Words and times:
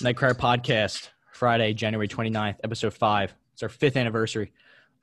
Nightcrawler 0.00 0.34
Podcast, 0.34 1.08
Friday, 1.32 1.74
January 1.74 2.06
29th, 2.06 2.54
episode 2.62 2.94
five. 2.94 3.34
It's 3.52 3.64
our 3.64 3.68
fifth 3.68 3.96
anniversary. 3.96 4.52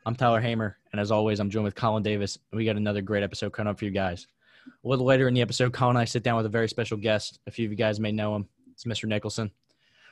I'm 0.05 0.15
Tyler 0.15 0.39
Hamer, 0.39 0.77
and 0.93 1.01
as 1.01 1.11
always, 1.11 1.41
I'm 1.41 1.49
joined 1.49 1.65
with 1.65 1.75
Colin 1.75 2.01
Davis. 2.01 2.37
And 2.49 2.57
we 2.57 2.63
got 2.63 2.77
another 2.77 3.01
great 3.01 3.23
episode 3.23 3.51
coming 3.51 3.69
up 3.69 3.77
for 3.77 3.83
you 3.83 3.91
guys. 3.91 4.25
A 4.67 4.87
little 4.87 5.05
later 5.05 5.27
in 5.27 5.33
the 5.33 5.41
episode, 5.41 5.73
Colin 5.73 5.97
and 5.97 6.01
I 6.01 6.05
sit 6.05 6.23
down 6.23 6.37
with 6.37 6.45
a 6.45 6.49
very 6.49 6.69
special 6.69 6.95
guest. 6.97 7.39
A 7.45 7.51
few 7.51 7.65
of 7.65 7.71
you 7.71 7.77
guys 7.77 7.99
may 7.99 8.13
know 8.13 8.37
him. 8.37 8.47
It's 8.71 8.85
Mr. 8.85 9.05
Nicholson. 9.05 9.51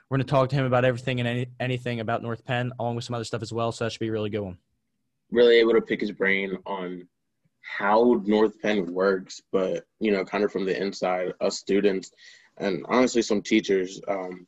We're 0.09 0.17
going 0.17 0.27
to 0.27 0.31
talk 0.31 0.49
to 0.49 0.55
him 0.57 0.65
about 0.65 0.83
everything 0.83 1.21
and 1.21 1.29
any, 1.29 1.47
anything 1.61 2.01
about 2.01 2.23
North 2.23 2.43
Penn, 2.43 2.73
along 2.77 2.95
with 2.97 3.05
some 3.05 3.13
other 3.13 3.23
stuff 3.23 3.41
as 3.41 3.53
well. 3.53 3.71
So 3.71 3.85
that 3.85 3.91
should 3.91 4.01
be 4.01 4.09
a 4.09 4.11
really 4.11 4.29
good 4.29 4.41
one. 4.41 4.57
Really 5.31 5.59
able 5.59 5.73
to 5.73 5.81
pick 5.81 6.01
his 6.01 6.11
brain 6.11 6.57
on 6.65 7.07
how 7.61 8.21
North 8.25 8.61
Penn 8.61 8.93
works, 8.93 9.41
but 9.53 9.85
you 9.99 10.11
know, 10.11 10.25
kind 10.25 10.43
of 10.43 10.51
from 10.51 10.65
the 10.65 10.81
inside, 10.81 11.33
us 11.39 11.57
students, 11.57 12.11
and 12.59 12.85
honestly, 12.89 13.21
some 13.21 13.41
teachers 13.41 14.01
um, 14.07 14.47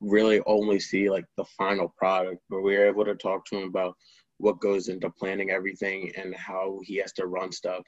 really 0.00 0.40
only 0.46 0.78
see 0.78 1.10
like 1.10 1.24
the 1.36 1.44
final 1.44 1.92
product. 1.96 2.42
But 2.48 2.62
we 2.62 2.76
were 2.76 2.86
able 2.86 3.04
to 3.04 3.14
talk 3.14 3.44
to 3.46 3.58
him 3.58 3.68
about 3.68 3.96
what 4.38 4.60
goes 4.60 4.88
into 4.88 5.10
planning 5.10 5.50
everything 5.50 6.12
and 6.16 6.34
how 6.34 6.80
he 6.82 6.96
has 6.96 7.12
to 7.14 7.26
run 7.26 7.50
stuff 7.50 7.82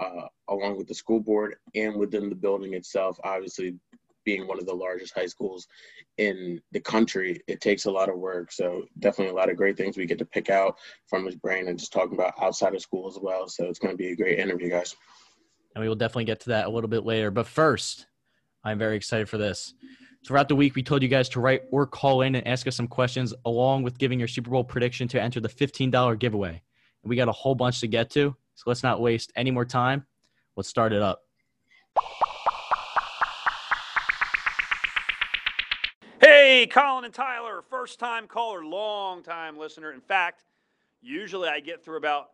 uh, 0.00 0.26
along 0.48 0.76
with 0.76 0.88
the 0.88 0.94
school 0.94 1.20
board 1.20 1.56
and 1.74 1.96
within 1.96 2.28
the 2.28 2.34
building 2.34 2.74
itself. 2.74 3.18
Obviously, 3.24 3.74
being 4.24 4.46
one 4.46 4.58
of 4.58 4.66
the 4.66 4.74
largest 4.74 5.14
high 5.14 5.26
schools 5.26 5.66
in 6.18 6.60
the 6.72 6.80
country, 6.80 7.40
it 7.48 7.60
takes 7.60 7.86
a 7.86 7.90
lot 7.90 8.08
of 8.08 8.18
work. 8.18 8.52
So 8.52 8.84
definitely 9.00 9.32
a 9.32 9.36
lot 9.36 9.50
of 9.50 9.56
great 9.56 9.76
things 9.76 9.96
we 9.96 10.06
get 10.06 10.18
to 10.18 10.24
pick 10.24 10.50
out 10.50 10.76
from 11.06 11.26
his 11.26 11.36
brain 11.36 11.68
and 11.68 11.78
just 11.78 11.92
talking 11.92 12.14
about 12.14 12.34
outside 12.40 12.74
of 12.74 12.82
school 12.82 13.08
as 13.08 13.18
well. 13.20 13.48
So 13.48 13.64
it's 13.64 13.78
going 13.78 13.92
to 13.92 13.98
be 13.98 14.10
a 14.10 14.16
great 14.16 14.38
interview, 14.38 14.70
guys. 14.70 14.94
And 15.74 15.82
we 15.82 15.88
will 15.88 15.96
definitely 15.96 16.24
get 16.24 16.40
to 16.40 16.50
that 16.50 16.66
a 16.66 16.70
little 16.70 16.90
bit 16.90 17.04
later. 17.04 17.30
But 17.30 17.46
first, 17.46 18.06
I'm 18.64 18.78
very 18.78 18.96
excited 18.96 19.28
for 19.28 19.38
this. 19.38 19.74
Throughout 20.24 20.48
the 20.48 20.54
week, 20.54 20.76
we 20.76 20.82
told 20.84 21.02
you 21.02 21.08
guys 21.08 21.28
to 21.30 21.40
write 21.40 21.62
or 21.72 21.84
call 21.84 22.22
in 22.22 22.36
and 22.36 22.46
ask 22.46 22.66
us 22.68 22.76
some 22.76 22.86
questions, 22.86 23.34
along 23.44 23.82
with 23.82 23.98
giving 23.98 24.18
your 24.18 24.28
Super 24.28 24.50
Bowl 24.50 24.62
prediction 24.62 25.08
to 25.08 25.20
enter 25.20 25.40
the 25.40 25.48
$15 25.48 26.18
giveaway. 26.18 26.62
And 27.02 27.10
we 27.10 27.16
got 27.16 27.28
a 27.28 27.32
whole 27.32 27.56
bunch 27.56 27.80
to 27.80 27.88
get 27.88 28.08
to, 28.10 28.36
so 28.54 28.64
let's 28.66 28.84
not 28.84 29.00
waste 29.00 29.32
any 29.34 29.50
more 29.50 29.64
time. 29.64 30.06
Let's 30.54 30.68
start 30.68 30.92
it 30.92 31.02
up. 31.02 31.22
Hey, 36.20 36.68
Colin 36.70 37.04
and 37.04 37.12
Tyler, 37.12 37.62
first 37.68 37.98
time 37.98 38.28
caller, 38.28 38.64
long 38.64 39.24
time 39.24 39.58
listener. 39.58 39.90
In 39.90 40.00
fact, 40.00 40.44
usually 41.00 41.48
I 41.48 41.58
get 41.58 41.84
through 41.84 41.96
about 41.96 42.30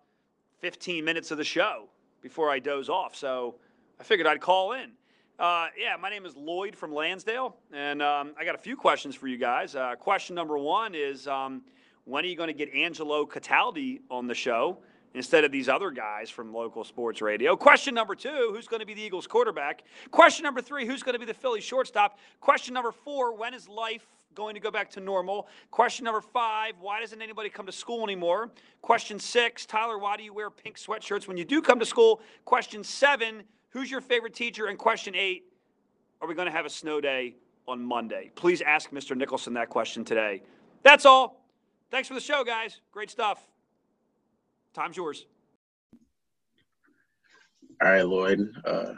15 0.60 1.02
minutes 1.02 1.30
of 1.30 1.38
the 1.38 1.44
show 1.44 1.88
before 2.20 2.50
I 2.50 2.58
doze 2.58 2.90
off. 2.90 3.16
So 3.16 3.54
I 3.98 4.04
figured 4.04 4.26
I'd 4.26 4.42
call 4.42 4.72
in. 4.72 4.90
Uh, 5.38 5.68
yeah, 5.78 5.94
my 5.96 6.10
name 6.10 6.26
is 6.26 6.34
Lloyd 6.34 6.74
from 6.74 6.92
Lansdale, 6.92 7.54
and 7.72 8.02
um, 8.02 8.32
I 8.36 8.44
got 8.44 8.56
a 8.56 8.58
few 8.58 8.76
questions 8.76 9.14
for 9.14 9.28
you 9.28 9.36
guys. 9.36 9.76
Uh, 9.76 9.94
question 9.94 10.34
number 10.34 10.58
one 10.58 10.96
is 10.96 11.28
um, 11.28 11.62
when 12.06 12.24
are 12.24 12.26
you 12.26 12.34
going 12.34 12.48
to 12.48 12.52
get 12.52 12.74
Angelo 12.74 13.24
Cataldi 13.24 14.00
on 14.10 14.26
the 14.26 14.34
show? 14.34 14.78
instead 15.14 15.42
of 15.42 15.50
these 15.50 15.70
other 15.70 15.90
guys 15.90 16.28
from 16.28 16.52
local 16.52 16.84
sports 16.84 17.22
radio. 17.22 17.56
Question 17.56 17.94
number 17.94 18.14
two 18.14 18.50
who's 18.52 18.68
going 18.68 18.80
to 18.80 18.86
be 18.86 18.92
the 18.92 19.00
Eagles 19.00 19.26
quarterback? 19.26 19.82
Question 20.10 20.44
number 20.44 20.60
three 20.60 20.86
who's 20.86 21.02
going 21.02 21.14
to 21.14 21.18
be 21.18 21.24
the 21.24 21.32
Philly 21.32 21.62
shortstop? 21.62 22.18
Question 22.40 22.74
number 22.74 22.92
four 22.92 23.34
when 23.34 23.54
is 23.54 23.66
life 23.68 24.06
going 24.34 24.54
to 24.54 24.60
go 24.60 24.70
back 24.70 24.90
to 24.90 25.00
normal? 25.00 25.48
Question 25.70 26.04
number 26.04 26.20
five 26.20 26.74
why 26.78 27.00
doesn't 27.00 27.22
anybody 27.22 27.48
come 27.48 27.64
to 27.64 27.72
school 27.72 28.04
anymore? 28.04 28.50
Question 28.82 29.18
six 29.18 29.64
Tyler, 29.64 29.98
why 29.98 30.18
do 30.18 30.24
you 30.24 30.34
wear 30.34 30.50
pink 30.50 30.76
sweatshirts 30.76 31.26
when 31.26 31.38
you 31.38 31.44
do 31.46 31.62
come 31.62 31.78
to 31.78 31.86
school? 31.86 32.20
Question 32.44 32.84
seven 32.84 33.44
who's 33.70 33.90
your 33.90 34.00
favorite 34.00 34.34
teacher? 34.34 34.66
And 34.66 34.78
question 34.78 35.14
eight 35.14 35.44
are 36.20 36.28
we 36.28 36.34
going 36.34 36.46
to 36.46 36.52
have 36.52 36.66
a 36.66 36.70
snow 36.70 37.00
day 37.00 37.36
on 37.66 37.84
Monday? 37.84 38.30
Please 38.34 38.60
ask 38.60 38.90
Mr. 38.90 39.16
Nicholson 39.16 39.54
that 39.54 39.68
question 39.68 40.04
today. 40.04 40.42
That's 40.82 41.06
all. 41.06 41.44
Thanks 41.90 42.08
for 42.08 42.14
the 42.14 42.20
show, 42.20 42.44
guys. 42.44 42.80
Great 42.92 43.10
stuff. 43.10 43.46
Time's 44.74 44.96
yours. 44.96 45.26
All 47.82 47.90
right, 47.90 48.06
Lloyd. 48.06 48.50
Uh, 48.64 48.94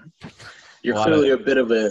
you're 0.83 0.97
clearly 0.97 1.31
of, 1.31 1.41
a 1.41 1.45
bit 1.45 1.59
of 1.59 1.71
a 1.71 1.91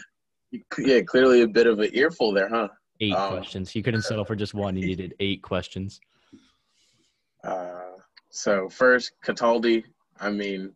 yeah, 0.80 1.02
clearly 1.02 1.42
a 1.42 1.48
bit 1.48 1.68
of 1.68 1.80
an 1.80 1.90
earful 1.94 2.32
there, 2.32 2.50
huh? 2.50 2.70
Eight 3.00 3.14
um, 3.14 3.34
questions. 3.34 3.70
He 3.70 3.84
couldn't 3.84 4.02
settle 4.02 4.26
for 4.26 4.36
just 4.36 4.54
one. 4.54 4.76
He 4.76 4.82
needed 4.82 5.14
eight 5.20 5.42
questions. 5.42 6.00
Uh, 7.42 7.96
so 8.30 8.68
first, 8.68 9.14
Cataldi. 9.24 9.82
I 10.20 10.30
mean, 10.30 10.74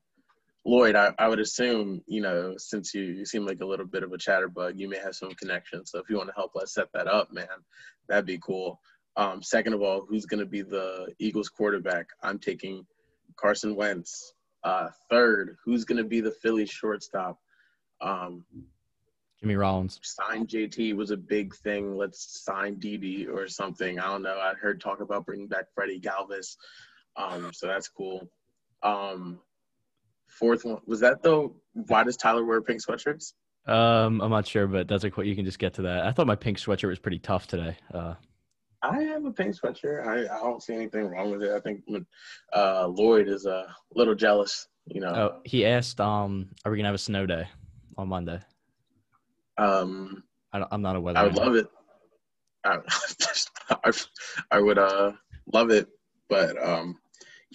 Lloyd. 0.65 0.95
I, 0.95 1.13
I 1.19 1.27
would 1.27 1.39
assume 1.39 2.01
you 2.07 2.21
know 2.21 2.55
since 2.57 2.93
you 2.93 3.03
you 3.03 3.25
seem 3.25 3.45
like 3.45 3.61
a 3.61 3.65
little 3.65 3.85
bit 3.85 4.03
of 4.03 4.11
a 4.13 4.17
chatterbug, 4.17 4.77
you 4.77 4.89
may 4.89 4.97
have 4.97 5.15
some 5.15 5.31
connections. 5.31 5.91
So 5.91 5.99
if 5.99 6.09
you 6.09 6.17
want 6.17 6.29
to 6.29 6.35
help 6.35 6.55
us 6.55 6.73
set 6.73 6.91
that 6.93 7.07
up, 7.07 7.31
man, 7.31 7.47
that'd 8.07 8.25
be 8.25 8.39
cool. 8.39 8.79
Um, 9.15 9.43
second 9.43 9.73
of 9.73 9.81
all, 9.81 10.05
who's 10.07 10.25
going 10.25 10.39
to 10.39 10.45
be 10.45 10.61
the 10.61 11.13
Eagles 11.19 11.49
quarterback? 11.49 12.07
I'm 12.23 12.39
taking 12.39 12.85
Carson 13.35 13.75
Wentz. 13.75 14.33
Uh, 14.63 14.89
third, 15.09 15.57
who's 15.63 15.85
going 15.85 15.97
to 15.97 16.03
be 16.03 16.21
the 16.21 16.31
Phillies 16.31 16.69
shortstop? 16.69 17.37
Um, 18.01 18.45
Jimmy 19.39 19.55
Rollins. 19.55 19.99
Sign 20.01 20.47
JT 20.47 20.95
was 20.95 21.11
a 21.11 21.17
big 21.17 21.53
thing. 21.53 21.97
Let's 21.97 22.43
sign 22.45 22.75
Didi 22.79 23.27
or 23.27 23.47
something. 23.47 23.99
I 23.99 24.07
don't 24.07 24.23
know. 24.23 24.39
I 24.39 24.53
heard 24.53 24.79
talk 24.79 25.01
about 25.01 25.25
bringing 25.25 25.47
back 25.47 25.65
Freddie 25.75 25.99
Galvis. 25.99 26.55
Um, 27.17 27.51
so 27.53 27.67
that's 27.67 27.89
cool. 27.89 28.29
Um, 28.83 29.39
fourth 30.39 30.65
one 30.65 30.79
was 30.85 30.99
that 31.01 31.23
though. 31.23 31.55
Why 31.73 32.03
does 32.03 32.17
Tyler 32.17 32.45
wear 32.45 32.61
pink 32.61 32.81
sweatshirts? 32.81 33.33
Um, 33.65 34.21
I'm 34.21 34.29
not 34.29 34.45
sure, 34.45 34.67
but 34.67 34.87
that's 34.87 35.03
like 35.03 35.17
what 35.17 35.25
you 35.25 35.35
can 35.35 35.45
just 35.45 35.59
get 35.59 35.73
to 35.75 35.83
that. 35.83 36.05
I 36.05 36.11
thought 36.11 36.27
my 36.27 36.35
pink 36.35 36.57
sweatshirt 36.57 36.89
was 36.89 36.99
pretty 36.99 37.19
tough 37.19 37.47
today. 37.47 37.77
Uh, 37.93 38.15
I 38.81 39.01
have 39.03 39.23
a 39.23 39.31
pink 39.31 39.55
sweatshirt. 39.55 40.05
I, 40.05 40.23
I 40.23 40.39
don't 40.39 40.61
see 40.61 40.73
anything 40.73 41.05
wrong 41.05 41.31
with 41.31 41.43
it. 41.43 41.51
I 41.51 41.59
think 41.61 41.83
uh, 42.53 42.87
Lloyd 42.87 43.29
is 43.29 43.45
a 43.45 43.73
little 43.95 44.15
jealous. 44.15 44.67
You 44.85 44.99
know. 44.99 45.07
Oh, 45.07 45.41
he 45.45 45.65
asked, 45.65 46.01
um, 46.01 46.49
"Are 46.65 46.71
we 46.71 46.77
gonna 46.77 46.89
have 46.89 46.95
a 46.95 46.99
snow 46.99 47.25
day 47.25 47.47
on 47.97 48.09
Monday?" 48.09 48.39
Um, 49.57 50.23
I 50.51 50.65
am 50.71 50.81
not 50.81 50.97
a 50.97 51.01
weather. 51.01 51.19
I 51.19 51.23
would 51.23 51.35
love 51.35 51.55
it. 51.55 51.67
I, 52.65 52.79
I, 53.69 53.91
I 54.51 54.59
would 54.59 54.77
uh 54.77 55.13
love 55.51 55.69
it, 55.69 55.87
but 56.27 56.61
um, 56.61 56.97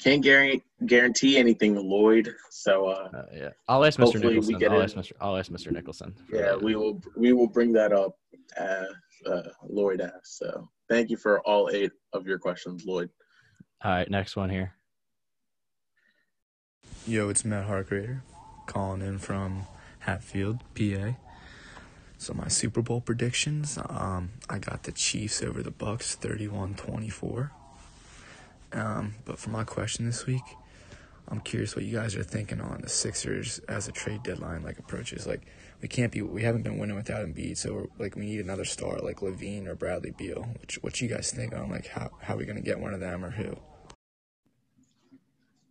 can't 0.03 0.23
guarantee 0.23 0.63
guarantee 0.87 1.39
anything, 1.39 1.75
Lloyd. 1.75 2.35
So 2.51 2.87
uh, 2.87 3.11
uh 3.15 3.23
yeah, 3.35 3.51
I'll 3.69 3.85
ask 3.85 3.99
Mr. 3.99 4.23
Nicholson. 4.23 4.63
I'll 4.65 4.83
ask 4.83 4.97
Mr. 4.97 5.13
I'll 5.21 5.37
ask 5.37 5.51
Mr. 5.51 5.73
Nicholson. 5.73 6.15
Yeah, 6.33 6.41
that. 6.41 6.63
we 6.63 6.77
will 6.77 7.01
we 7.17 7.33
will 7.33 7.49
bring 7.49 7.73
that 7.73 7.93
up 7.93 8.17
as 8.57 8.87
uh, 9.27 9.43
Lloyd 9.69 10.01
asked. 10.01 10.39
So 10.39 10.69
Thank 10.89 11.11
you 11.11 11.19
for 11.19 11.41
all 11.41 11.69
eight 11.71 11.93
of 12.15 12.27
your 12.27 12.39
questions, 12.39 12.87
Lloyd. 12.87 13.11
All 13.85 13.91
right, 13.91 14.11
next 14.11 14.37
one 14.37 14.49
here. 14.49 14.75
Yo, 17.07 17.29
it's 17.29 17.45
Matt 17.45 17.67
Hargrader 17.67 18.23
calling 18.67 19.03
in 19.03 19.19
from 19.19 19.67
Hatfield, 20.01 20.61
PA. 20.75 21.15
So 22.17 22.35
my 22.35 22.49
Super 22.49 22.83
Bowl 22.83 23.01
predictions, 23.01 23.79
um, 23.89 24.31
I 24.49 24.59
got 24.59 24.85
the 24.85 24.93
Chiefs 24.93 25.43
over 25.43 25.63
the 25.63 25.71
Bucks 25.71 26.17
31-24. 26.21 27.51
Um, 28.73 29.15
but 29.25 29.39
for 29.39 29.51
my 29.51 29.65
question 29.65 30.07
this 30.07 30.27
week, 30.27 30.43
I'm 31.31 31.41
curious 31.41 31.77
what 31.77 31.85
you 31.85 31.95
guys 31.95 32.17
are 32.17 32.23
thinking 32.23 32.61
on 32.61 32.81
the 32.81 32.89
Sixers 32.89 33.59
as 33.69 33.87
a 33.87 33.93
trade 33.93 34.23
deadline 34.23 34.63
like 34.63 34.79
approaches. 34.79 35.27
Like 35.27 35.47
we 35.83 35.89
can't 35.89 36.11
be 36.11 36.23
we 36.23 36.43
haven't 36.43 36.63
been 36.63 36.79
winning 36.79 36.97
without 36.97 37.27
Embiid, 37.27 37.59
so 37.59 37.89
like 37.99 38.17
we 38.17 38.25
need 38.25 38.41
another 38.41 38.65
star 38.65 38.99
like 38.99 39.21
LaVine 39.21 39.67
or 39.67 39.75
Bradley 39.75 40.13
Beal. 40.17 40.49
Which 40.61 40.77
what 40.83 41.01
you 41.01 41.09
guys 41.09 41.31
think 41.31 41.55
on 41.55 41.71
like 41.71 41.87
how 41.89 42.11
how 42.21 42.35
are 42.35 42.37
we 42.39 42.47
gonna 42.47 42.63
get 42.63 42.81
one 42.81 42.95
of 42.95 43.01
them 43.01 43.25
or 43.25 43.31
who? 43.31 43.55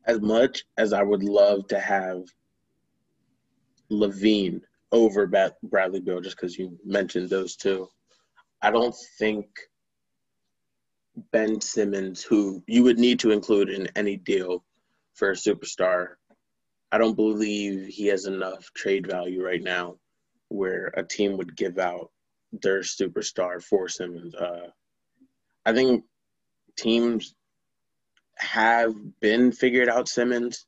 As 0.06 0.22
much 0.22 0.64
as 0.78 0.94
I 0.94 1.02
would 1.02 1.24
love 1.24 1.68
to 1.70 1.80
have 1.80 2.22
LaVine 3.92 4.62
over 4.92 5.28
Bradley 5.64 6.00
Beal, 6.02 6.22
just 6.22 6.38
because 6.38 6.58
you 6.58 6.78
mentioned 6.86 7.30
those 7.30 7.56
two, 7.56 7.88
I 8.62 8.70
don't 8.70 8.96
think 9.18 9.48
Ben 11.32 11.60
Simmons, 11.62 12.24
who 12.24 12.64
you 12.68 12.84
would 12.84 13.00
need 13.00 13.20
to 13.20 13.32
include 13.32 13.70
in 13.70 13.88
any 13.96 14.18
deal 14.18 14.64
for 15.16 15.32
a 15.32 15.36
superstar, 15.36 16.16
I 16.92 16.98
don't 16.98 17.16
believe 17.16 17.88
he 17.88 18.08
has 18.08 18.26
enough 18.26 18.72
trade 18.74 19.08
value 19.08 19.44
right 19.44 19.62
now 19.62 19.98
where 20.50 20.94
a 20.96 21.04
team 21.04 21.38
would 21.38 21.56
give 21.58 21.80
out 21.80 22.12
their 22.52 22.80
superstar 22.82 23.62
for 23.62 23.90
Simmons. 23.90 24.34
Uh, 24.36 24.68
I 25.66 25.74
think 25.74 26.06
teams 26.78 27.36
have 28.38 28.94
been 29.20 29.52
figured 29.52 29.90
out 29.90 30.08
Simmons, 30.08 30.66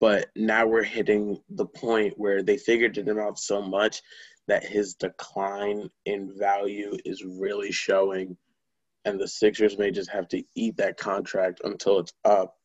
but 0.00 0.28
now 0.36 0.66
we're 0.66 0.82
hitting 0.84 1.40
the 1.48 1.66
point 1.66 2.14
where 2.16 2.42
they 2.42 2.56
figured 2.56 2.96
him 2.96 3.18
out 3.18 3.38
so 3.38 3.62
much 3.62 4.02
that 4.46 4.64
his 4.64 4.94
decline 4.94 5.88
in 6.04 6.36
value 6.38 6.96
is 7.04 7.24
really 7.24 7.72
showing. 7.72 8.36
And 9.04 9.18
the 9.18 9.28
Sixers 9.28 9.78
may 9.78 9.90
just 9.90 10.10
have 10.10 10.28
to 10.28 10.42
eat 10.54 10.76
that 10.76 10.96
contract 10.96 11.60
until 11.64 11.98
it's 11.98 12.12
up 12.24 12.56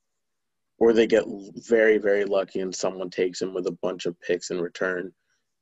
or 0.80 0.94
they 0.94 1.08
get 1.08 1.26
very 1.68 1.98
very 1.98 2.24
lucky 2.26 2.60
and 2.60 2.76
someone 2.76 3.10
takes 3.10 3.42
him 3.42 3.54
with 3.54 3.66
a 3.66 3.78
bunch 3.82 4.06
of 4.06 4.20
picks 4.22 4.52
in 4.52 4.62
return 4.62 5.12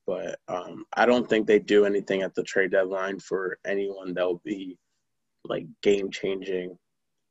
but 0.08 0.40
um, 0.48 0.86
I 0.94 1.06
don't 1.06 1.28
think 1.28 1.48
they 1.48 1.60
do 1.60 1.86
anything 1.86 2.22
at 2.22 2.36
the 2.36 2.44
trade 2.44 2.72
deadline 2.72 3.20
for 3.20 3.58
anyone 3.66 4.14
that 4.14 4.26
will 4.26 4.42
be 4.46 4.78
like 5.44 5.66
game 5.82 6.12
changing. 6.12 6.78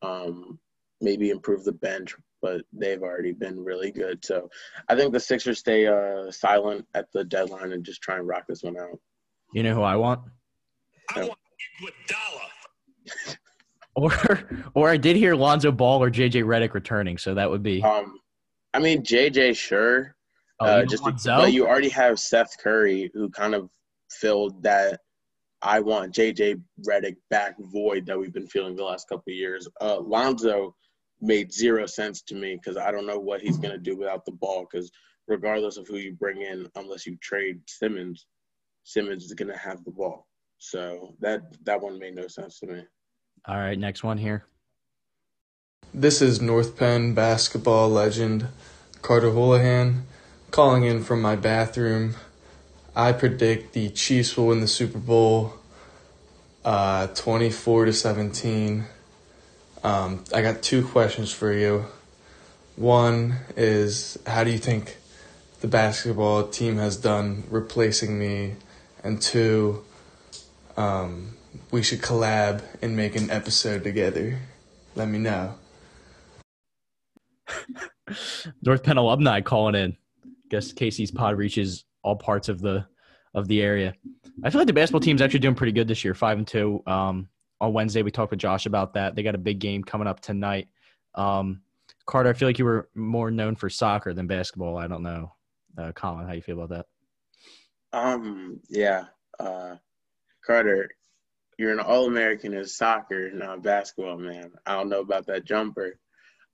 Um, 0.02 0.58
maybe 1.00 1.30
improve 1.30 1.64
the 1.64 1.72
bench, 1.72 2.14
but 2.42 2.62
they've 2.72 3.02
already 3.02 3.32
been 3.32 3.62
really 3.62 3.90
good. 3.90 4.24
So 4.24 4.50
I 4.88 4.96
think 4.96 5.12
the 5.12 5.20
Sixers 5.20 5.60
stay 5.60 5.86
uh, 5.86 6.30
silent 6.30 6.86
at 6.94 7.06
the 7.12 7.24
deadline 7.24 7.72
and 7.72 7.84
just 7.84 8.02
try 8.02 8.16
and 8.16 8.26
rock 8.26 8.44
this 8.48 8.62
one 8.62 8.78
out. 8.78 8.98
You 9.52 9.62
know 9.62 9.74
who 9.74 9.82
I 9.82 9.96
want? 9.96 10.22
I 11.14 11.20
want 11.20 11.38
Iguodala. 11.80 12.53
Or 13.96 14.12
or 14.74 14.90
I 14.90 14.96
did 14.96 15.14
hear 15.14 15.36
Lonzo 15.36 15.70
Ball 15.70 16.02
or 16.02 16.10
JJ 16.10 16.42
Redick 16.42 16.74
returning, 16.74 17.16
so 17.16 17.34
that 17.34 17.48
would 17.48 17.62
be. 17.62 17.80
Um, 17.80 18.18
I 18.72 18.80
mean 18.80 19.04
JJ, 19.04 19.56
sure, 19.56 20.16
Oh, 20.60 20.66
uh, 20.66 20.84
just 20.84 21.02
but 21.24 21.52
you 21.52 21.66
already 21.66 21.88
have 21.88 22.20
Seth 22.20 22.56
Curry 22.58 23.10
who 23.14 23.28
kind 23.30 23.54
of 23.54 23.68
filled 24.10 24.62
that. 24.62 25.00
I 25.62 25.80
want 25.80 26.14
JJ 26.14 26.60
Redick 26.86 27.16
back 27.30 27.56
void 27.58 28.06
that 28.06 28.18
we've 28.18 28.32
been 28.32 28.46
feeling 28.46 28.76
the 28.76 28.84
last 28.84 29.08
couple 29.08 29.30
of 29.30 29.34
years. 29.36 29.66
Uh, 29.80 29.98
Lonzo 29.98 30.74
made 31.20 31.52
zero 31.52 31.86
sense 31.86 32.20
to 32.22 32.34
me 32.34 32.56
because 32.56 32.76
I 32.76 32.90
don't 32.90 33.06
know 33.06 33.18
what 33.18 33.40
he's 33.40 33.56
going 33.56 33.72
to 33.72 33.78
do 33.78 33.96
without 33.96 34.26
the 34.26 34.32
ball. 34.32 34.66
Because 34.70 34.90
regardless 35.26 35.78
of 35.78 35.88
who 35.88 35.96
you 35.96 36.12
bring 36.12 36.42
in, 36.42 36.68
unless 36.76 37.06
you 37.06 37.16
trade 37.22 37.60
Simmons, 37.66 38.26
Simmons 38.82 39.24
is 39.24 39.32
going 39.32 39.50
to 39.50 39.58
have 39.58 39.82
the 39.84 39.90
ball. 39.90 40.26
So 40.58 41.14
that 41.20 41.42
that 41.64 41.80
one 41.80 41.98
made 41.98 42.14
no 42.14 42.28
sense 42.28 42.60
to 42.60 42.66
me. 42.66 42.82
All 43.46 43.58
right, 43.58 43.78
next 43.78 44.02
one 44.02 44.16
here. 44.16 44.46
This 45.92 46.22
is 46.22 46.40
North 46.40 46.78
Penn 46.78 47.12
basketball 47.12 47.90
legend 47.90 48.48
Carter 49.02 49.32
Houlihan 49.32 50.06
calling 50.50 50.84
in 50.84 51.04
from 51.04 51.20
my 51.20 51.36
bathroom. 51.36 52.14
I 52.96 53.12
predict 53.12 53.74
the 53.74 53.90
Chiefs 53.90 54.34
will 54.38 54.46
win 54.46 54.60
the 54.60 54.66
Super 54.66 54.98
Bowl 54.98 55.56
uh, 56.64 57.08
24 57.08 57.84
to 57.84 57.92
17. 57.92 58.84
Um, 59.82 60.24
I 60.34 60.40
got 60.40 60.62
two 60.62 60.86
questions 60.86 61.30
for 61.30 61.52
you. 61.52 61.84
One 62.76 63.40
is 63.58 64.16
how 64.26 64.44
do 64.44 64.52
you 64.52 64.58
think 64.58 64.96
the 65.60 65.68
basketball 65.68 66.48
team 66.48 66.78
has 66.78 66.96
done 66.96 67.44
replacing 67.50 68.18
me? 68.18 68.54
And 69.02 69.20
two, 69.20 69.84
um, 70.78 71.36
we 71.70 71.82
should 71.82 72.00
collab 72.00 72.62
and 72.82 72.96
make 72.96 73.16
an 73.16 73.30
episode 73.30 73.84
together. 73.84 74.38
Let 74.94 75.08
me 75.08 75.18
know. 75.18 75.54
North 78.62 78.82
Penn 78.82 78.96
alumni 78.96 79.40
calling 79.40 79.74
in. 79.74 79.96
Guess 80.50 80.72
Casey's 80.72 81.10
pod 81.10 81.36
reaches 81.36 81.84
all 82.02 82.16
parts 82.16 82.48
of 82.48 82.60
the 82.60 82.86
of 83.34 83.48
the 83.48 83.62
area. 83.62 83.94
I 84.42 84.50
feel 84.50 84.60
like 84.60 84.66
the 84.66 84.72
basketball 84.72 85.00
team's 85.00 85.22
actually 85.22 85.40
doing 85.40 85.54
pretty 85.54 85.72
good 85.72 85.88
this 85.88 86.04
year, 86.04 86.14
five 86.14 86.38
and 86.38 86.46
two. 86.46 86.82
Um, 86.86 87.28
on 87.60 87.72
Wednesday, 87.72 88.02
we 88.02 88.10
talked 88.10 88.30
with 88.30 88.40
Josh 88.40 88.66
about 88.66 88.94
that. 88.94 89.14
They 89.14 89.22
got 89.22 89.34
a 89.34 89.38
big 89.38 89.58
game 89.58 89.82
coming 89.82 90.06
up 90.06 90.20
tonight. 90.20 90.68
Um, 91.14 91.62
Carter, 92.06 92.30
I 92.30 92.32
feel 92.34 92.48
like 92.48 92.58
you 92.58 92.64
were 92.64 92.88
more 92.94 93.30
known 93.30 93.56
for 93.56 93.70
soccer 93.70 94.12
than 94.12 94.26
basketball. 94.26 94.76
I 94.76 94.86
don't 94.86 95.02
know, 95.02 95.32
uh, 95.78 95.92
Colin, 95.92 96.26
how 96.26 96.32
you 96.32 96.42
feel 96.42 96.60
about 96.60 96.86
that? 97.90 97.98
Um, 97.98 98.60
yeah. 98.68 99.04
Uh, 99.38 99.76
Carter, 100.44 100.90
you're 101.58 101.72
an 101.72 101.80
All 101.80 102.06
American 102.06 102.54
in 102.54 102.66
soccer, 102.66 103.30
not 103.30 103.62
basketball, 103.62 104.18
man. 104.18 104.52
I 104.66 104.74
don't 104.74 104.88
know 104.88 105.00
about 105.00 105.26
that 105.26 105.44
jumper. 105.44 105.98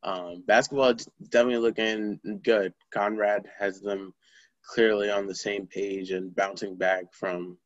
Um, 0.03 0.45
basketball 0.47 0.95
definitely 1.29 1.59
looking 1.59 2.21
good. 2.43 2.73
Conrad 2.93 3.47
has 3.59 3.81
them 3.81 4.15
clearly 4.65 5.11
on 5.11 5.27
the 5.27 5.35
same 5.35 5.67
page 5.67 6.11
and 6.11 6.35
bouncing 6.35 6.77
back 6.77 7.05
from 7.13 7.59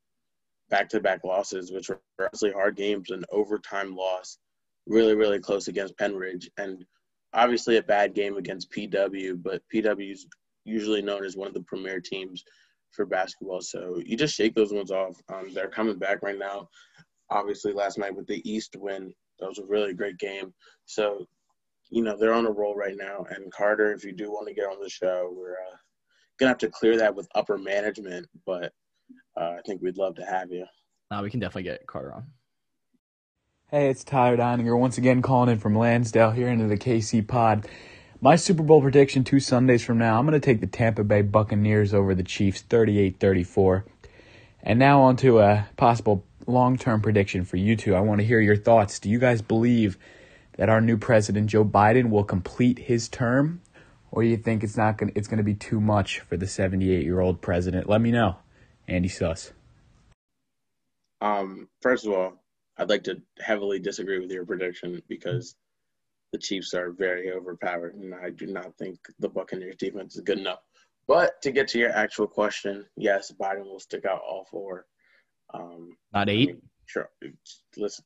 back 0.71 0.89
to 0.89 1.01
back 1.01 1.23
losses, 1.25 1.71
which 1.71 1.89
were 1.89 2.01
honestly 2.21 2.51
hard 2.53 2.77
games, 2.77 3.11
an 3.11 3.25
overtime 3.31 3.95
loss, 3.95 4.39
really, 4.87 5.15
really 5.15 5.39
close 5.39 5.69
against 5.69 5.97
Pennridge, 5.97 6.49
and 6.57 6.85
obviously 7.33 7.77
a 7.77 7.83
bad 7.83 8.15
game 8.15 8.37
against 8.37 8.73
PW, 8.73 9.43
but 9.43 9.63
PW 9.73 10.13
is 10.13 10.27
usually 10.65 11.03
known 11.03 11.25
as 11.25 11.37
one 11.37 11.49
of 11.49 11.55
the 11.55 11.63
premier 11.63 12.01
teams 12.01 12.45
for 12.93 13.05
basketball. 13.05 13.61
So 13.61 14.01
you 14.05 14.17
just 14.17 14.35
shake 14.35 14.55
those 14.55 14.73
ones 14.73 14.91
off. 14.91 15.21
Um, 15.33 15.53
they're 15.53 15.69
coming 15.69 15.99
back 15.99 16.23
right 16.23 16.39
now. 16.39 16.69
Obviously, 17.31 17.73
last 17.73 17.99
night 17.99 18.15
with 18.15 18.27
the 18.27 18.49
East 18.49 18.77
win, 18.79 19.13
that 19.39 19.49
was 19.49 19.59
a 19.59 19.65
really 19.67 19.95
great 19.95 20.19
game. 20.19 20.53
So, 20.85 21.27
you 21.91 22.03
know, 22.03 22.17
they're 22.17 22.35
on 22.35 22.47
a 22.47 22.51
roll 22.51 22.75
right 22.75 22.97
now. 22.97 23.27
And 23.31 23.53
Carter, 23.53 23.93
if 23.93 24.05
you 24.05 24.13
do 24.13 24.31
want 24.31 24.49
to 24.49 24.55
get 24.55 24.65
on 24.65 24.81
the 24.81 24.91
show, 24.91 25.33
we're 25.37 25.53
uh, 25.53 25.77
gonna 26.39 26.51
have 26.51 26.59
to 26.59 26.69
clear 26.69 26.99
that 26.99 27.15
with 27.15 27.29
upper 27.35 27.59
management, 27.59 28.27
but 28.47 28.73
uh, 29.37 29.55
I 29.59 29.61
think 29.67 29.83
we'd 29.83 29.99
love 29.99 30.17
to 30.17 30.25
have 30.25 30.51
you. 30.51 30.67
Uh, 31.11 31.21
we 31.23 31.31
can 31.31 31.41
definitely 31.41 31.65
get 31.65 31.87
Carter 31.87 32.15
on. 32.15 32.27
Hey, 33.71 33.89
it's 33.89 34.05
Tyler 34.05 34.37
Deininger 34.37 34.79
once 34.79 34.99
again 34.99 35.23
calling 35.23 35.51
in 35.51 35.59
from 35.59 35.77
Lansdale 35.77 36.31
here 36.31 36.49
into 36.49 36.67
the 36.67 36.77
KC 36.77 37.27
pod. 37.27 37.67
My 38.21 38.37
Super 38.37 38.63
Bowl 38.63 38.81
prediction 38.81 39.25
two 39.25 39.41
Sundays 39.41 39.85
from 39.85 39.99
now, 39.99 40.19
I'm 40.19 40.27
going 40.27 40.41
to 40.41 40.45
take 40.45 40.61
the 40.61 40.67
Tampa 40.67 41.05
Bay 41.05 41.23
Buccaneers 41.23 41.93
over 41.93 42.15
the 42.15 42.23
Chiefs 42.23 42.63
38 42.63 43.19
34. 43.19 43.85
And 44.63 44.79
now 44.79 45.03
on 45.03 45.17
to 45.17 45.41
a 45.41 45.69
possible 45.77 46.25
long 46.47 46.77
term 46.77 47.01
prediction 47.01 47.45
for 47.45 47.57
you 47.57 47.77
two. 47.77 47.95
I 47.95 48.01
want 48.01 48.21
to 48.21 48.27
hear 48.27 48.41
your 48.41 48.57
thoughts. 48.57 48.99
Do 48.99 49.09
you 49.09 49.19
guys 49.19 49.43
believe 49.43 49.99
that 50.57 50.69
our 50.69 50.81
new 50.81 50.97
president, 50.97 51.49
Joe 51.49 51.65
Biden, 51.65 52.11
will 52.11 52.25
complete 52.25 52.79
his 52.79 53.09
term? 53.09 53.61
Or 54.11 54.23
do 54.23 54.29
you 54.29 54.37
think 54.37 54.63
it's 54.63 54.77
not 54.77 54.99
going 54.99 55.13
it's 55.15 55.29
going 55.29 55.39
to 55.39 55.45
be 55.45 55.55
too 55.55 55.81
much 55.81 56.21
for 56.21 56.37
the 56.37 56.47
78 56.47 57.05
year 57.05 57.21
old 57.21 57.41
president? 57.41 57.89
Let 57.89 58.01
me 58.01 58.11
know. 58.11 58.37
Andy 58.87 59.09
Suss. 59.09 59.53
Um, 61.21 61.69
first 61.81 62.07
of 62.07 62.13
all, 62.13 62.35
I'd 62.77 62.91
like 62.91 63.05
to 63.05 63.23
heavily 63.41 63.79
disagree 63.79 64.19
with 64.19 64.31
your 64.31 64.45
prediction 64.45 65.01
because 65.09 65.55
the 66.33 66.39
Chiefs 66.39 66.75
are 66.75 66.91
very 66.91 67.33
overpowered, 67.33 67.95
and 67.95 68.15
I 68.15 68.31
do 68.31 68.47
not 68.47 68.77
think 68.77 68.99
the 69.21 69.29
Buccaneers 69.29 69.77
defense 69.77 70.17
is 70.17 70.23
good 70.23 70.39
enough. 70.39 70.59
But 71.07 71.41
to 71.43 71.53
get 71.53 71.69
to 71.69 71.79
your 71.79 71.91
actual 71.91 72.27
question, 72.27 72.87
yes, 72.97 73.33
Biden 73.33 73.65
will 73.65 73.81
stick 73.81 74.05
out 74.05 74.21
all 74.21 74.47
four. 74.51 74.87
Um, 75.55 75.97
Not 76.13 76.29
I 76.29 76.33
eight. 76.33 76.49
mean, 76.49 76.63
sure. 76.87 77.09
Listen, 77.77 78.05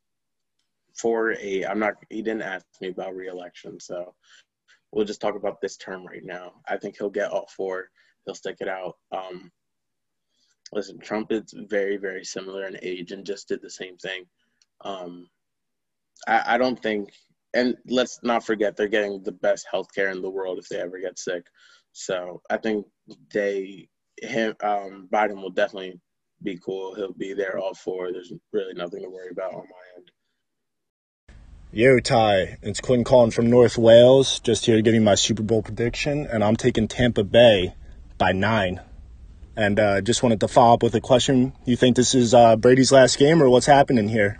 four, 0.97 1.33
eight. 1.33 1.65
I'm 1.65 1.79
not. 1.79 1.95
He 2.11 2.23
didn't 2.23 2.43
ask 2.43 2.65
me 2.81 2.89
about 2.89 3.17
reelection, 3.17 3.81
so 3.81 4.15
we'll 4.93 5.05
just 5.07 5.21
talk 5.21 5.35
about 5.35 5.61
this 5.61 5.77
term 5.77 6.07
right 6.07 6.25
now. 6.25 6.53
I 6.69 6.77
think 6.77 6.97
he'll 6.99 7.11
get 7.11 7.31
all 7.31 7.49
four. 7.57 7.89
He'll 8.25 8.35
stick 8.35 8.59
it 8.61 8.69
out. 8.69 8.97
Um, 9.13 9.51
listen, 10.73 10.99
Trump 10.99 11.33
is 11.33 11.55
very, 11.69 11.97
very 11.97 12.25
similar 12.25 12.67
in 12.67 12.79
age 12.83 13.13
and 13.13 13.25
just 13.25 13.49
did 13.49 13.63
the 13.63 13.71
same 13.71 13.97
thing. 13.97 14.25
Um, 14.85 15.29
I, 16.27 16.55
I 16.55 16.59
don't 16.59 16.81
think, 16.81 17.11
and 17.55 17.77
let's 17.87 18.21
not 18.23 18.45
forget, 18.45 18.77
they're 18.77 18.89
getting 18.89 19.23
the 19.23 19.33
best 19.33 19.67
healthcare 19.73 20.13
in 20.13 20.21
the 20.21 20.31
world 20.31 20.59
if 20.59 20.69
they 20.69 20.81
ever 20.81 20.99
get 21.01 21.19
sick. 21.19 21.47
So 21.93 22.43
I 22.51 22.59
think 22.59 22.87
they, 23.33 23.89
him, 24.21 24.55
um, 24.63 25.09
Biden 25.11 25.41
will 25.41 25.51
definitely 25.51 26.01
be 26.43 26.59
cool. 26.65 26.95
He'll 26.95 27.13
be 27.13 27.35
there 27.35 27.59
all 27.59 27.75
four. 27.75 28.13
There's 28.13 28.33
really 28.53 28.75
nothing 28.75 29.03
to 29.03 29.11
worry 29.11 29.31
about 29.31 29.55
on 29.55 29.65
my 29.65 29.97
end. 29.97 30.11
Yo, 31.71 32.01
Ty, 32.01 32.59
it's 32.63 32.81
Quinn 32.81 33.05
calling 33.05 33.31
from 33.31 33.51
North 33.51 33.77
Wales. 33.77 34.41
Just 34.41 34.67
here 34.67 34.81
getting 34.81 35.05
my 35.05 35.15
Super 35.15 35.43
Bowl 35.43 35.63
prediction, 35.63 36.27
and 36.27 36.43
I'm 36.43 36.57
taking 36.57 36.89
Tampa 36.89 37.25
Bay 37.25 37.75
by 38.17 38.33
nine. 38.33 38.81
And 39.55 39.79
uh, 39.79 40.01
just 40.01 40.23
wanted 40.23 40.41
to 40.41 40.49
follow 40.49 40.75
up 40.75 40.83
with 40.83 40.95
a 40.95 41.01
question. 41.01 41.53
You 41.67 41.77
think 41.77 41.97
this 41.97 42.15
is 42.15 42.33
uh, 42.33 42.57
Brady's 42.57 42.93
last 42.93 43.19
game, 43.19 43.43
or 43.43 43.51
what's 43.51 43.67
happening 43.67 44.09
here? 44.09 44.39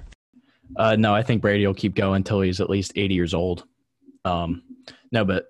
Uh, 0.77 0.97
no, 0.97 1.15
I 1.15 1.23
think 1.23 1.43
Brady 1.43 1.67
will 1.67 1.75
keep 1.75 1.95
going 1.95 2.17
until 2.17 2.41
he's 2.41 2.61
at 2.61 2.71
least 2.71 2.93
80 2.97 3.15
years 3.15 3.35
old. 3.35 3.65
Um, 4.25 4.63
no, 5.11 5.25
but 5.25 5.49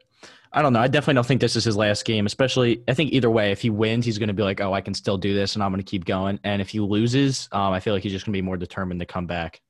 I 0.52 0.62
don't 0.62 0.72
know. 0.72 0.80
I 0.80 0.88
definitely 0.88 1.14
don't 1.14 1.26
think 1.26 1.40
this 1.40 1.56
is 1.56 1.64
his 1.64 1.76
last 1.76 2.04
game, 2.04 2.24
especially 2.24 2.82
I 2.88 2.94
think 2.94 3.12
either 3.12 3.30
way, 3.30 3.52
if 3.52 3.60
he 3.60 3.70
wins, 3.70 4.06
he's 4.06 4.18
going 4.18 4.28
to 4.28 4.34
be 4.34 4.42
like, 4.42 4.60
oh, 4.60 4.72
I 4.72 4.80
can 4.80 4.94
still 4.94 5.18
do 5.18 5.34
this 5.34 5.54
and 5.54 5.62
I'm 5.62 5.70
going 5.70 5.82
to 5.82 5.88
keep 5.88 6.04
going. 6.04 6.40
And 6.42 6.62
if 6.62 6.70
he 6.70 6.80
loses, 6.80 7.48
um, 7.52 7.72
I 7.72 7.80
feel 7.80 7.92
like 7.92 8.02
he's 8.02 8.12
just 8.12 8.24
going 8.24 8.32
to 8.32 8.36
be 8.36 8.42
more 8.42 8.56
determined 8.56 9.00
to 9.00 9.06
come 9.06 9.26
back. 9.26 9.60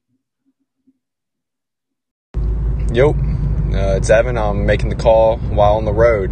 Yo, 2.92 3.10
uh, 3.10 3.96
it's 3.96 4.08
Evan. 4.08 4.38
I'm 4.38 4.66
making 4.66 4.88
the 4.88 4.96
call 4.96 5.38
while 5.38 5.76
on 5.76 5.84
the 5.84 5.92
road. 5.92 6.30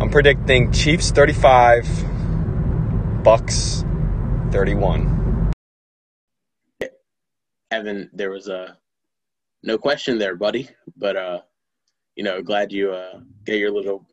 I'm 0.00 0.10
predicting 0.10 0.70
Chiefs 0.70 1.10
35, 1.10 3.24
Bucks 3.24 3.84
31. 4.52 5.52
Evan, 7.70 8.10
there 8.12 8.30
was 8.30 8.48
a 8.48 8.78
no 9.62 9.78
question 9.78 10.18
there, 10.18 10.36
buddy. 10.36 10.68
But 10.96 11.16
uh, 11.16 11.40
you 12.16 12.24
know, 12.24 12.42
glad 12.42 12.72
you 12.72 12.92
uh 12.92 13.20
get 13.44 13.58
your 13.58 13.70
little 13.70 14.06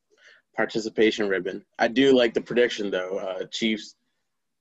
participation 0.55 1.27
ribbon. 1.27 1.63
I 1.79 1.87
do 1.87 2.15
like 2.15 2.33
the 2.33 2.41
prediction 2.41 2.91
though. 2.91 3.17
Uh, 3.17 3.45
Chiefs 3.51 3.95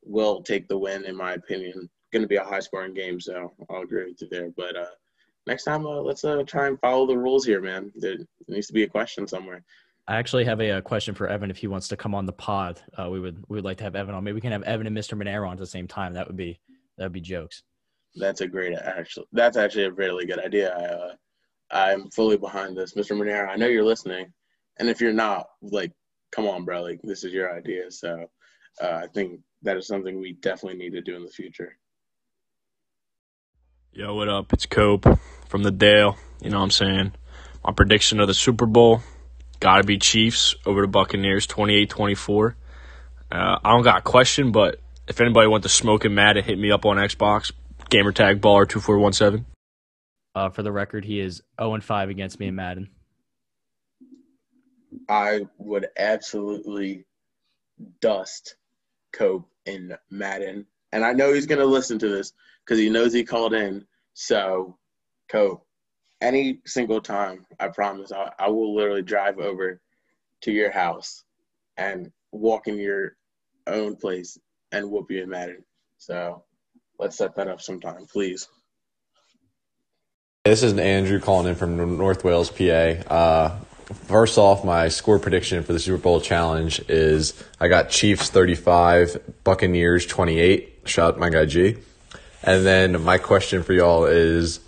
will 0.05 0.43
take 0.43 0.69
the 0.69 0.79
win, 0.79 1.05
in 1.05 1.17
my 1.17 1.35
opinion. 1.35 1.89
Going 2.13 2.23
to 2.23 2.29
be 2.29 2.37
a 2.37 2.45
high 2.45 2.61
scoring 2.61 2.95
game, 2.95 3.21
so 3.21 3.53
I'll 3.69 3.83
agree 3.83 4.07
with 4.07 4.21
you 4.21 4.29
there. 4.31 4.51
But 4.57 4.77
uh, 4.77 4.87
next 5.47 5.65
time, 5.65 5.87
uh, 5.87 6.01
let's 6.01 6.25
uh, 6.25 6.43
try 6.47 6.67
and 6.67 6.81
follow 6.81 7.07
the 7.07 7.17
rules 7.17 7.45
here, 7.45 7.61
man. 7.61 7.93
There 7.97 8.17
needs 8.49 8.67
to 8.69 8.73
be 8.73 8.83
a 8.83 8.89
question 8.89 9.27
somewhere. 9.29 9.63
I 10.09 10.17
actually 10.17 10.45
have 10.45 10.61
a, 10.61 10.71
a 10.71 10.83
question 10.83 11.15
for 11.15 11.29
Evan 11.29 11.51
if 11.51 11.59
he 11.59 11.69
wants 11.69 11.87
to 11.89 11.97
come 11.97 12.15
on 12.15 12.27
the 12.27 12.33
pod. 12.33 12.81
Uh, 12.99 13.09
we 13.11 13.21
would 13.21 13.45
we 13.49 13.57
would 13.57 13.65
like 13.65 13.77
to 13.79 13.85
have 13.85 13.95
Evan 13.95 14.15
on. 14.15 14.25
Maybe 14.25 14.35
we 14.35 14.41
can 14.41 14.53
have 14.53 14.63
Evan 14.65 14.87
and 14.87 14.97
Mr. 14.97 15.21
Monero 15.21 15.47
on 15.47 15.53
at 15.53 15.59
the 15.59 15.67
same 15.67 15.87
time. 15.87 16.15
That 16.15 16.27
would 16.27 16.37
be 16.37 16.59
that 16.99 17.05
would 17.05 17.13
be 17.13 17.21
jokes. 17.21 17.63
That's 18.17 18.41
a 18.41 18.49
great 18.49 18.77
actually. 18.77 19.27
That's 19.33 19.57
actually 19.57 19.85
a 19.85 19.93
really 19.93 20.27
good 20.27 20.41
idea. 20.41 20.75
I, 20.77 20.85
uh, 20.85 21.15
I'm 21.71 22.11
fully 22.11 22.37
behind 22.37 22.77
this, 22.77 22.95
Mr. 22.95 23.17
Monero. 23.17 23.49
I 23.49 23.57
know 23.57 23.67
you're 23.67 23.85
listening, 23.85 24.33
and 24.79 24.89
if 24.89 25.01
you're 25.01 25.13
not, 25.13 25.47
like, 25.63 25.93
come 26.33 26.47
on, 26.47 26.65
bro. 26.65 26.83
Like, 26.83 27.01
this 27.03 27.25
is 27.25 27.33
your 27.33 27.55
idea. 27.55 27.91
So, 27.91 28.27
uh, 28.83 29.01
I 29.05 29.07
think 29.09 29.41
that 29.63 29.77
is 29.77 29.87
something 29.87 30.19
we 30.19 30.33
definitely 30.33 30.79
need 30.79 30.93
to 30.93 31.01
do 31.01 31.17
in 31.17 31.23
the 31.23 31.31
future. 31.31 31.77
Yo, 33.93 34.15
what 34.15 34.29
up? 34.29 34.53
It's 34.53 34.67
Cope 34.67 35.07
from 35.49 35.63
the 35.63 35.71
Dale. 35.71 36.17
You 36.41 36.51
know 36.51 36.59
what 36.59 36.65
I'm 36.65 36.71
saying? 36.71 37.13
My 37.65 37.73
prediction 37.73 38.21
of 38.21 38.29
the 38.29 38.35
Super 38.35 38.67
Bowl 38.67 39.03
got 39.59 39.79
to 39.79 39.85
be 39.85 39.99
Chiefs 39.99 40.55
over 40.65 40.83
the 40.83 40.89
Buccaneers 40.89 41.47
28 41.47 41.91
24. 41.91 42.57
Uh, 43.33 43.59
I 43.63 43.71
don't 43.71 43.83
got 43.83 43.99
a 43.99 44.03
question, 44.03 44.53
but 44.53 44.81
if 45.07 45.21
anybody 45.21 45.49
wants 45.49 45.67
to 45.67 45.69
smoke 45.69 46.05
and 46.05 46.15
mad, 46.15 46.37
hit 46.37 46.59
me 46.59 46.71
up 46.71 46.87
on 46.87 46.97
Xbox. 46.97 47.53
Gamertag 47.91 48.41
baller 48.41 48.69
2417. 48.69 49.45
Uh, 50.35 50.49
for 50.49 50.63
the 50.63 50.73
record, 50.73 51.05
he 51.05 51.21
is 51.21 51.43
0 51.61 51.75
and 51.75 51.85
5 51.85 52.09
against 52.09 52.39
me 52.39 52.49
in 52.49 52.55
Madden. 52.55 52.89
I 55.09 55.47
would 55.59 55.89
absolutely 55.99 57.05
dust 58.01 58.57
Cope 59.13 59.49
in 59.67 59.97
Madden. 60.11 60.67
And 60.93 61.05
I 61.05 61.13
know 61.13 61.33
he's 61.33 61.47
going 61.47 61.61
to 61.61 61.65
listen 61.67 61.99
to 61.99 62.09
this 62.09 62.33
because 62.65 62.79
he 62.79 62.91
knows 62.91 63.13
he 63.13 63.25
called 63.25 63.55
in. 63.55 63.87
So, 64.15 64.77
Cope, 65.29 65.67
any 66.21 66.61
single 66.67 67.01
time, 67.01 67.47
I 67.59 67.69
promise, 67.69 68.13
I, 68.13 68.31
I 68.39 68.49
will 68.49 68.75
literally 68.75 69.03
drive 69.03 69.39
over 69.39 69.81
to 70.43 70.53
your 70.53 70.71
house 70.71 71.25
and 71.77 72.11
walk 72.33 72.69
in 72.69 72.79
your 72.79 73.17
own 73.67 73.97
place 73.97 74.39
and 74.73 74.91
whoop 74.91 75.11
you 75.11 75.23
in 75.23 75.29
Madden. 75.29 75.65
So, 75.99 76.45
let's 76.99 77.17
set 77.17 77.35
that 77.37 77.49
up 77.49 77.61
sometime, 77.61 78.07
please. 78.07 78.49
This 80.47 80.63
is 80.63 80.73
Andrew 80.79 81.21
calling 81.21 81.49
in 81.49 81.55
from 81.55 81.99
North 81.99 82.25
Wales, 82.25 82.49
PA. 82.49 82.65
Uh, 82.65 83.59
first 84.07 84.39
off, 84.39 84.65
my 84.65 84.89
score 84.89 85.19
prediction 85.19 85.63
for 85.63 85.75
the 85.75 85.79
Super 85.79 85.99
Bowl 85.99 86.19
challenge 86.19 86.81
is 86.89 87.35
I 87.61 87.69
got 87.69 87.91
Chiefs 87.91 88.31
35, 88.31 89.45
Buccaneers 89.45 90.07
28. 90.07 90.79
Shout 90.87 91.13
out 91.13 91.21
my 91.21 91.29
guy 91.29 91.45
G. 91.45 91.77
And 92.43 92.65
then 92.65 93.03
my 93.03 93.19
question 93.19 93.63
for 93.63 93.75
y'all 93.75 94.07
is 94.07 94.61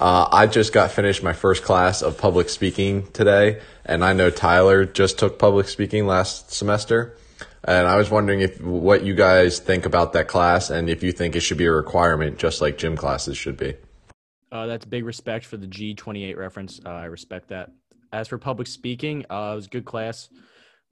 uh, 0.00 0.26
I 0.32 0.48
just 0.48 0.72
got 0.72 0.90
finished 0.90 1.22
my 1.22 1.34
first 1.34 1.62
class 1.62 2.02
of 2.02 2.18
public 2.18 2.48
speaking 2.48 3.06
today, 3.12 3.62
and 3.86 4.04
I 4.04 4.14
know 4.14 4.28
Tyler 4.28 4.84
just 4.84 5.20
took 5.20 5.38
public 5.38 5.68
speaking 5.68 6.04
last 6.04 6.50
semester. 6.50 7.16
And 7.62 7.86
I 7.86 7.96
was 7.96 8.10
wondering 8.10 8.40
if 8.40 8.60
what 8.60 9.04
you 9.04 9.14
guys 9.14 9.60
think 9.60 9.86
about 9.86 10.14
that 10.14 10.26
class 10.26 10.68
and 10.68 10.90
if 10.90 11.04
you 11.04 11.12
think 11.12 11.36
it 11.36 11.40
should 11.42 11.58
be 11.58 11.66
a 11.66 11.72
requirement 11.72 12.38
just 12.38 12.60
like 12.60 12.76
gym 12.76 12.96
classes 12.96 13.36
should 13.36 13.56
be. 13.56 13.74
Uh, 14.52 14.66
that's 14.66 14.84
big 14.84 15.06
respect 15.06 15.46
for 15.46 15.56
the 15.56 15.66
G28 15.66 16.36
reference. 16.36 16.78
Uh, 16.84 16.90
I 16.90 17.04
respect 17.06 17.48
that. 17.48 17.70
As 18.12 18.28
for 18.28 18.36
public 18.36 18.68
speaking, 18.68 19.24
uh, 19.30 19.52
it 19.52 19.56
was 19.56 19.66
a 19.66 19.70
good 19.70 19.86
class. 19.86 20.28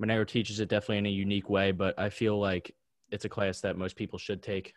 Monero 0.03 0.27
teaches 0.27 0.61
it 0.61 0.71
definitely 0.71 0.97
in 0.97 1.07
a 1.07 1.11
unique 1.11 1.51
way, 1.51 1.71
but 1.71 1.97
I 1.99 2.09
feel 2.09 2.41
like 2.41 2.75
it's 3.11 3.27
a 3.27 3.29
class 3.29 3.61
that 3.61 3.77
most 3.77 3.97
people 3.97 4.19
should 4.19 4.43
take. 4.43 4.73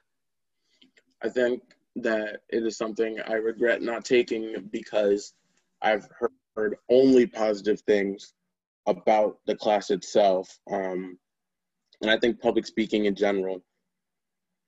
I 1.23 1.29
think 1.29 1.63
that 1.95 2.41
it 2.49 2.63
is 2.63 2.77
something 2.77 3.19
I 3.25 3.35
regret 3.35 3.81
not 3.81 4.03
taking 4.03 4.67
because 4.69 5.33
I've 5.81 6.07
heard, 6.55 6.75
only 6.87 7.25
positive 7.25 7.81
things 7.81 8.33
about 8.85 9.39
the 9.47 9.55
class 9.55 9.89
itself. 9.89 10.59
Um, 10.71 11.17
and 12.01 12.11
I 12.11 12.19
think 12.19 12.39
public 12.39 12.67
speaking 12.67 13.05
in 13.05 13.15
general 13.15 13.63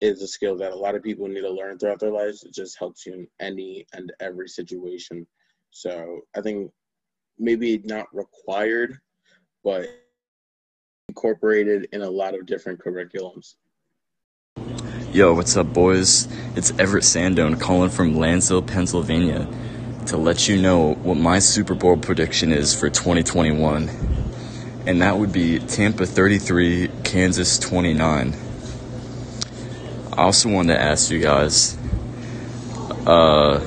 is 0.05 0.21
a 0.21 0.27
skill 0.27 0.55
that 0.57 0.71
a 0.71 0.75
lot 0.75 0.95
of 0.95 1.03
people 1.03 1.27
need 1.27 1.41
to 1.41 1.50
learn 1.50 1.77
throughout 1.77 2.00
their 2.00 2.12
lives. 2.12 2.43
It 2.43 2.53
just 2.53 2.77
helps 2.77 3.05
you 3.05 3.13
in 3.13 3.27
any 3.39 3.85
and 3.93 4.13
every 4.19 4.47
situation. 4.47 5.25
So 5.71 6.21
I 6.35 6.41
think 6.41 6.71
maybe 7.38 7.81
not 7.83 8.07
required, 8.13 9.00
but 9.63 9.88
incorporated 11.09 11.88
in 11.91 12.01
a 12.01 12.09
lot 12.09 12.35
of 12.35 12.45
different 12.45 12.79
curriculums. 12.79 13.55
Yo, 15.12 15.33
what's 15.33 15.57
up, 15.57 15.74
boys? 15.74 16.27
It's 16.55 16.71
Everett 16.77 17.03
Sandone 17.03 17.59
calling 17.59 17.89
from 17.89 18.15
Lansdale, 18.15 18.62
Pennsylvania, 18.62 19.47
to 20.07 20.17
let 20.17 20.47
you 20.47 20.62
know 20.62 20.93
what 20.95 21.15
my 21.15 21.39
Super 21.39 21.74
Bowl 21.74 21.97
prediction 21.97 22.51
is 22.51 22.77
for 22.77 22.89
2021. 22.89 23.89
And 24.85 25.01
that 25.01 25.17
would 25.17 25.31
be 25.31 25.59
Tampa 25.59 26.05
33, 26.05 26.89
Kansas 27.03 27.57
29. 27.57 28.44
I 30.17 30.24
also 30.24 30.48
wanted 30.50 30.75
to 30.75 30.81
ask 30.81 31.12
you 31.12 31.19
guys, 31.19 31.77
uh, 33.05 33.60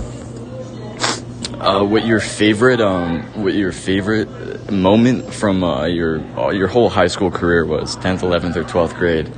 uh, 1.60 1.84
what 1.84 2.06
your 2.06 2.20
favorite, 2.20 2.80
um, 2.80 3.42
what 3.42 3.52
your 3.52 3.70
favorite 3.70 4.70
moment 4.72 5.34
from 5.34 5.62
uh, 5.62 5.84
your 5.84 6.20
uh, 6.38 6.50
your 6.50 6.68
whole 6.68 6.88
high 6.88 7.08
school 7.08 7.30
career 7.30 7.66
was, 7.66 7.96
10th, 7.98 8.20
11th, 8.20 8.56
or 8.56 8.64
12th 8.64 8.94
grade, 8.94 9.30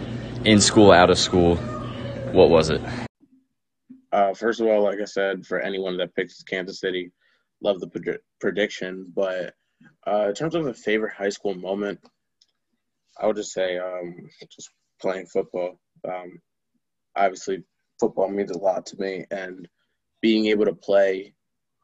in 0.45 0.61
school, 0.61 0.93
out 0.93 1.11
of 1.11 1.19
school. 1.19 1.57
What 1.57 2.49
was 2.49 2.71
it? 2.71 2.81
Uh, 4.13 4.33
first 4.35 4.61
of 4.61 4.69
all, 4.69 4.85
like 4.85 5.01
I 5.01 5.05
said, 5.05 5.45
for 5.45 5.61
anyone 5.61 5.97
that 5.97 6.15
picks 6.15 6.43
Kansas 6.45 6.79
City, 6.79 7.11
love 7.61 7.81
the 7.81 7.89
pred- 7.89 8.19
prediction. 8.41 9.13
But 9.13 9.55
uh, 10.07 10.29
in 10.29 10.35
terms 10.35 10.55
of 10.55 10.67
a 10.67 10.75
favorite 10.75 11.15
high 11.15 11.31
school 11.31 11.55
moment, 11.55 11.99
I 13.21 13.27
would 13.27 13.37
just 13.37 13.53
say 13.53 13.79
um, 13.79 14.29
just 14.49 14.71
playing 15.01 15.27
football. 15.27 15.81
Um, 16.07 16.39
obviously, 17.17 17.63
football 17.99 18.29
means 18.29 18.51
a 18.51 18.59
lot 18.59 18.87
to 18.87 19.01
me, 19.01 19.27
and 19.31 19.69
being 20.21 20.47
able 20.47 20.65
to 20.65 20.75
play, 20.75 21.35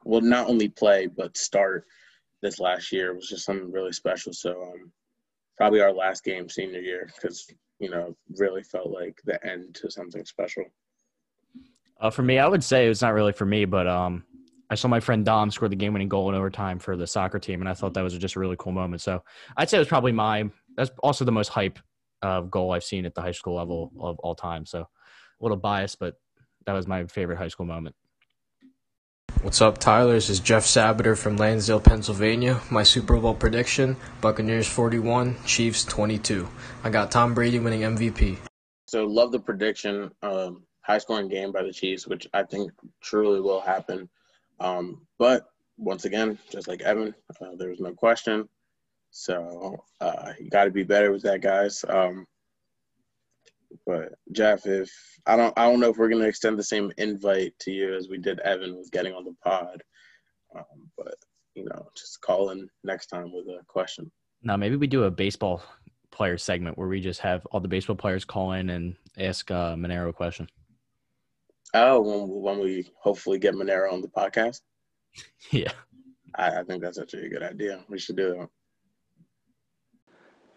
well, 0.03 0.21
not 0.21 0.47
only 0.47 0.69
play 0.69 1.07
but 1.07 1.37
start 1.37 1.85
this 2.41 2.59
last 2.59 2.91
year 2.91 3.13
was 3.15 3.27
just 3.27 3.45
something 3.45 3.71
really 3.71 3.91
special. 3.91 4.33
So, 4.33 4.51
um, 4.61 4.91
probably 5.57 5.81
our 5.81 5.93
last 5.93 6.23
game 6.23 6.47
senior 6.47 6.79
year 6.79 7.09
because 7.15 7.47
you 7.79 7.89
know 7.89 8.15
really 8.37 8.63
felt 8.63 8.91
like 8.91 9.19
the 9.25 9.43
end 9.45 9.75
to 9.75 9.89
something 9.89 10.23
special. 10.25 10.63
Uh, 11.99 12.11
for 12.11 12.21
me, 12.21 12.37
I 12.37 12.47
would 12.47 12.63
say 12.63 12.87
it's 12.87 13.01
not 13.01 13.13
really 13.13 13.33
for 13.33 13.45
me, 13.45 13.65
but 13.65 13.87
um, 13.87 14.23
I 14.69 14.75
saw 14.75 14.87
my 14.87 14.99
friend 14.99 15.25
Dom 15.25 15.49
score 15.49 15.67
the 15.67 15.75
game-winning 15.75 16.09
goal 16.09 16.29
in 16.29 16.35
overtime 16.35 16.77
for 16.77 16.95
the 16.95 17.07
soccer 17.07 17.39
team, 17.39 17.61
and 17.61 17.69
I 17.69 17.73
thought 17.73 17.95
that 17.95 18.03
was 18.03 18.15
just 18.17 18.35
a 18.35 18.39
really 18.39 18.55
cool 18.59 18.71
moment. 18.71 19.01
So 19.01 19.23
I'd 19.55 19.69
say 19.69 19.77
it 19.77 19.79
was 19.79 19.87
probably 19.87 20.11
my. 20.11 20.49
That's 20.75 20.91
also 21.01 21.25
the 21.25 21.31
most 21.31 21.47
hype 21.47 21.79
uh, 22.21 22.41
goal 22.41 22.71
I've 22.71 22.83
seen 22.83 23.05
at 23.05 23.15
the 23.15 23.21
high 23.21 23.31
school 23.31 23.55
level 23.55 23.91
of 23.99 24.19
all 24.19 24.35
time. 24.35 24.65
So 24.65 24.85
little 25.39 25.57
biased, 25.57 25.99
but 25.99 26.15
that 26.65 26.73
was 26.73 26.87
my 26.87 27.05
favorite 27.05 27.37
high 27.37 27.47
school 27.47 27.65
moment. 27.65 27.95
What's 29.41 29.61
up, 29.61 29.77
Tyler? 29.77 30.13
This 30.13 30.29
is 30.29 30.39
Jeff 30.39 30.65
Sabater 30.65 31.15
from 31.15 31.37
Lansdale, 31.37 31.79
Pennsylvania. 31.79 32.59
My 32.71 32.83
Super 32.83 33.17
Bowl 33.17 33.35
prediction 33.35 33.95
Buccaneers 34.19 34.67
41, 34.67 35.37
Chiefs 35.45 35.85
22. 35.85 36.47
I 36.83 36.89
got 36.89 37.11
Tom 37.11 37.35
Brady 37.35 37.59
winning 37.59 37.81
MVP. 37.81 38.37
So, 38.87 39.05
love 39.05 39.31
the 39.31 39.39
prediction. 39.39 40.11
Um, 40.23 40.63
high 40.81 40.97
scoring 40.97 41.27
game 41.27 41.51
by 41.51 41.61
the 41.61 41.71
Chiefs, 41.71 42.07
which 42.07 42.27
I 42.33 42.43
think 42.43 42.71
truly 42.99 43.39
will 43.39 43.61
happen. 43.61 44.09
Um, 44.59 45.05
but 45.19 45.45
once 45.77 46.05
again, 46.05 46.39
just 46.49 46.67
like 46.67 46.81
Evan, 46.81 47.13
uh, 47.39 47.55
there 47.57 47.69
was 47.69 47.79
no 47.79 47.93
question. 47.93 48.49
So, 49.11 49.83
uh, 50.01 50.33
you 50.39 50.49
got 50.49 50.65
to 50.65 50.71
be 50.71 50.83
better 50.83 51.11
with 51.11 51.21
that, 51.23 51.41
guys. 51.41 51.85
Um, 51.87 52.25
but 53.85 54.13
Jeff, 54.31 54.65
if 54.65 54.91
I 55.25 55.35
don't, 55.35 55.53
I 55.57 55.69
don't 55.69 55.79
know 55.79 55.89
if 55.89 55.97
we're 55.97 56.09
gonna 56.09 56.25
extend 56.25 56.57
the 56.57 56.63
same 56.63 56.91
invite 56.97 57.53
to 57.59 57.71
you 57.71 57.95
as 57.95 58.09
we 58.09 58.17
did 58.17 58.39
Evan 58.39 58.77
with 58.77 58.91
getting 58.91 59.13
on 59.13 59.23
the 59.25 59.35
pod. 59.43 59.81
Um, 60.55 60.89
but 60.97 61.15
you 61.55 61.65
know, 61.65 61.89
just 61.95 62.21
call 62.21 62.51
in 62.51 62.69
next 62.83 63.07
time 63.07 63.31
with 63.33 63.47
a 63.47 63.63
question. 63.67 64.11
Now, 64.43 64.57
maybe 64.57 64.75
we 64.75 64.87
do 64.87 65.03
a 65.03 65.11
baseball 65.11 65.63
player 66.11 66.37
segment 66.37 66.77
where 66.77 66.87
we 66.87 67.01
just 67.01 67.19
have 67.21 67.45
all 67.47 67.59
the 67.59 67.67
baseball 67.67 67.95
players 67.95 68.25
call 68.25 68.53
in 68.53 68.69
and 68.69 68.95
ask 69.17 69.49
uh, 69.51 69.75
Monero 69.75 70.09
a 70.09 70.13
question. 70.13 70.47
Oh, 71.73 72.01
when, 72.01 72.41
when 72.41 72.59
we 72.59 72.89
hopefully 72.99 73.39
get 73.39 73.55
Monero 73.55 73.91
on 73.91 74.01
the 74.01 74.07
podcast. 74.07 74.61
yeah, 75.51 75.71
I, 76.35 76.59
I 76.59 76.63
think 76.63 76.81
that's 76.81 76.99
actually 76.99 77.25
a 77.25 77.29
good 77.29 77.43
idea. 77.43 77.83
We 77.89 77.99
should 77.99 78.17
do 78.17 78.41
it. 78.41 78.49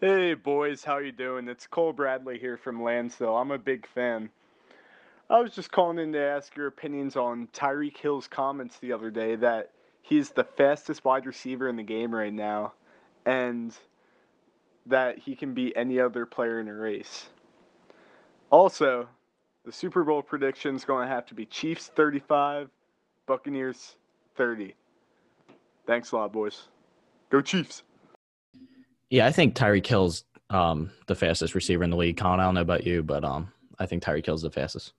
Hey 0.03 0.33
boys, 0.33 0.83
how 0.83 0.97
you 0.97 1.11
doing? 1.11 1.47
It's 1.47 1.67
Cole 1.67 1.93
Bradley 1.93 2.39
here 2.39 2.57
from 2.57 2.81
Lansdale. 2.81 3.37
I'm 3.37 3.51
a 3.51 3.59
big 3.59 3.85
fan. 3.85 4.31
I 5.29 5.39
was 5.39 5.53
just 5.53 5.71
calling 5.71 5.99
in 5.99 6.11
to 6.13 6.19
ask 6.19 6.55
your 6.55 6.65
opinions 6.65 7.15
on 7.15 7.47
Tyreek 7.53 7.97
Hill's 7.97 8.27
comments 8.27 8.79
the 8.79 8.93
other 8.93 9.11
day 9.11 9.35
that 9.35 9.69
he's 10.01 10.31
the 10.31 10.43
fastest 10.43 11.05
wide 11.05 11.27
receiver 11.27 11.69
in 11.69 11.75
the 11.75 11.83
game 11.83 12.15
right 12.15 12.33
now 12.33 12.73
and 13.27 13.77
that 14.87 15.19
he 15.19 15.35
can 15.35 15.53
beat 15.53 15.73
any 15.75 15.99
other 15.99 16.25
player 16.25 16.59
in 16.59 16.67
a 16.67 16.73
race. 16.73 17.29
Also, 18.49 19.07
the 19.65 19.71
Super 19.71 20.03
Bowl 20.03 20.23
prediction 20.23 20.75
is 20.75 20.83
going 20.83 21.07
to 21.07 21.13
have 21.13 21.27
to 21.27 21.35
be 21.35 21.45
Chiefs 21.45 21.91
35, 21.95 22.71
Buccaneers 23.27 23.97
30. 24.35 24.73
Thanks 25.85 26.11
a 26.11 26.15
lot, 26.15 26.33
boys. 26.33 26.69
Go 27.29 27.39
Chiefs. 27.39 27.83
Yeah, 29.11 29.27
I 29.27 29.31
think 29.31 29.55
Tyreek 29.55 29.85
Hill's 29.85 30.23
um, 30.49 30.89
the 31.07 31.15
fastest 31.15 31.53
receiver 31.53 31.83
in 31.83 31.89
the 31.89 31.97
league. 31.97 32.17
Colin, 32.17 32.39
I 32.39 32.45
don't 32.45 32.55
know 32.55 32.61
about 32.61 32.87
you, 32.87 33.03
but 33.03 33.23
um, 33.23 33.51
I 33.77 33.85
think 33.85 34.01
Tyreek 34.01 34.25
Hill's 34.25 34.41
the 34.41 34.49
fastest. 34.49 34.93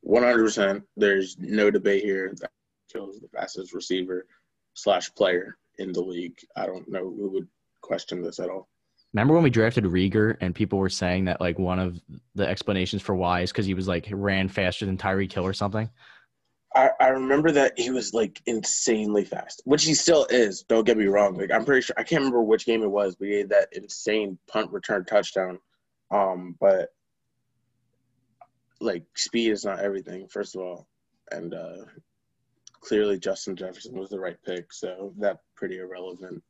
One 0.00 0.22
hundred 0.22 0.42
percent. 0.42 0.82
There's 0.96 1.36
no 1.38 1.70
debate 1.70 2.02
here. 2.02 2.34
That 2.40 2.50
Hill's 2.92 3.20
the 3.20 3.28
fastest 3.28 3.74
receiver 3.74 4.26
slash 4.74 5.14
player 5.14 5.58
in 5.78 5.92
the 5.92 6.00
league. 6.00 6.38
I 6.56 6.66
don't 6.66 6.88
know 6.88 7.04
who 7.04 7.30
would 7.32 7.48
question 7.82 8.22
this 8.22 8.40
at 8.40 8.48
all. 8.48 8.68
Remember 9.12 9.34
when 9.34 9.42
we 9.42 9.50
drafted 9.50 9.84
Reagor 9.84 10.38
and 10.40 10.54
people 10.54 10.78
were 10.78 10.88
saying 10.88 11.26
that 11.26 11.38
like 11.38 11.58
one 11.58 11.78
of 11.78 12.00
the 12.34 12.48
explanations 12.48 13.02
for 13.02 13.14
why 13.14 13.42
is 13.42 13.52
because 13.52 13.66
he 13.66 13.74
was 13.74 13.86
like 13.86 14.08
ran 14.10 14.48
faster 14.48 14.86
than 14.86 14.96
Tyreek 14.96 15.32
Hill 15.32 15.44
or 15.44 15.52
something? 15.52 15.90
I, 16.74 16.90
I 17.00 17.08
remember 17.08 17.50
that 17.52 17.78
he 17.78 17.90
was 17.90 18.14
like 18.14 18.40
insanely 18.46 19.24
fast, 19.24 19.62
which 19.64 19.84
he 19.84 19.94
still 19.94 20.26
is. 20.30 20.62
Don't 20.62 20.84
get 20.84 20.96
me 20.96 21.06
wrong. 21.06 21.36
Like 21.36 21.50
I'm 21.50 21.64
pretty 21.64 21.82
sure 21.82 21.94
I 21.98 22.02
can't 22.02 22.20
remember 22.20 22.42
which 22.42 22.66
game 22.66 22.82
it 22.82 22.90
was, 22.90 23.16
but 23.16 23.28
he 23.28 23.38
had 23.38 23.50
that 23.50 23.68
insane 23.72 24.38
punt 24.48 24.70
return 24.70 25.04
touchdown. 25.04 25.58
Um, 26.10 26.56
but 26.60 26.90
like 28.80 29.04
speed 29.14 29.50
is 29.50 29.64
not 29.64 29.80
everything, 29.80 30.28
first 30.28 30.54
of 30.54 30.62
all, 30.62 30.88
and 31.30 31.54
uh, 31.54 31.84
clearly 32.80 33.18
Justin 33.18 33.56
Jefferson 33.56 33.98
was 33.98 34.10
the 34.10 34.20
right 34.20 34.36
pick, 34.44 34.72
so 34.72 35.14
that 35.18 35.40
pretty 35.54 35.78
irrelevant. 35.78 36.42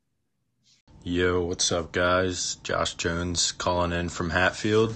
Yo, 1.05 1.45
what's 1.45 1.73
up, 1.73 1.93
guys? 1.93 2.57
Josh 2.63 2.95
Jones 2.95 3.53
calling 3.53 3.93
in 3.93 4.09
from 4.09 4.31
Hatfield. 4.31 4.95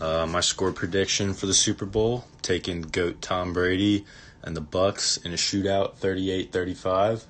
Uh, 0.00 0.26
my 0.26 0.40
score 0.40 0.72
prediction 0.72 1.34
for 1.34 1.46
the 1.46 1.54
Super 1.54 1.86
Bowl: 1.86 2.24
taking 2.40 2.82
goat 2.82 3.20
Tom 3.20 3.52
Brady 3.52 4.04
and 4.42 4.56
the 4.56 4.60
Bucks 4.62 5.18
in 5.18 5.32
a 5.32 5.36
shootout, 5.36 5.96
38-35. 5.98 7.24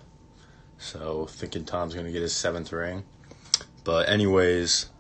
So 0.79 1.27
thinking 1.27 1.65
Tom's 1.65 1.95
gonna 1.95 2.13
get 2.13 2.23
his 2.23 2.35
seventh 2.35 2.73
ring. 2.73 3.05
But 3.85 4.09
anyways, 4.09 4.91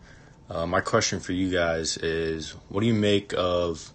uh, 0.50 0.66
my 0.66 0.80
question 0.80 1.20
for 1.20 1.32
you 1.32 1.50
guys 1.50 1.96
is: 1.98 2.52
What 2.68 2.80
do 2.82 2.86
you 2.86 2.94
make 2.94 3.34
of 3.36 3.92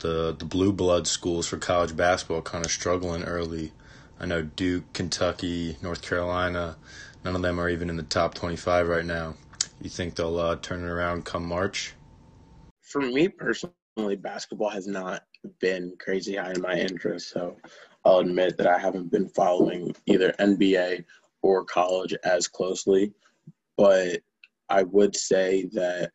the 0.00 0.34
the 0.38 0.44
blue 0.46 0.72
blood 0.72 1.06
schools 1.08 1.46
for 1.48 1.58
college 1.58 1.96
basketball 1.96 2.42
kind 2.42 2.64
of 2.64 2.72
struggling 2.72 3.24
early? 3.24 3.72
I 4.20 4.26
know 4.26 4.42
Duke, 4.42 4.92
Kentucky, 4.94 5.76
North 5.82 6.02
Carolina. 6.02 6.76
None 7.24 7.36
of 7.36 7.42
them 7.42 7.60
are 7.60 7.68
even 7.68 7.90
in 7.90 7.96
the 7.96 8.02
top 8.04 8.34
25 8.34 8.88
right 8.88 9.06
now. 9.06 9.34
You 9.82 9.90
think 9.90 10.16
they'll 10.16 10.38
uh, 10.38 10.56
turn 10.56 10.82
it 10.84 10.88
around 10.88 11.24
come 11.24 11.44
March? 11.46 11.94
For 12.82 13.00
me 13.02 13.28
personally, 13.28 13.74
basketball 13.96 14.70
has 14.70 14.86
not 14.86 15.24
been 15.60 15.94
crazy 15.98 16.36
high 16.36 16.52
in 16.52 16.60
my 16.60 16.74
interest, 16.74 17.30
so 17.30 17.56
I'll 18.04 18.18
admit 18.18 18.56
that 18.58 18.66
I 18.66 18.78
haven't 18.78 19.10
been 19.10 19.28
following 19.28 19.94
either 20.06 20.32
NBA 20.38 21.04
or 21.42 21.64
college 21.64 22.14
as 22.24 22.48
closely. 22.48 23.12
But 23.76 24.20
I 24.68 24.82
would 24.84 25.16
say 25.16 25.68
that 25.72 26.12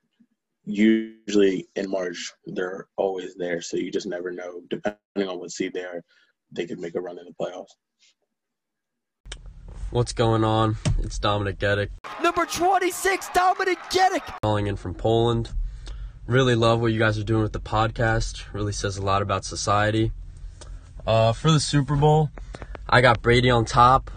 usually 0.66 1.68
in 1.76 1.90
March 1.90 2.34
they're 2.46 2.88
always 2.98 3.36
there, 3.36 3.62
so 3.62 3.78
you 3.78 3.92
just 3.92 4.08
never 4.08 4.32
know. 4.32 4.62
Depending 4.70 5.30
on 5.30 5.40
what 5.40 5.52
seed 5.52 5.74
they 5.74 5.84
are, 5.84 6.04
they 6.52 6.66
could 6.66 6.80
make 6.80 6.96
a 6.96 7.02
run 7.02 7.20
in 7.20 7.26
the 7.26 7.34
playoffs. 7.40 7.76
What's 9.92 10.12
going 10.12 10.44
on? 10.44 10.76
It's 11.00 11.18
Dominic 11.18 11.60
Gedek. 11.60 11.90
Number 12.22 12.46
26, 12.46 13.30
Dominic 13.30 13.80
Gedek. 13.90 14.42
Calling 14.42 14.68
in 14.68 14.76
from 14.76 14.94
Poland. 14.94 15.52
Really 16.28 16.56
love 16.56 16.82
what 16.82 16.92
you 16.92 17.00
guys 17.00 17.18
are 17.18 17.24
doing 17.24 17.42
with 17.42 17.54
the 17.54 17.60
podcast. 17.60 18.54
Really 18.54 18.74
says 18.74 18.98
a 18.98 19.02
lot 19.02 19.22
about 19.22 19.46
society. 19.46 20.12
Uh, 21.06 21.34
for 21.34 21.52
the 21.52 21.60
Super 21.60 21.96
Bowl, 21.96 22.30
I 22.90 23.02
got 23.02 23.22
Brady 23.22 23.50
on 23.50 23.66
top, 23.66 24.12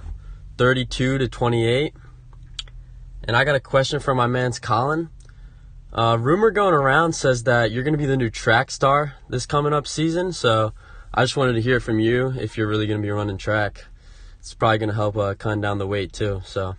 32 0.59 1.19
to 1.19 1.29
28. 1.29 1.95
And 3.25 3.37
I 3.37 3.45
got 3.45 3.55
a 3.55 3.61
question 3.61 4.01
for 4.01 4.15
my 4.15 4.27
man's 4.27 4.59
Colin. 4.59 5.09
Uh, 5.93 6.19
rumor 6.21 6.51
going 6.51 6.75
around 6.75 7.15
says 7.15 7.45
that 7.45 7.71
you're 7.71 7.85
going 7.85 7.95
to 7.95 7.99
be 7.99 8.07
the 8.07 8.17
new 8.17 8.31
track 8.31 8.71
star 8.71 9.15
this 9.29 9.47
coming 9.47 9.73
up 9.73 9.87
season. 9.87 10.33
So 10.33 10.73
I 11.15 11.23
just 11.23 11.37
wanted 11.37 11.53
to 11.55 11.61
hear 11.61 11.81
from 11.81 12.01
you 12.01 12.35
if 12.39 12.59
you're 12.59 12.69
really 12.69 12.87
going 12.87 13.01
to 13.01 13.07
be 13.07 13.11
running 13.11 13.39
track 13.39 13.85
it's 14.41 14.55
probably 14.55 14.79
going 14.79 14.89
to 14.89 14.95
help 14.95 15.17
uh, 15.17 15.35
cut 15.35 15.61
down 15.61 15.79
the 15.79 15.87
weight 15.87 16.13
too. 16.13 16.41
So, 16.45 16.77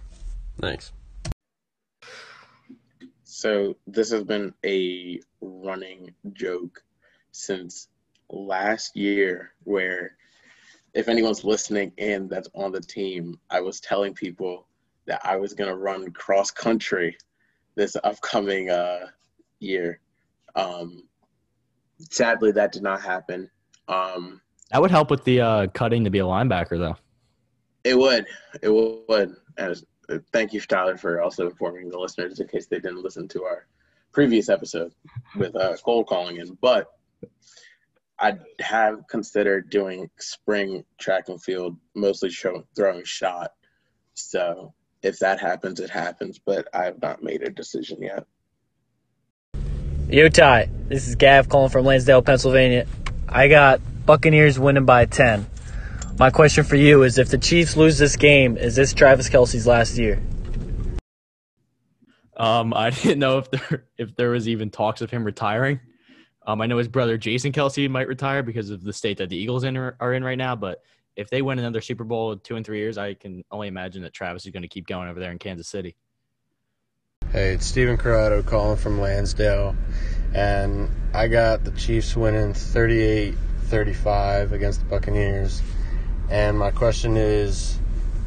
thanks. 0.59 0.91
So 3.41 3.75
this 3.87 4.11
has 4.11 4.23
been 4.23 4.53
a 4.63 5.19
running 5.41 6.13
joke 6.33 6.83
since 7.31 7.87
last 8.29 8.95
year, 8.95 9.53
where 9.63 10.15
if 10.93 11.07
anyone's 11.07 11.43
listening 11.43 11.91
in 11.97 12.27
that's 12.27 12.49
on 12.53 12.71
the 12.71 12.81
team, 12.81 13.39
I 13.49 13.61
was 13.61 13.79
telling 13.79 14.13
people 14.13 14.67
that 15.07 15.21
I 15.23 15.37
was 15.37 15.55
going 15.55 15.71
to 15.71 15.75
run 15.75 16.11
cross 16.11 16.51
country 16.51 17.17
this 17.73 17.97
upcoming 18.03 18.69
uh, 18.69 19.07
year. 19.59 19.99
Um, 20.55 21.05
sadly, 22.11 22.51
that 22.51 22.71
did 22.71 22.83
not 22.83 23.01
happen. 23.01 23.49
Um, 23.87 24.39
that 24.69 24.79
would 24.79 24.91
help 24.91 25.09
with 25.09 25.23
the 25.23 25.41
uh, 25.41 25.67
cutting 25.73 26.03
to 26.03 26.11
be 26.11 26.19
a 26.19 26.25
linebacker, 26.25 26.77
though. 26.77 26.97
It 27.83 27.97
would. 27.97 28.27
It 28.61 28.69
would. 28.69 29.35
And 29.57 29.83
thank 30.31 30.53
you, 30.53 30.61
Tyler, 30.61 30.97
for 30.97 31.21
also 31.21 31.47
informing 31.47 31.89
the 31.89 31.97
listeners 31.97 32.39
in 32.39 32.47
case 32.47 32.67
they 32.67 32.79
didn't 32.79 33.03
listen 33.03 33.27
to 33.29 33.43
our 33.43 33.67
previous 34.11 34.49
episode 34.49 34.93
with 35.35 35.55
uh, 35.55 35.75
cold 35.83 36.07
calling 36.07 36.37
in. 36.37 36.57
But 36.61 36.87
I 38.19 38.37
have 38.59 39.07
considered 39.07 39.69
doing 39.69 40.09
spring 40.19 40.83
track 40.99 41.29
and 41.29 41.41
field, 41.41 41.77
mostly 41.95 42.29
show, 42.29 42.65
throwing 42.75 43.03
shot. 43.03 43.51
So 44.13 44.73
if 45.01 45.19
that 45.19 45.39
happens, 45.39 45.79
it 45.79 45.89
happens. 45.89 46.39
But 46.39 46.67
I 46.73 46.85
have 46.85 47.01
not 47.01 47.23
made 47.23 47.41
a 47.41 47.49
decision 47.49 48.01
yet. 48.01 48.25
Yo, 50.07 50.27
Ty. 50.27 50.69
This 50.87 51.07
is 51.07 51.15
Gav 51.15 51.47
calling 51.47 51.69
from 51.69 51.85
Lansdale, 51.85 52.21
Pennsylvania. 52.21 52.85
I 53.29 53.47
got 53.47 53.79
Buccaneers 54.05 54.59
winning 54.59 54.85
by 54.85 55.05
10. 55.05 55.47
My 56.21 56.29
question 56.29 56.63
for 56.63 56.75
you 56.75 57.01
is 57.01 57.17
if 57.17 57.29
the 57.29 57.37
Chiefs 57.39 57.75
lose 57.75 57.97
this 57.97 58.15
game, 58.15 58.55
is 58.55 58.75
this 58.75 58.93
Travis 58.93 59.27
Kelce's 59.27 59.65
last 59.65 59.97
year? 59.97 60.21
Um, 62.37 62.75
I 62.75 62.89
didn't 62.91 63.17
know 63.17 63.39
if 63.39 63.49
there 63.49 63.87
if 63.97 64.15
there 64.15 64.29
was 64.29 64.47
even 64.47 64.69
talks 64.69 65.01
of 65.01 65.09
him 65.09 65.23
retiring. 65.23 65.79
Um, 66.45 66.61
I 66.61 66.67
know 66.67 66.77
his 66.77 66.87
brother 66.87 67.17
Jason 67.17 67.51
Kelce 67.51 67.89
might 67.89 68.07
retire 68.07 68.43
because 68.43 68.69
of 68.69 68.83
the 68.83 68.93
state 68.93 69.17
that 69.17 69.29
the 69.29 69.35
Eagles 69.35 69.63
in 69.63 69.75
are, 69.75 69.97
are 69.99 70.13
in 70.13 70.23
right 70.23 70.37
now. 70.37 70.55
But 70.55 70.83
if 71.15 71.31
they 71.31 71.41
win 71.41 71.57
another 71.57 71.81
Super 71.81 72.03
Bowl 72.03 72.33
in 72.33 72.39
two 72.41 72.55
and 72.55 72.63
three 72.63 72.77
years, 72.77 72.99
I 72.99 73.15
can 73.15 73.43
only 73.49 73.67
imagine 73.67 74.03
that 74.03 74.13
Travis 74.13 74.45
is 74.45 74.51
going 74.51 74.61
to 74.61 74.69
keep 74.69 74.85
going 74.85 75.09
over 75.09 75.19
there 75.19 75.31
in 75.31 75.39
Kansas 75.39 75.69
City. 75.69 75.95
Hey, 77.31 77.53
it's 77.53 77.65
Steven 77.65 77.97
Corrado 77.97 78.43
calling 78.43 78.77
from 78.77 79.01
Lansdale, 79.01 79.75
and 80.35 80.87
I 81.15 81.29
got 81.29 81.63
the 81.63 81.71
Chiefs 81.71 82.15
winning 82.15 82.53
38-35 82.53 84.51
against 84.51 84.81
the 84.81 84.85
Buccaneers. 84.85 85.63
And 86.31 86.57
my 86.57 86.71
question 86.71 87.17
is 87.17 87.77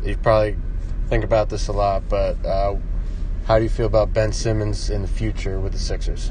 you 0.05 0.15
probably 0.19 0.59
think 1.09 1.25
about 1.25 1.49
this 1.49 1.69
a 1.69 1.73
lot, 1.73 2.07
but 2.11 2.37
uh, 2.45 2.77
how 3.47 3.57
do 3.57 3.65
you 3.65 3.71
feel 3.71 3.87
about 3.87 4.13
Ben 4.13 4.31
Simmons 4.31 4.91
in 4.91 5.01
the 5.01 5.09
future 5.09 5.59
with 5.59 5.73
the 5.73 5.79
Sixers? 5.79 6.31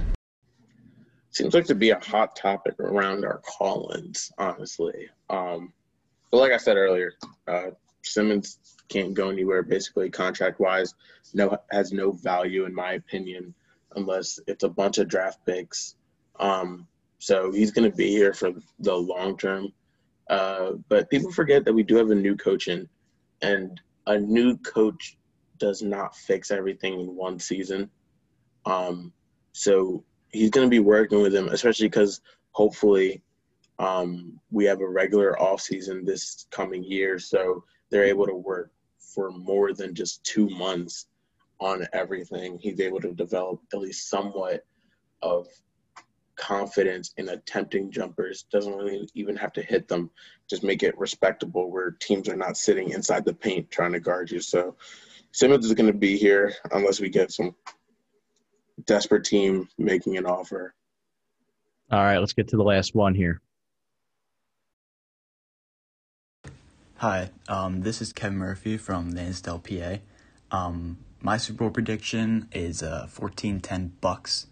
Seems 1.32 1.56
like 1.56 1.66
to 1.66 1.74
be 1.74 1.90
a 1.90 2.00
hot 2.00 2.36
topic 2.36 2.80
around 2.80 3.26
our 3.26 3.40
call-ins, 3.40 4.32
honestly. 4.38 5.10
Um, 5.32 5.74
but 6.30 6.38
like 6.38 6.52
I 6.52 6.58
said 6.58 6.78
earlier, 6.78 7.14
uh, 7.48 7.72
Simmons 8.04 8.60
can't 8.88 9.16
go 9.16 9.32
anywhere 9.32 9.64
basically 9.64 10.12
contract-wise. 10.12 10.94
No, 11.34 11.58
has 11.72 11.92
no 11.92 12.12
value 12.12 12.66
in 12.66 12.76
my 12.76 12.94
opinion 12.94 13.52
unless 13.96 14.40
it's 14.46 14.64
a 14.64 14.70
bunch 14.70 15.00
of 15.00 15.08
draft 15.08 15.40
picks. 15.44 15.96
Um, 16.40 16.88
so 17.18 17.52
he's 17.52 17.72
going 17.72 17.90
to 17.90 17.98
be 17.98 18.10
here 18.10 18.36
for 18.36 18.52
the 18.78 18.96
long 18.96 19.40
term. 19.40 19.74
Uh, 20.30 20.74
but 20.90 21.10
people 21.10 21.32
forget 21.32 21.66
that 21.66 21.74
we 21.74 21.84
do 21.84 21.96
have 21.96 22.12
a 22.12 22.16
new 22.16 22.36
coach 22.36 22.68
in, 22.68 22.88
and 23.42 23.80
a 24.08 24.18
new 24.18 24.58
coach 24.58 25.18
does 25.58 25.82
not 25.82 26.16
fix 26.16 26.52
everything 26.52 27.00
in 27.00 27.16
one 27.16 27.40
season. 27.40 27.90
Um, 28.66 29.12
so 29.52 30.04
he's 30.32 30.50
going 30.50 30.66
to 30.66 30.72
be 30.72 30.80
working 30.80 31.22
with 31.22 31.34
him, 31.34 31.50
especially 31.50 31.88
because 31.88 32.22
hopefully 32.52 33.22
um, 33.80 34.40
we 34.52 34.66
have 34.66 34.82
a 34.82 34.88
regular 34.88 35.40
off 35.42 35.62
season 35.62 36.06
this 36.06 36.48
coming 36.52 36.84
year, 36.84 37.20
so 37.20 37.64
they're 37.90 38.06
able 38.06 38.28
to 38.28 38.36
work 38.36 38.72
for 38.98 39.32
more 39.32 39.74
than 39.74 39.94
just 39.94 40.24
two 40.24 40.50
months 40.50 41.08
on 41.60 41.88
everything. 41.94 42.58
He's 42.60 42.80
able 42.80 43.00
to 43.02 43.14
develop 43.14 43.62
at 43.74 43.80
least 43.80 44.10
somewhat 44.10 44.66
of 45.22 45.48
confidence 46.36 47.14
in 47.18 47.30
attempting 47.30 47.92
jumpers. 47.92 48.44
Doesn't 48.52 48.76
really 48.76 49.10
even 49.14 49.36
have 49.36 49.54
to 49.54 49.62
hit 49.62 49.88
them. 49.88 50.10
Just 50.50 50.64
make 50.64 50.84
it 50.84 50.98
respectable 50.98 51.72
where 51.72 51.92
teams 51.92 52.30
are 52.30 52.36
not 52.36 52.58
sitting 52.58 52.92
inside 52.92 53.26
the 53.26 53.34
paint 53.34 53.72
trying 53.72 53.94
to 53.94 54.00
guard 54.00 54.32
you. 54.32 54.40
So 54.40 54.76
Simmons 55.32 55.66
is 55.66 55.74
going 55.74 55.92
to 55.92 55.98
be 55.98 56.18
here 56.18 56.54
unless 56.72 57.00
we 57.00 57.10
get 57.10 57.32
some 57.32 57.56
desperate 58.86 59.26
team 59.26 59.70
making 59.78 60.18
an 60.18 60.26
offer. 60.26 60.74
All 61.92 62.00
right, 62.00 62.18
let's 62.18 62.34
get 62.34 62.48
to 62.50 62.58
the 62.58 62.64
last 62.64 62.96
one 62.96 63.14
here. 63.14 63.42
Hi, 66.98 67.32
um, 67.50 67.82
this 67.82 68.02
is 68.02 68.14
Kevin 68.14 68.38
Murphy 68.38 68.78
from 68.78 69.12
Lansdale, 69.12 69.60
PA. 69.60 69.98
Um, 70.56 71.00
my 71.22 71.38
Super 71.38 71.66
Bowl 71.66 71.70
prediction 71.70 72.48
is 72.52 72.82
uh 72.82 73.08
14-10 73.12 73.92
Bucks. 74.00 74.48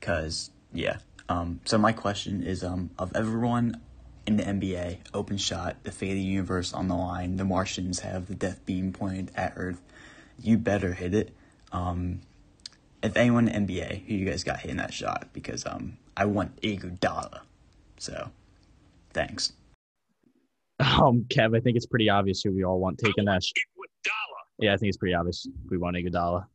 Cause 0.00 0.50
yeah. 0.76 0.98
Um. 1.28 1.60
So 1.64 1.78
my 1.78 1.92
question 1.92 2.42
is 2.42 2.62
um 2.62 2.90
of 2.98 3.12
everyone 3.16 3.80
in 4.26 4.36
the 4.36 4.44
NBA, 4.44 4.98
open 5.14 5.36
shot, 5.36 5.76
the 5.84 5.92
fate 5.92 6.10
of 6.10 6.16
the 6.16 6.22
universe 6.22 6.72
on 6.72 6.88
the 6.88 6.94
line. 6.94 7.36
The 7.36 7.44
Martians 7.44 8.00
have 8.00 8.26
the 8.26 8.34
death 8.34 8.64
beam 8.66 8.92
pointed 8.92 9.30
at 9.34 9.54
Earth. 9.56 9.80
You 10.40 10.58
better 10.58 10.94
hit 10.94 11.14
it. 11.14 11.32
Um. 11.72 12.20
If 13.02 13.16
anyone 13.16 13.48
in 13.48 13.66
the 13.66 13.80
NBA, 13.80 14.06
who 14.06 14.14
you 14.14 14.26
guys 14.26 14.42
got 14.42 14.60
hitting 14.60 14.78
that 14.78 14.92
shot? 14.92 15.28
Because 15.32 15.66
um 15.66 15.98
I 16.16 16.24
want 16.24 16.60
Iguodala. 16.62 17.40
So, 17.98 18.30
thanks. 19.12 19.52
Um, 20.80 21.24
Kev, 21.28 21.56
I 21.56 21.60
think 21.60 21.76
it's 21.76 21.86
pretty 21.86 22.08
obvious 22.08 22.42
who 22.42 22.52
we 22.52 22.64
all 22.64 22.78
want 22.78 22.98
taking 22.98 23.24
that. 23.26 23.42
Sh- 23.42 23.52
yeah, 24.58 24.72
I 24.72 24.76
think 24.76 24.88
it's 24.88 24.96
pretty 24.96 25.14
obvious. 25.14 25.46
We 25.70 25.78
want 25.78 25.96
Iguodala. 25.96 26.46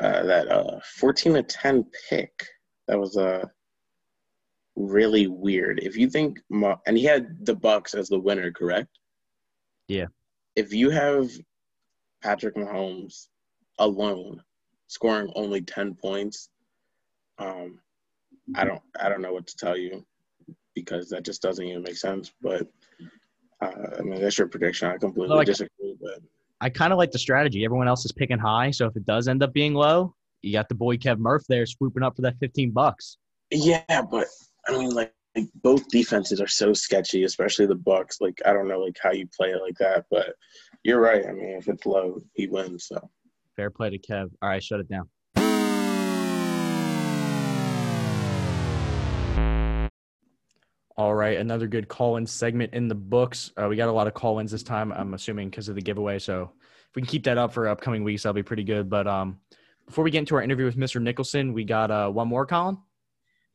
Uh, 0.00 0.22
that 0.24 0.48
uh, 0.48 0.80
14 0.98 1.34
to 1.34 1.42
10 1.42 1.86
pick, 2.08 2.46
that 2.88 2.98
was 2.98 3.16
uh, 3.16 3.44
really 4.76 5.26
weird. 5.26 5.80
If 5.82 5.96
you 5.96 6.08
think, 6.08 6.40
Ma- 6.50 6.78
and 6.86 6.96
he 6.96 7.04
had 7.04 7.44
the 7.46 7.54
Bucks 7.54 7.94
as 7.94 8.08
the 8.08 8.18
winner, 8.18 8.50
correct? 8.50 8.88
Yeah. 9.88 10.06
If 10.56 10.72
you 10.72 10.90
have 10.90 11.30
Patrick 12.22 12.56
Mahomes 12.56 13.28
alone 13.78 14.42
scoring 14.88 15.32
only 15.36 15.60
10 15.62 15.94
points, 15.94 16.50
um, 17.38 17.78
I 18.54 18.64
don't, 18.64 18.82
I 19.00 19.08
don't 19.08 19.22
know 19.22 19.32
what 19.32 19.46
to 19.46 19.56
tell 19.56 19.76
you 19.76 20.04
because 20.74 21.08
that 21.10 21.24
just 21.24 21.42
doesn't 21.42 21.64
even 21.64 21.82
make 21.82 21.96
sense. 21.96 22.32
But 22.42 22.66
uh, 23.60 23.70
I 23.98 24.02
mean, 24.02 24.20
that's 24.20 24.38
your 24.38 24.48
prediction. 24.48 24.88
I 24.88 24.96
completely 24.98 25.36
Like- 25.36 25.46
disagree. 25.46 25.96
But 26.00 26.20
I 26.60 26.68
kind 26.70 26.92
of 26.92 26.98
like 26.98 27.10
the 27.10 27.18
strategy. 27.18 27.64
Everyone 27.64 27.88
else 27.88 28.04
is 28.04 28.12
picking 28.12 28.38
high, 28.38 28.70
so 28.70 28.86
if 28.86 28.96
it 28.96 29.04
does 29.04 29.26
end 29.26 29.42
up 29.42 29.52
being 29.52 29.74
low, 29.74 30.14
you 30.42 30.52
got 30.52 30.68
the 30.68 30.74
boy 30.74 30.96
Kev 30.96 31.18
Murph 31.18 31.44
there 31.48 31.64
swooping 31.64 32.02
up 32.02 32.16
for 32.16 32.22
that 32.22 32.36
15 32.40 32.72
bucks. 32.72 33.16
yeah, 33.50 34.02
but 34.02 34.26
I 34.68 34.72
mean, 34.72 34.90
like, 34.90 35.12
like 35.34 35.48
both 35.62 35.88
defenses 35.88 36.40
are 36.40 36.48
so 36.48 36.72
sketchy, 36.74 37.24
especially 37.24 37.66
the 37.66 37.74
Bucks. 37.74 38.20
Like, 38.20 38.42
I 38.44 38.52
don't 38.52 38.68
know, 38.68 38.80
like 38.80 38.98
how 39.02 39.12
you 39.12 39.26
play 39.34 39.50
it 39.50 39.62
like 39.62 39.78
that. 39.78 40.04
But 40.10 40.34
you're 40.82 41.00
right. 41.00 41.24
I 41.26 41.32
mean, 41.32 41.56
if 41.56 41.68
it's 41.68 41.86
low, 41.86 42.20
he 42.34 42.48
wins. 42.48 42.86
So 42.88 43.10
Fair 43.56 43.70
play 43.70 43.90
to 43.90 43.98
Kev. 43.98 44.30
All 44.42 44.48
right, 44.48 44.62
shut 44.62 44.80
it 44.80 44.88
down. 44.88 45.08
All 50.98 51.14
right, 51.14 51.38
another 51.38 51.66
good 51.66 51.88
call-in 51.88 52.26
segment 52.26 52.74
in 52.74 52.86
the 52.86 52.94
books. 52.94 53.50
Uh, 53.56 53.66
we 53.68 53.76
got 53.76 53.88
a 53.88 53.92
lot 53.92 54.06
of 54.06 54.14
call-ins 54.14 54.50
this 54.50 54.62
time. 54.62 54.92
I'm 54.92 55.14
assuming 55.14 55.48
because 55.48 55.68
of 55.70 55.74
the 55.74 55.80
giveaway. 55.80 56.18
So 56.18 56.52
if 56.90 56.96
we 56.96 57.02
can 57.02 57.08
keep 57.08 57.24
that 57.24 57.38
up 57.38 57.54
for 57.54 57.66
upcoming 57.66 58.04
weeks, 58.04 58.22
that'll 58.22 58.34
be 58.34 58.42
pretty 58.42 58.64
good. 58.64 58.90
But 58.90 59.06
um, 59.06 59.38
before 59.86 60.04
we 60.04 60.10
get 60.10 60.20
into 60.20 60.34
our 60.34 60.42
interview 60.42 60.64
with 60.64 60.76
Mr. 60.76 61.00
Nicholson, 61.00 61.52
we 61.52 61.64
got 61.64 61.90
uh, 61.90 62.08
one 62.08 62.28
more, 62.28 62.46
Colin. 62.46 62.78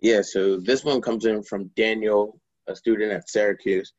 Yeah, 0.02 0.22
so 0.22 0.58
this 0.58 0.84
one 0.84 1.02
comes 1.02 1.26
in 1.26 1.42
from 1.44 1.72
Daniel, 1.76 2.40
a 2.68 2.76
student 2.76 3.12
at 3.12 3.30
Syracuse. 3.30 3.94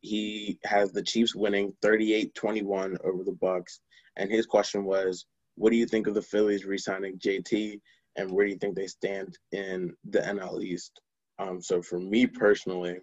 He 0.00 0.58
has 0.64 0.92
the 0.92 1.02
Chiefs 1.02 1.34
winning 1.34 1.72
38-21 1.82 2.96
over 3.04 3.24
the 3.24 3.36
Bucks, 3.40 3.80
and 4.16 4.30
his 4.30 4.46
question 4.46 4.84
was, 4.84 5.26
"What 5.56 5.70
do 5.70 5.76
you 5.76 5.86
think 5.86 6.06
of 6.06 6.14
the 6.14 6.22
Phillies 6.22 6.64
re-signing 6.64 7.18
JT, 7.18 7.80
and 8.16 8.30
where 8.30 8.46
do 8.46 8.52
you 8.52 8.58
think 8.58 8.76
they 8.76 8.86
stand 8.86 9.36
in 9.52 9.94
the 10.04 10.20
NL 10.20 10.62
East?" 10.62 11.00
Um, 11.38 11.60
so 11.60 11.82
for 11.82 11.98
me 11.98 12.26
personally, 12.26 12.98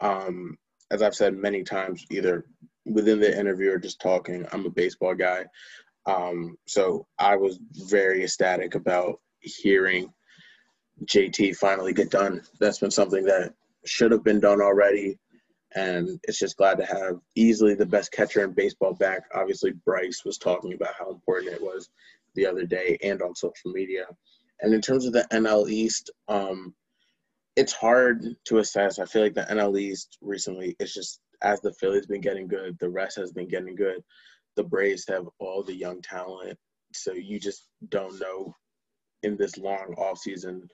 um, 0.00 0.58
as 0.90 1.02
I've 1.02 1.14
said 1.14 1.34
many 1.34 1.62
times, 1.62 2.04
either 2.10 2.46
within 2.84 3.20
the 3.20 3.38
interview 3.38 3.70
or 3.70 3.78
just 3.78 4.00
talking, 4.00 4.46
I'm 4.52 4.66
a 4.66 4.70
baseball 4.70 5.14
guy. 5.14 5.44
Um, 6.06 6.56
so 6.66 7.06
I 7.18 7.36
was 7.36 7.58
very 7.72 8.24
ecstatic 8.24 8.74
about 8.74 9.20
hearing 9.40 10.12
JT 11.04 11.56
finally 11.56 11.92
get 11.92 12.10
done. 12.10 12.42
That's 12.58 12.78
been 12.78 12.90
something 12.90 13.24
that 13.24 13.54
should 13.84 14.12
have 14.12 14.24
been 14.24 14.40
done 14.40 14.60
already. 14.60 15.18
And 15.74 16.18
it's 16.24 16.38
just 16.38 16.56
glad 16.56 16.78
to 16.78 16.84
have 16.84 17.20
easily 17.36 17.74
the 17.74 17.86
best 17.86 18.12
catcher 18.12 18.42
in 18.42 18.52
baseball 18.52 18.94
back. 18.94 19.22
Obviously, 19.34 19.72
Bryce 19.84 20.24
was 20.24 20.36
talking 20.36 20.74
about 20.74 20.94
how 20.98 21.10
important 21.10 21.52
it 21.52 21.62
was 21.62 21.88
the 22.34 22.46
other 22.46 22.64
day 22.64 22.98
and 23.02 23.22
on 23.22 23.34
social 23.34 23.70
media. 23.70 24.06
And 24.60 24.74
in 24.74 24.80
terms 24.80 25.06
of 25.06 25.12
the 25.12 25.26
NL 25.32 25.70
East, 25.70 26.10
um, 26.28 26.74
it's 27.56 27.72
hard 27.72 28.24
to 28.46 28.58
assess. 28.58 28.98
I 28.98 29.04
feel 29.04 29.22
like 29.22 29.34
the 29.34 29.46
NL 29.50 29.78
East 29.80 30.18
recently, 30.20 30.76
it's 30.78 30.94
just 30.94 31.20
as 31.42 31.60
the 31.60 31.72
Phillies 31.74 32.06
been 32.06 32.20
getting 32.20 32.48
good, 32.48 32.76
the 32.78 32.88
rest 32.88 33.16
has 33.16 33.32
been 33.32 33.48
getting 33.48 33.74
good. 33.74 34.02
The 34.60 34.68
Braves 34.68 35.06
have 35.08 35.26
all 35.38 35.62
the 35.62 35.74
young 35.74 36.02
talent. 36.02 36.58
So 36.92 37.14
you 37.14 37.40
just 37.40 37.64
don't 37.88 38.20
know 38.20 38.54
in 39.22 39.38
this 39.38 39.56
long 39.56 39.94
offseason 39.96 40.68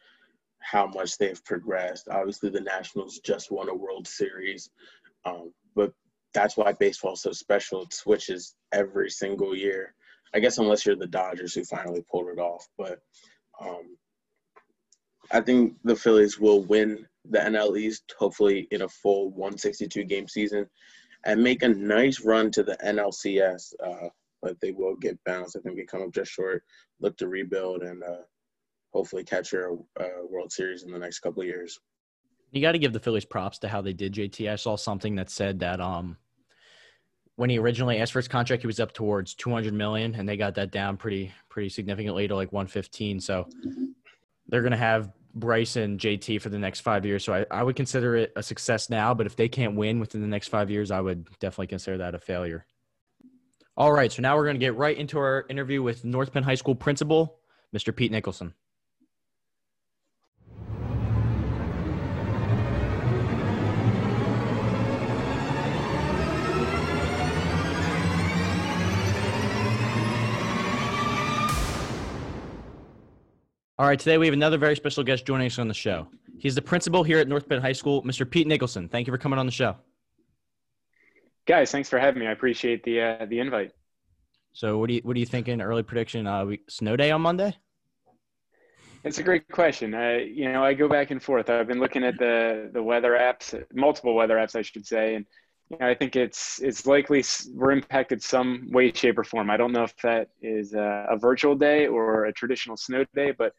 how 0.58 0.88
much 0.88 1.16
they've 1.16 1.44
progressed. 1.44 2.08
Obviously, 2.08 2.50
the 2.50 2.62
Nationals 2.62 3.20
just 3.20 3.52
won 3.52 3.68
a 3.68 3.74
World 3.74 4.08
Series, 4.08 4.70
um, 5.24 5.52
but 5.76 5.92
that's 6.34 6.56
why 6.56 6.72
baseball 6.72 7.12
is 7.12 7.22
so 7.22 7.30
special. 7.30 7.82
It 7.82 7.94
switches 7.94 8.56
every 8.72 9.08
single 9.08 9.54
year. 9.54 9.94
I 10.34 10.40
guess 10.40 10.58
unless 10.58 10.84
you're 10.84 10.96
the 10.96 11.06
Dodgers 11.06 11.54
who 11.54 11.62
finally 11.62 12.04
pulled 12.10 12.30
it 12.30 12.40
off, 12.40 12.66
but 12.76 12.98
um, 13.60 13.96
I 15.30 15.40
think 15.42 15.76
the 15.84 15.94
Phillies 15.94 16.40
will 16.40 16.64
win 16.64 17.06
the 17.30 17.38
NL 17.38 17.78
East, 17.78 18.16
hopefully 18.18 18.66
in 18.72 18.82
a 18.82 18.88
full 18.88 19.30
162 19.30 20.02
game 20.02 20.26
season, 20.26 20.66
and 21.24 21.42
make 21.42 21.62
a 21.62 21.68
nice 21.68 22.20
run 22.20 22.50
to 22.52 22.62
the 22.62 22.76
NLCS. 22.84 23.74
Uh, 23.82 24.08
but 24.42 24.60
they 24.60 24.70
will 24.70 24.96
get 24.96 25.18
bounced. 25.24 25.56
I 25.56 25.60
think 25.60 25.76
they 25.76 25.84
come 25.84 26.02
up 26.02 26.12
just 26.12 26.30
short. 26.30 26.62
Look 27.00 27.16
to 27.18 27.28
rebuild 27.28 27.82
and 27.82 28.02
uh, 28.02 28.22
hopefully 28.92 29.24
capture 29.24 29.70
a, 29.98 30.02
a 30.02 30.26
World 30.26 30.52
Series 30.52 30.82
in 30.82 30.92
the 30.92 30.98
next 30.98 31.20
couple 31.20 31.42
of 31.42 31.48
years. 31.48 31.80
You 32.52 32.62
got 32.62 32.72
to 32.72 32.78
give 32.78 32.92
the 32.92 33.00
Phillies 33.00 33.24
props 33.24 33.58
to 33.60 33.68
how 33.68 33.82
they 33.82 33.92
did 33.92 34.14
JT. 34.14 34.50
I 34.50 34.56
saw 34.56 34.76
something 34.76 35.16
that 35.16 35.30
said 35.30 35.58
that 35.60 35.80
um, 35.80 36.16
when 37.34 37.50
he 37.50 37.58
originally 37.58 37.98
asked 37.98 38.12
for 38.12 38.18
his 38.18 38.28
contract, 38.28 38.62
he 38.62 38.66
was 38.66 38.80
up 38.80 38.92
towards 38.92 39.34
200 39.34 39.74
million, 39.74 40.14
and 40.14 40.28
they 40.28 40.36
got 40.36 40.54
that 40.54 40.70
down 40.70 40.96
pretty 40.96 41.32
pretty 41.48 41.68
significantly 41.68 42.28
to 42.28 42.34
like 42.34 42.52
115. 42.52 43.20
So 43.20 43.48
they're 44.48 44.62
gonna 44.62 44.76
have 44.76 45.12
Bryce 45.36 45.76
and 45.76 46.00
JT 46.00 46.40
for 46.40 46.48
the 46.48 46.58
next 46.58 46.80
five 46.80 47.04
years. 47.04 47.24
So 47.24 47.34
I, 47.34 47.46
I 47.50 47.62
would 47.62 47.76
consider 47.76 48.16
it 48.16 48.32
a 48.36 48.42
success 48.42 48.90
now, 48.90 49.14
but 49.14 49.26
if 49.26 49.36
they 49.36 49.48
can't 49.48 49.76
win 49.76 50.00
within 50.00 50.22
the 50.22 50.26
next 50.26 50.48
five 50.48 50.70
years, 50.70 50.90
I 50.90 51.00
would 51.00 51.28
definitely 51.38 51.68
consider 51.68 51.98
that 51.98 52.14
a 52.14 52.18
failure. 52.18 52.66
All 53.76 53.92
right, 53.92 54.10
so 54.10 54.22
now 54.22 54.36
we're 54.36 54.46
gonna 54.46 54.58
get 54.58 54.76
right 54.76 54.96
into 54.96 55.18
our 55.18 55.44
interview 55.50 55.82
with 55.82 56.04
North 56.04 56.32
Penn 56.32 56.42
High 56.42 56.54
School 56.54 56.74
principal, 56.74 57.40
Mr. 57.74 57.94
Pete 57.94 58.10
Nicholson. 58.10 58.54
All 73.78 73.86
right, 73.86 73.98
today 73.98 74.16
we 74.16 74.24
have 74.24 74.32
another 74.32 74.56
very 74.56 74.74
special 74.74 75.04
guest 75.04 75.26
joining 75.26 75.48
us 75.48 75.58
on 75.58 75.68
the 75.68 75.74
show. 75.74 76.08
He's 76.38 76.54
the 76.54 76.62
principal 76.62 77.02
here 77.02 77.18
at 77.18 77.28
North 77.28 77.46
Penn 77.46 77.60
High 77.60 77.72
School, 77.72 78.02
Mr. 78.04 78.28
Pete 78.28 78.46
Nicholson. 78.46 78.88
Thank 78.88 79.06
you 79.06 79.12
for 79.12 79.18
coming 79.18 79.38
on 79.38 79.44
the 79.44 79.52
show. 79.52 79.76
Guys, 81.44 81.70
thanks 81.72 81.90
for 81.90 81.98
having 81.98 82.20
me. 82.20 82.26
I 82.26 82.32
appreciate 82.32 82.82
the 82.84 83.02
uh, 83.02 83.26
the 83.26 83.38
invite. 83.38 83.72
So, 84.54 84.78
what 84.78 84.88
do 84.88 84.94
you 84.94 85.02
what 85.04 85.14
are 85.14 85.20
you 85.20 85.26
thinking? 85.26 85.60
Early 85.60 85.82
prediction? 85.82 86.26
Uh, 86.26 86.46
we, 86.46 86.60
snow 86.70 86.96
day 86.96 87.10
on 87.10 87.20
Monday? 87.20 87.54
It's 89.04 89.18
a 89.18 89.22
great 89.22 89.46
question. 89.48 89.92
Uh, 89.92 90.20
you 90.26 90.50
know, 90.50 90.64
I 90.64 90.72
go 90.72 90.88
back 90.88 91.10
and 91.10 91.22
forth. 91.22 91.50
I've 91.50 91.68
been 91.68 91.78
looking 91.78 92.02
at 92.02 92.18
the 92.18 92.70
the 92.72 92.82
weather 92.82 93.12
apps, 93.12 93.62
multiple 93.74 94.14
weather 94.14 94.36
apps, 94.36 94.56
I 94.56 94.62
should 94.62 94.86
say, 94.86 95.16
and 95.16 95.26
you 95.68 95.76
know, 95.78 95.86
I 95.86 95.94
think 95.94 96.16
it's 96.16 96.62
it's 96.62 96.86
likely 96.86 97.22
we're 97.52 97.72
impacted 97.72 98.22
some 98.22 98.70
way, 98.70 98.90
shape, 98.90 99.18
or 99.18 99.24
form. 99.24 99.50
I 99.50 99.58
don't 99.58 99.72
know 99.72 99.82
if 99.82 99.94
that 99.98 100.30
is 100.40 100.72
a, 100.72 101.08
a 101.10 101.18
virtual 101.18 101.54
day 101.54 101.88
or 101.88 102.24
a 102.24 102.32
traditional 102.32 102.78
snow 102.78 103.04
day, 103.14 103.32
but 103.32 103.52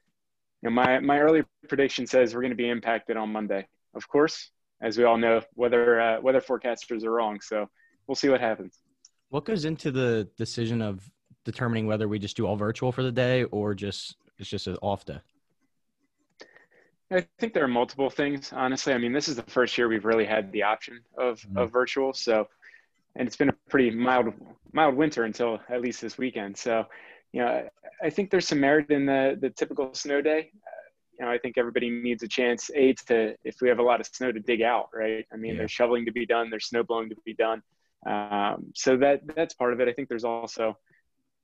know, 0.69 0.75
my 0.75 0.99
my 0.99 1.19
early 1.19 1.43
prediction 1.67 2.07
says 2.07 2.33
we're 2.33 2.41
going 2.41 2.51
to 2.51 2.57
be 2.57 2.69
impacted 2.69 3.17
on 3.17 3.31
Monday. 3.31 3.67
Of 3.93 4.07
course, 4.07 4.51
as 4.81 4.97
we 4.97 5.03
all 5.03 5.17
know, 5.17 5.41
weather 5.55 5.99
uh, 5.99 6.21
weather 6.21 6.41
forecasters 6.41 7.03
are 7.03 7.11
wrong, 7.11 7.39
so 7.41 7.69
we'll 8.07 8.15
see 8.15 8.29
what 8.29 8.41
happens. 8.41 8.79
What 9.29 9.45
goes 9.45 9.65
into 9.65 9.91
the 9.91 10.29
decision 10.37 10.81
of 10.81 11.09
determining 11.43 11.87
whether 11.87 12.07
we 12.07 12.19
just 12.19 12.37
do 12.37 12.45
all 12.45 12.55
virtual 12.55 12.91
for 12.91 13.03
the 13.03 13.11
day 13.11 13.43
or 13.45 13.73
just 13.73 14.15
it's 14.37 14.49
just 14.49 14.67
an 14.67 14.77
off 14.81 15.05
day? 15.05 15.19
I 17.09 17.25
think 17.39 17.53
there 17.53 17.63
are 17.63 17.69
multiple 17.69 18.09
things, 18.09 18.51
honestly. 18.51 18.93
I 18.93 18.97
mean, 18.97 19.13
this 19.13 19.29
is 19.29 19.37
the 19.37 19.43
first 19.43 19.77
year 19.77 19.87
we've 19.87 20.03
really 20.03 20.25
had 20.25 20.51
the 20.51 20.63
option 20.63 20.99
of, 21.17 21.45
of 21.55 21.71
virtual. 21.71 22.13
So, 22.13 22.47
and 23.15 23.25
it's 23.25 23.37
been 23.37 23.47
a 23.47 23.55
pretty 23.69 23.91
mild, 23.91 24.33
mild 24.73 24.95
winter 24.95 25.23
until 25.23 25.59
at 25.69 25.81
least 25.81 26.01
this 26.01 26.17
weekend. 26.17 26.57
So, 26.57 26.85
you 27.33 27.41
know, 27.41 27.47
I, 27.47 28.07
I 28.07 28.09
think 28.09 28.31
there's 28.31 28.47
some 28.47 28.59
merit 28.59 28.89
in 28.89 29.05
the, 29.05 29.37
the 29.39 29.49
typical 29.49 29.93
snow 29.93 30.21
day. 30.21 30.51
Uh, 30.55 30.71
you 31.19 31.25
know, 31.25 31.31
I 31.31 31.37
think 31.37 31.57
everybody 31.57 31.89
needs 31.89 32.23
a 32.23 32.27
chance, 32.27 32.69
A, 32.75 32.93
to, 33.07 33.35
if 33.43 33.57
we 33.61 33.69
have 33.69 33.79
a 33.79 33.83
lot 33.83 33.99
of 33.99 34.07
snow 34.07 34.31
to 34.31 34.39
dig 34.39 34.61
out, 34.61 34.89
right? 34.93 35.25
I 35.33 35.35
mean, 35.35 35.53
Yeah. 35.53 35.59
there's 35.59 35.71
shoveling 35.71 36.05
to 36.05 36.11
be 36.11 36.25
done, 36.25 36.49
there's 36.49 36.67
snow 36.67 36.83
blowing 36.83 37.09
to 37.09 37.15
be 37.25 37.33
done. 37.33 37.61
Um, 38.05 38.71
so 38.75 38.97
that, 38.97 39.21
that's 39.35 39.55
part 39.55 39.73
of 39.73 39.81
it. 39.81 39.87
I 39.87 39.93
think 39.93 40.09
there's 40.09 40.23
also, 40.23 40.77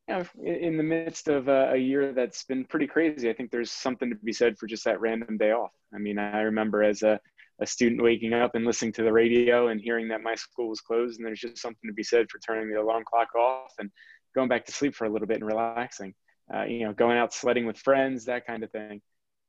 you 0.07 0.15
know, 0.15 0.25
in 0.43 0.77
the 0.77 0.83
midst 0.83 1.27
of 1.27 1.47
a, 1.47 1.71
a, 1.73 1.77
year 1.77 2.13
that's 2.13 2.43
been 2.43 2.65
pretty 2.65 2.87
crazy, 2.87 3.29
I 3.29 3.33
think 3.33 3.51
there's 3.51 3.71
something 3.71 4.09
to 4.09 4.15
be 4.15 4.33
said 4.33 4.57
for 4.57 4.67
just 4.67 4.83
that 4.85 5.01
random 5.01 5.37
day 5.37 5.51
off. 5.51 5.71
I 5.93 5.97
mean, 5.97 6.19
I 6.19 6.41
remember 6.41 6.83
as 6.83 7.01
a, 7.01 7.19
a 7.59 7.65
student 7.65 8.01
waking 8.01 8.33
up 8.33 8.55
and 8.55 8.65
listening 8.65 8.91
to 8.93 9.03
the 9.03 9.13
radio 9.13 9.69
and 9.69 9.79
hearing 9.81 10.07
that 10.09 10.21
my 10.21 10.35
school 10.35 10.69
was 10.69 10.81
closed, 10.81 11.19
and 11.19 11.27
there's 11.27 11.39
just 11.39 11.57
something 11.57 11.89
to 11.89 11.93
be 11.93 12.03
said 12.03 12.29
for 12.29 12.39
turning 12.39 12.69
the 12.69 12.81
alarm 12.81 13.03
clock 13.05 13.33
off 13.35 13.73
and 13.79 13.89
going 14.35 14.49
back 14.49 14.65
to 14.65 14.71
sleep 14.71 14.95
for 14.95 15.05
a 15.05 15.09
little 15.09 15.27
bit 15.27 15.37
and 15.37 15.47
relaxing. 15.47 16.13
Uh, 16.53 16.63
you 16.63 16.85
know, 16.85 16.93
going 16.93 17.17
out 17.17 17.33
sledding 17.33 17.65
with 17.65 17.77
friends, 17.77 18.25
that 18.25 18.45
kind 18.45 18.63
of 18.63 18.71
thing. 18.71 19.01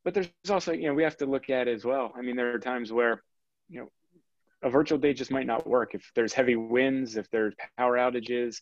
But 0.04 0.14
there's 0.14 0.28
also, 0.48 0.72
you 0.72 0.86
know, 0.86 0.94
we 0.94 1.02
have 1.02 1.16
to 1.18 1.26
look 1.26 1.50
at 1.50 1.66
as 1.66 1.84
well. 1.84 2.12
I 2.16 2.22
mean, 2.22 2.36
there 2.36 2.54
are 2.54 2.58
times 2.58 2.92
where, 2.92 3.22
you 3.68 3.80
know, 3.80 3.88
a 4.62 4.70
virtual 4.70 4.98
day 4.98 5.12
just 5.12 5.30
might 5.30 5.46
not 5.46 5.66
work 5.66 5.94
if 5.94 6.10
there's 6.14 6.32
heavy 6.32 6.56
winds, 6.56 7.16
if 7.16 7.28
there's 7.30 7.54
power 7.76 7.96
outages, 7.96 8.60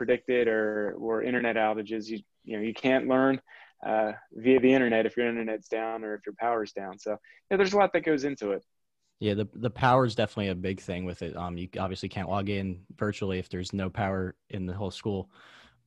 predicted 0.00 0.48
or 0.48 0.94
or 0.98 1.22
internet 1.22 1.56
outages 1.56 2.06
you 2.06 2.20
you 2.42 2.56
know 2.56 2.62
you 2.62 2.72
can't 2.72 3.06
learn 3.06 3.38
uh, 3.86 4.12
via 4.32 4.58
the 4.58 4.72
internet 4.72 5.04
if 5.04 5.14
your 5.14 5.28
internet's 5.28 5.68
down 5.68 6.04
or 6.04 6.14
if 6.14 6.22
your 6.24 6.34
power's 6.40 6.72
down 6.72 6.98
so 6.98 7.18
yeah, 7.50 7.58
there's 7.58 7.74
a 7.74 7.76
lot 7.76 7.92
that 7.92 8.00
goes 8.00 8.24
into 8.24 8.52
it 8.52 8.64
yeah 9.18 9.34
the 9.34 9.46
the 9.52 9.68
power 9.68 10.06
is 10.06 10.14
definitely 10.14 10.48
a 10.48 10.54
big 10.54 10.80
thing 10.80 11.04
with 11.04 11.20
it 11.20 11.36
um 11.36 11.58
you 11.58 11.68
obviously 11.78 12.08
can't 12.08 12.30
log 12.30 12.48
in 12.48 12.80
virtually 12.96 13.38
if 13.38 13.50
there's 13.50 13.74
no 13.74 13.90
power 13.90 14.34
in 14.48 14.64
the 14.64 14.72
whole 14.72 14.90
school 14.90 15.30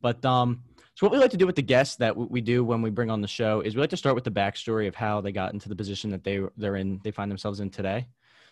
but 0.04 0.24
um 0.24 0.62
so 0.96 1.08
what 1.08 1.12
we 1.12 1.18
like 1.18 1.32
to 1.32 1.38
do 1.38 1.48
with 1.48 1.56
the 1.56 1.64
guests 1.64 1.96
that 1.96 2.16
we 2.16 2.40
do 2.40 2.64
when 2.64 2.84
we 2.84 2.92
bring 2.92 3.10
on 3.10 3.20
the 3.20 3.28
show 3.28 3.62
is 3.62 3.74
we 3.74 3.82
like 3.82 3.90
to 3.90 3.98
start 3.98 4.14
with 4.14 4.24
the 4.24 4.30
backstory 4.32 4.88
of 4.88 4.94
how 4.94 5.20
they 5.20 5.32
got 5.32 5.52
into 5.52 5.68
the 5.68 5.76
position 5.76 6.12
that 6.12 6.24
they 6.24 6.40
they're 6.58 6.76
in 6.76 7.02
they 7.04 7.10
find 7.10 7.32
themselves 7.32 7.60
in 7.60 7.72
today 7.72 8.06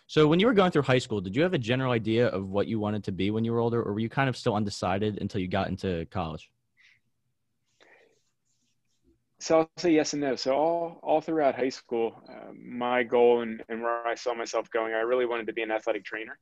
so 0.06 0.26
when 0.26 0.40
you 0.40 0.46
were 0.46 0.52
going 0.52 0.70
through 0.70 0.82
high 0.82 0.98
school, 0.98 1.20
did 1.20 1.34
you 1.34 1.42
have 1.42 1.54
a 1.54 1.58
general 1.58 1.92
idea 1.92 2.28
of 2.28 2.50
what 2.50 2.66
you 2.66 2.78
wanted 2.78 3.04
to 3.04 3.12
be 3.12 3.30
when 3.30 3.44
you 3.44 3.52
were 3.52 3.60
older, 3.60 3.82
or 3.82 3.94
were 3.94 4.00
you 4.00 4.08
kind 4.08 4.28
of 4.28 4.36
still 4.36 4.54
undecided 4.54 5.20
until 5.20 5.40
you 5.40 5.48
got 5.48 5.68
into 5.68 6.04
college? 6.10 6.50
So 9.38 9.60
I'll 9.60 9.70
say 9.76 9.92
yes 9.92 10.12
and 10.12 10.22
no. 10.22 10.36
So 10.36 10.54
all 10.54 11.00
all 11.02 11.20
throughout 11.20 11.56
high 11.56 11.70
school, 11.70 12.14
uh, 12.28 12.52
my 12.54 13.02
goal 13.02 13.40
and, 13.40 13.62
and 13.68 13.82
where 13.82 14.06
I 14.06 14.14
saw 14.14 14.34
myself 14.34 14.70
going, 14.70 14.92
I 14.92 15.00
really 15.00 15.26
wanted 15.26 15.46
to 15.46 15.52
be 15.52 15.62
an 15.62 15.70
athletic 15.70 16.04
trainer. 16.04 16.38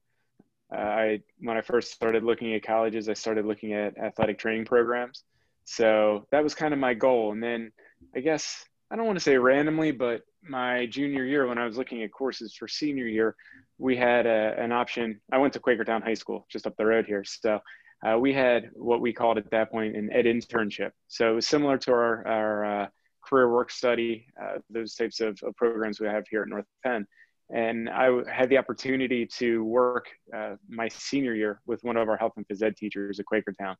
Uh, 0.73 0.81
I 0.81 1.21
when 1.39 1.57
I 1.57 1.61
first 1.61 1.93
started 1.93 2.23
looking 2.23 2.55
at 2.55 2.63
colleges, 2.63 3.09
I 3.09 3.15
started 3.15 3.47
looking 3.47 3.73
at 3.73 3.99
athletic 3.99 4.39
training 4.39 4.65
programs. 4.65 5.25
So 5.65 6.27
that 6.33 6.43
was 6.43 6.55
kind 6.55 6.73
of 6.73 6.81
my 6.81 6.95
goal. 6.95 7.33
And 7.33 7.43
then 7.43 7.73
I 8.15 8.21
guess 8.21 8.65
I 8.91 8.97
don't 8.97 9.07
want 9.07 9.19
to 9.19 9.25
say 9.25 9.37
randomly, 9.37 9.93
but 9.93 10.23
my 10.43 10.87
junior 10.87 11.25
year 11.25 11.47
when 11.47 11.59
I 11.59 11.67
was 11.67 11.77
looking 11.77 12.03
at 12.03 12.13
courses 12.13 12.55
for 12.55 12.67
senior 12.67 13.07
year, 13.07 13.37
we 13.79 13.97
had 13.97 14.27
a, 14.27 14.55
an 14.59 14.73
option. 14.73 15.21
I 15.33 15.39
went 15.39 15.53
to 15.53 15.61
Quakertown 15.61 16.03
High 16.03 16.15
School 16.15 16.47
just 16.51 16.67
up 16.67 16.77
the 16.77 16.87
road 16.87 17.07
here. 17.07 17.25
So 17.25 17.61
uh, 18.07 18.19
we 18.19 18.33
had 18.33 18.71
what 18.75 19.01
we 19.01 19.13
called 19.13 19.39
at 19.39 19.51
that 19.51 19.71
point 19.71 19.97
an 19.97 20.11
ed 20.13 20.25
internship. 20.25 20.91
So 21.09 21.31
it 21.31 21.35
was 21.35 21.47
similar 21.47 21.79
to 21.79 21.93
our, 21.93 22.27
our 22.27 22.65
uh, 22.65 22.87
career 23.23 23.53
work 23.53 23.71
study, 23.71 24.27
uh, 24.43 24.59
those 24.71 24.95
types 24.95 25.21
of, 25.21 25.39
of, 25.43 25.55
programs 25.57 26.01
we 26.01 26.07
have 26.07 26.25
here 26.29 26.43
at 26.43 26.49
North 26.49 26.65
Penn. 26.85 27.07
And 27.55 27.89
I 27.91 28.11
had 28.31 28.49
the 28.49 28.59
opportunity 28.59 29.27
to 29.39 29.65
work 29.65 30.07
uh, 30.35 30.57
my 30.69 30.89
senior 30.89 31.35
year 31.35 31.61
with 31.67 31.83
one 31.83 31.97
of 31.97 32.09
our 32.09 32.17
health 32.17 32.35
and 32.37 32.47
phys 32.47 32.63
ed 32.63 32.77
teachers 32.77 33.19
at 33.19 33.27
Quakertown 33.27 33.77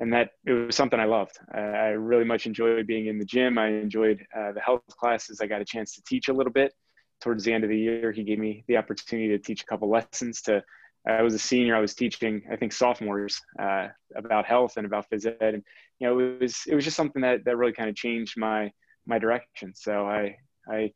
and 0.00 0.12
that 0.14 0.30
it 0.46 0.52
was 0.52 0.74
something 0.74 0.98
I 0.98 1.04
loved. 1.04 1.38
I 1.54 1.90
really 1.90 2.24
much 2.24 2.46
enjoyed 2.46 2.86
being 2.86 3.06
in 3.06 3.18
the 3.18 3.24
gym. 3.24 3.58
I 3.58 3.68
enjoyed 3.68 4.24
uh, 4.36 4.52
the 4.52 4.60
health 4.60 4.80
classes. 4.88 5.40
I 5.40 5.46
got 5.46 5.60
a 5.60 5.64
chance 5.64 5.94
to 5.94 6.02
teach 6.02 6.28
a 6.28 6.32
little 6.32 6.52
bit. 6.52 6.72
Towards 7.20 7.44
the 7.44 7.52
end 7.52 7.64
of 7.64 7.70
the 7.70 7.78
year, 7.78 8.10
he 8.10 8.24
gave 8.24 8.38
me 8.38 8.64
the 8.66 8.78
opportunity 8.78 9.28
to 9.28 9.38
teach 9.38 9.62
a 9.62 9.66
couple 9.66 9.90
lessons. 9.90 10.40
To 10.42 10.62
I 11.06 11.20
was 11.20 11.34
a 11.34 11.38
senior. 11.38 11.76
I 11.76 11.80
was 11.80 11.94
teaching, 11.94 12.42
I 12.50 12.56
think, 12.56 12.72
sophomores 12.72 13.38
uh, 13.58 13.88
about 14.16 14.46
health 14.46 14.78
and 14.78 14.86
about 14.86 15.04
phys 15.10 15.26
ed, 15.26 15.54
and 15.54 15.62
you 15.98 16.08
know, 16.08 16.18
it 16.18 16.40
was 16.40 16.62
it 16.66 16.74
was 16.74 16.84
just 16.84 16.96
something 16.96 17.20
that 17.20 17.44
that 17.44 17.58
really 17.58 17.74
kind 17.74 17.90
of 17.90 17.94
changed 17.94 18.38
my 18.38 18.72
my 19.06 19.18
direction. 19.18 19.74
So 19.74 20.06
I 20.06 20.36
I 20.66 20.92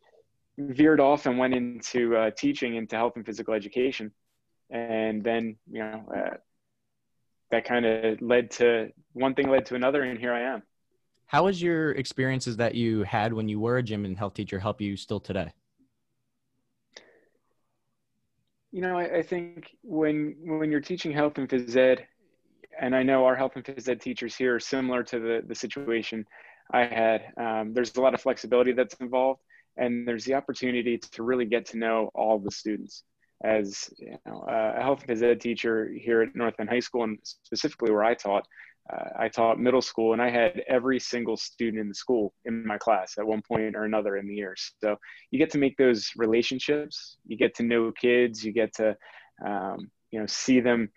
veered 0.58 1.00
off 1.00 1.26
and 1.26 1.38
went 1.38 1.54
into 1.54 2.16
uh, 2.16 2.30
teaching 2.30 2.76
into 2.76 2.96
health 2.96 3.14
and 3.16 3.26
physical 3.26 3.54
education, 3.54 4.12
and 4.70 5.22
then 5.22 5.56
you 5.70 5.80
know 5.80 6.04
uh, 6.14 6.36
that 7.50 7.64
kind 7.64 7.86
of 7.86 8.20
led 8.20 8.50
to 8.52 8.90
one 9.12 9.34
thing 9.34 9.48
led 9.48 9.66
to 9.66 9.74
another, 9.74 10.02
and 10.02 10.18
here 10.18 10.32
I 10.32 10.54
am. 10.54 10.62
How 11.26 11.44
was 11.44 11.60
your 11.60 11.92
experiences 11.92 12.56
that 12.58 12.74
you 12.74 13.02
had 13.02 13.32
when 13.32 13.48
you 13.48 13.58
were 13.58 13.78
a 13.78 13.82
gym 13.82 14.04
and 14.04 14.16
health 14.16 14.34
teacher 14.34 14.58
help 14.58 14.80
you 14.80 14.96
still 14.96 15.20
today? 15.20 15.50
You 18.70 18.82
know, 18.82 18.98
I, 18.98 19.18
I 19.18 19.22
think 19.22 19.76
when 19.82 20.36
when 20.42 20.70
you're 20.70 20.80
teaching 20.80 21.12
health 21.12 21.38
and 21.38 21.48
phys 21.48 21.76
ed, 21.76 22.06
and 22.80 22.94
I 22.94 23.02
know 23.02 23.24
our 23.24 23.36
health 23.36 23.52
and 23.54 23.64
phys 23.64 23.88
ed 23.88 24.00
teachers 24.00 24.34
here 24.36 24.56
are 24.56 24.60
similar 24.60 25.02
to 25.04 25.18
the 25.18 25.42
the 25.46 25.54
situation 25.54 26.26
I 26.72 26.84
had. 26.84 27.32
Um, 27.36 27.72
there's 27.72 27.94
a 27.96 28.00
lot 28.00 28.14
of 28.14 28.20
flexibility 28.20 28.72
that's 28.72 28.94
involved, 28.94 29.40
and 29.76 30.06
there's 30.06 30.24
the 30.24 30.34
opportunity 30.34 30.98
to 30.98 31.22
really 31.22 31.46
get 31.46 31.66
to 31.66 31.78
know 31.78 32.10
all 32.14 32.38
the 32.38 32.50
students 32.50 33.04
as 33.42 33.90
you 33.98 34.16
know, 34.26 34.44
a 34.48 34.80
health 34.80 35.06
phys 35.06 35.22
ed 35.22 35.40
teacher 35.40 35.90
here 35.94 36.22
at 36.22 36.34
North 36.34 36.56
Penn 36.56 36.66
High 36.66 36.80
School, 36.80 37.04
and 37.04 37.18
specifically 37.22 37.90
where 37.90 38.04
I 38.04 38.14
taught, 38.14 38.46
uh, 38.92 39.08
I 39.18 39.28
taught 39.28 39.58
middle 39.60 39.82
school, 39.82 40.12
and 40.12 40.22
I 40.22 40.30
had 40.30 40.62
every 40.68 40.98
single 40.98 41.36
student 41.36 41.80
in 41.80 41.88
the 41.88 41.94
school 41.94 42.32
in 42.44 42.66
my 42.66 42.78
class 42.78 43.14
at 43.18 43.26
one 43.26 43.42
point 43.42 43.76
or 43.76 43.84
another 43.84 44.16
in 44.16 44.26
the 44.26 44.34
year. 44.34 44.54
So 44.82 44.96
you 45.30 45.38
get 45.38 45.50
to 45.50 45.58
make 45.58 45.76
those 45.76 46.10
relationships. 46.16 47.18
You 47.26 47.36
get 47.36 47.54
to 47.56 47.62
know 47.62 47.92
kids. 47.92 48.44
You 48.44 48.52
get 48.52 48.74
to, 48.76 48.96
um, 49.44 49.90
you 50.10 50.20
know, 50.20 50.26
see 50.26 50.60
them. 50.60 50.90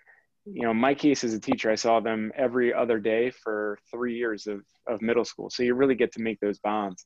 You 0.46 0.62
know, 0.62 0.72
in 0.72 0.78
my 0.78 0.94
case 0.94 1.26
as 1.26 1.34
a 1.34 1.42
teacher, 1.42 1.70
I 1.70 1.76
saw 1.76 2.00
them 2.00 2.32
every 2.38 2.74
other 2.74 3.00
day 3.00 3.32
for 3.32 3.78
three 3.92 4.16
years 4.16 4.48
of, 4.48 4.62
of 4.88 5.02
middle 5.02 5.26
school. 5.26 5.50
So 5.50 5.64
you 5.64 5.74
really 5.74 5.96
get 5.96 6.14
to 6.14 6.22
make 6.22 6.40
those 6.40 6.60
bonds. 6.60 7.06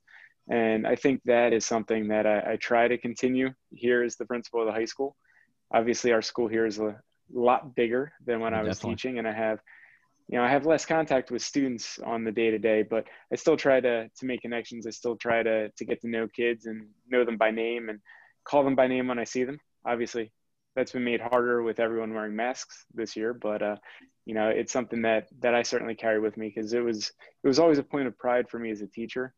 And 0.49 0.85
I 0.87 0.95
think 0.95 1.21
that 1.25 1.53
is 1.53 1.65
something 1.65 2.09
that 2.09 2.25
I, 2.25 2.53
I 2.53 2.55
try 2.57 2.87
to 2.87 2.97
continue 2.97 3.51
here 3.71 4.03
as 4.03 4.15
the 4.15 4.25
principal 4.25 4.61
of 4.61 4.67
the 4.67 4.73
high 4.73 4.85
school 4.85 5.15
obviously 5.73 6.11
our 6.11 6.21
school 6.21 6.47
here 6.47 6.65
is 6.65 6.79
a 6.79 6.95
lot 7.33 7.75
bigger 7.75 8.11
than 8.25 8.39
when 8.39 8.53
I 8.53 8.63
was 8.63 8.79
teaching, 8.79 9.19
and 9.19 9.27
I 9.27 9.33
have, 9.33 9.59
you 10.27 10.37
know, 10.37 10.43
I 10.43 10.49
have 10.49 10.65
less 10.65 10.85
contact 10.85 11.31
with 11.31 11.41
students 11.41 11.99
on 11.99 12.23
the 12.23 12.31
day 12.31 12.51
to 12.51 12.59
day, 12.59 12.83
but 12.83 13.05
I 13.31 13.35
still 13.35 13.57
try 13.57 13.79
to 13.79 14.09
to 14.09 14.25
make 14.25 14.41
connections. 14.41 14.85
I 14.85 14.91
still 14.91 15.15
try 15.15 15.43
to 15.43 15.69
to 15.69 15.85
get 15.85 16.01
to 16.01 16.09
know 16.09 16.27
kids 16.27 16.65
and 16.65 16.87
know 17.07 17.25
them 17.25 17.37
by 17.37 17.51
name 17.51 17.89
and 17.89 17.99
call 18.43 18.63
them 18.63 18.75
by 18.75 18.87
name 18.87 19.07
when 19.07 19.19
I 19.19 19.23
see 19.23 19.43
them. 19.43 19.59
Obviously, 19.85 20.31
that's 20.75 20.91
been 20.91 21.03
made 21.03 21.21
harder 21.21 21.63
with 21.63 21.79
everyone 21.79 22.13
wearing 22.13 22.35
masks 22.35 22.85
this 22.93 23.15
year, 23.15 23.33
but 23.33 23.61
uh, 23.61 23.75
you 24.25 24.33
know, 24.33 24.49
it's 24.49 24.73
something 24.73 25.03
that 25.03 25.27
that 25.39 25.55
I 25.55 25.63
certainly 25.63 25.95
carry 25.95 26.19
with 26.19 26.37
me 26.37 26.51
because 26.53 26.73
it 26.73 26.83
was 26.83 27.11
it 27.43 27.47
was 27.47 27.59
always 27.59 27.77
a 27.77 27.83
point 27.83 28.07
of 28.07 28.17
pride 28.17 28.49
for 28.49 28.59
me 28.59 28.71
as 28.71 28.81
a 28.81 28.87
teacher 28.87 29.33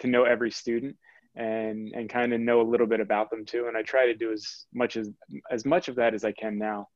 to 0.00 0.06
know 0.06 0.24
every 0.24 0.50
student 0.50 0.96
and 1.36 1.92
and 1.92 2.08
kind 2.08 2.32
of 2.32 2.40
know 2.40 2.60
a 2.60 2.68
little 2.68 2.86
bit 2.86 3.00
about 3.00 3.30
them 3.30 3.44
too. 3.44 3.66
And 3.68 3.76
I 3.76 3.82
try 3.82 4.06
to 4.06 4.14
do 4.14 4.32
as 4.32 4.66
much 4.74 4.96
as 4.96 5.10
as 5.50 5.64
much 5.64 5.88
of 5.88 5.96
that 5.96 6.14
as 6.14 6.24
I 6.24 6.32
can 6.32 6.58
now. 6.58 6.88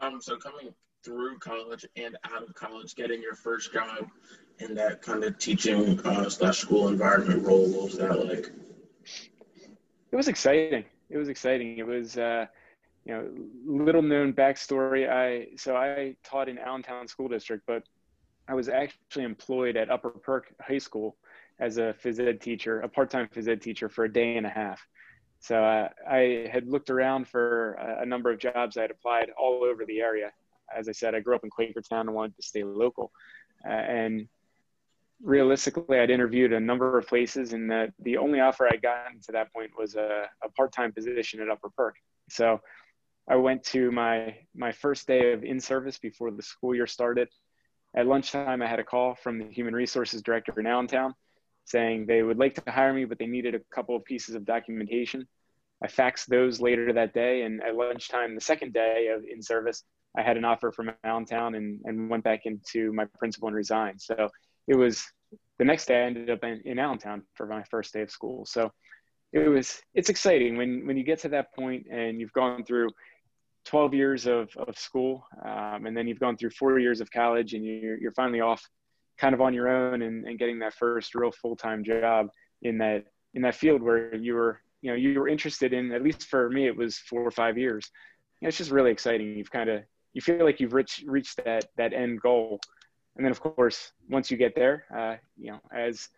Um, 0.00 0.20
so 0.20 0.36
coming 0.36 0.74
through 1.04 1.38
college 1.38 1.86
and 1.96 2.16
out 2.24 2.42
of 2.42 2.54
college, 2.54 2.94
getting 2.94 3.22
your 3.22 3.34
first 3.34 3.72
job 3.72 4.08
in 4.58 4.74
that 4.74 5.02
kind 5.02 5.22
of 5.22 5.38
teaching 5.38 6.00
uh, 6.00 6.28
slash 6.28 6.58
school 6.58 6.88
environment 6.88 7.46
role, 7.46 7.68
what 7.68 7.84
was 7.84 7.98
that 7.98 8.26
like? 8.26 8.50
It 10.10 10.16
was 10.16 10.28
exciting. 10.28 10.84
It 11.08 11.16
was 11.16 11.28
exciting. 11.28 11.78
It 11.78 11.86
was, 11.86 12.16
uh, 12.16 12.46
you 13.04 13.14
know, 13.14 13.30
little 13.66 14.02
known 14.02 14.32
backstory. 14.32 15.08
I 15.08 15.56
so 15.56 15.76
I 15.76 16.16
taught 16.24 16.48
in 16.48 16.58
Allentown 16.58 17.06
School 17.06 17.28
District, 17.28 17.62
but 17.66 17.84
I 18.48 18.54
was 18.54 18.68
actually 18.68 19.24
employed 19.24 19.76
at 19.76 19.90
Upper 19.90 20.10
Perk 20.10 20.54
High 20.60 20.78
School 20.78 21.16
as 21.58 21.78
a 21.78 21.94
phys 22.02 22.20
ed 22.20 22.40
teacher, 22.40 22.80
a 22.80 22.88
part-time 22.88 23.28
phys 23.34 23.48
ed 23.48 23.62
teacher 23.62 23.88
for 23.88 24.04
a 24.04 24.12
day 24.12 24.36
and 24.36 24.46
a 24.46 24.50
half. 24.50 24.80
So 25.40 25.62
uh, 25.62 25.88
I 26.08 26.48
had 26.50 26.68
looked 26.68 26.90
around 26.90 27.28
for 27.28 27.72
a, 27.74 28.06
number 28.06 28.30
of 28.30 28.38
jobs. 28.38 28.76
I 28.76 28.82
had 28.82 28.90
applied 28.90 29.30
all 29.38 29.64
over 29.64 29.84
the 29.84 30.00
area. 30.00 30.32
As 30.74 30.88
I 30.88 30.92
said, 30.92 31.14
I 31.14 31.20
grew 31.20 31.34
up 31.36 31.44
in 31.44 31.50
Quakertown 31.50 32.00
and 32.00 32.14
wanted 32.14 32.36
to 32.36 32.42
stay 32.42 32.64
local. 32.64 33.12
Uh, 33.64 33.72
and 33.72 34.28
realistically, 35.22 35.98
I'd 35.98 36.10
interviewed 36.10 36.52
a 36.52 36.60
number 36.60 36.98
of 36.98 37.06
places, 37.06 37.52
and 37.52 37.70
the, 37.70 37.92
the 38.00 38.16
only 38.16 38.40
offer 38.40 38.66
I'd 38.66 38.82
gotten 38.82 39.20
to 39.22 39.32
that 39.32 39.52
point 39.52 39.70
was 39.78 39.94
a, 39.94 40.24
a 40.42 40.48
part-time 40.50 40.92
position 40.92 41.40
at 41.40 41.48
Upper 41.48 41.70
Perk. 41.70 41.96
So 42.28 42.60
I 43.28 43.36
went 43.36 43.62
to 43.64 43.90
my 43.90 44.36
my 44.54 44.72
first 44.72 45.06
day 45.06 45.32
of 45.32 45.44
in 45.44 45.60
service 45.60 45.98
before 45.98 46.30
the 46.30 46.42
school 46.42 46.74
year 46.74 46.86
started. 46.86 47.28
At 47.94 48.06
lunchtime, 48.06 48.62
I 48.62 48.66
had 48.66 48.78
a 48.78 48.84
call 48.84 49.14
from 49.14 49.38
the 49.38 49.46
human 49.46 49.74
resources 49.74 50.22
director 50.22 50.52
in 50.58 50.66
Allentown 50.66 51.14
saying 51.66 52.06
they 52.06 52.22
would 52.22 52.38
like 52.38 52.54
to 52.54 52.70
hire 52.70 52.94
me, 52.94 53.04
but 53.04 53.18
they 53.18 53.26
needed 53.26 53.54
a 53.54 53.60
couple 53.74 53.94
of 53.94 54.04
pieces 54.04 54.34
of 54.34 54.44
documentation. 54.44 55.26
I 55.82 55.88
faxed 55.88 56.26
those 56.26 56.60
later 56.60 56.92
that 56.94 57.12
day, 57.12 57.42
and 57.42 57.62
at 57.62 57.76
lunchtime, 57.76 58.34
the 58.34 58.40
second 58.40 58.72
day 58.72 59.08
of 59.14 59.24
in 59.24 59.42
service, 59.42 59.84
I 60.16 60.22
had 60.22 60.38
an 60.38 60.44
offer 60.44 60.72
from 60.72 60.90
Allentown 61.04 61.54
and, 61.54 61.80
and 61.84 62.08
went 62.08 62.24
back 62.24 62.46
into 62.46 62.92
my 62.92 63.04
principal 63.18 63.48
and 63.48 63.56
resigned. 63.56 64.00
So 64.00 64.30
it 64.66 64.76
was 64.76 65.04
the 65.58 65.64
next 65.64 65.86
day 65.86 66.02
I 66.02 66.06
ended 66.06 66.30
up 66.30 66.42
in, 66.44 66.62
in 66.64 66.78
Allentown 66.78 67.22
for 67.34 67.46
my 67.46 67.62
first 67.64 67.92
day 67.92 68.02
of 68.02 68.10
school. 68.10 68.46
So 68.46 68.72
it 69.32 69.48
was 69.48 69.82
it's 69.92 70.08
exciting 70.08 70.56
when 70.56 70.86
when 70.86 70.96
you 70.96 71.04
get 71.04 71.18
to 71.20 71.28
that 71.30 71.54
point 71.54 71.86
and 71.90 72.20
you've 72.20 72.32
gone 72.32 72.64
through 72.64 72.88
12 73.66 73.94
years 73.94 74.26
of, 74.26 74.48
of 74.56 74.78
school 74.78 75.26
um, 75.44 75.86
and 75.86 75.96
then 75.96 76.06
you've 76.06 76.20
gone 76.20 76.36
through 76.36 76.50
four 76.50 76.78
years 76.78 77.00
of 77.00 77.10
college 77.10 77.52
and 77.52 77.64
you're, 77.64 77.98
you're 77.98 78.12
finally 78.12 78.40
off 78.40 78.62
kind 79.18 79.34
of 79.34 79.40
on 79.40 79.54
your 79.54 79.68
own 79.68 80.02
and, 80.02 80.26
and 80.26 80.38
getting 80.38 80.58
that 80.60 80.74
first 80.74 81.14
real 81.14 81.30
full-time 81.30 81.84
job 81.84 82.28
in 82.62 82.78
that 82.78 83.04
in 83.34 83.42
that 83.42 83.54
field 83.54 83.82
where 83.82 84.14
you 84.14 84.34
were 84.34 84.60
you 84.82 84.90
know 84.90 84.96
you 84.96 85.18
were 85.18 85.28
interested 85.28 85.72
in 85.72 85.92
at 85.92 86.02
least 86.02 86.24
for 86.24 86.48
me 86.50 86.66
it 86.66 86.76
was 86.76 86.98
four 86.98 87.22
or 87.22 87.30
five 87.30 87.58
years. 87.58 87.90
You 88.40 88.46
know, 88.46 88.48
it's 88.48 88.58
just 88.58 88.70
really 88.70 88.90
exciting. 88.90 89.36
You've 89.36 89.50
kind 89.50 89.70
of 89.70 89.82
you 90.12 90.20
feel 90.20 90.44
like 90.44 90.60
you've 90.60 90.74
reached 90.74 91.04
reached 91.06 91.44
that 91.44 91.66
that 91.76 91.92
end 91.92 92.20
goal. 92.20 92.60
And 93.16 93.24
then 93.24 93.32
of 93.32 93.40
course 93.40 93.92
once 94.10 94.30
you 94.30 94.36
get 94.36 94.54
there 94.54 94.84
uh, 94.96 95.16
you 95.38 95.52
know 95.52 95.60
as 95.74 96.08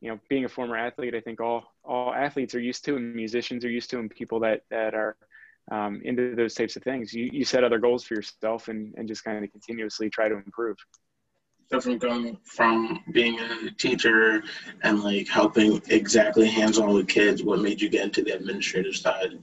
you 0.00 0.10
know 0.10 0.20
being 0.28 0.44
a 0.44 0.48
former 0.48 0.76
athlete 0.76 1.14
i 1.14 1.20
think 1.20 1.40
all 1.40 1.72
all 1.82 2.12
athletes 2.12 2.54
are 2.54 2.60
used 2.60 2.84
to 2.84 2.96
and 2.96 3.14
musicians 3.14 3.64
are 3.64 3.70
used 3.70 3.88
to 3.88 3.98
and 3.98 4.10
people 4.10 4.40
that 4.40 4.60
that 4.70 4.92
are 4.92 5.16
um, 5.70 6.00
into 6.04 6.34
those 6.34 6.54
types 6.54 6.76
of 6.76 6.82
things. 6.82 7.12
You, 7.12 7.30
you 7.32 7.44
set 7.44 7.64
other 7.64 7.78
goals 7.78 8.04
for 8.04 8.14
yourself 8.14 8.68
and, 8.68 8.94
and 8.96 9.08
just 9.08 9.24
kind 9.24 9.44
of 9.44 9.50
continuously 9.50 10.10
try 10.10 10.28
to 10.28 10.36
improve 10.36 10.76
From 11.70 11.98
going 11.98 12.38
from 12.44 13.02
being 13.10 13.38
a 13.40 13.70
teacher 13.72 14.44
and 14.82 15.02
like 15.02 15.28
helping 15.28 15.82
exactly 15.88 16.48
hands-on 16.48 16.94
with 16.94 17.08
kids, 17.08 17.42
what 17.42 17.60
made 17.60 17.80
you 17.80 17.88
get 17.88 18.04
into 18.04 18.22
the 18.22 18.32
administrative 18.32 18.94
side? 18.94 19.38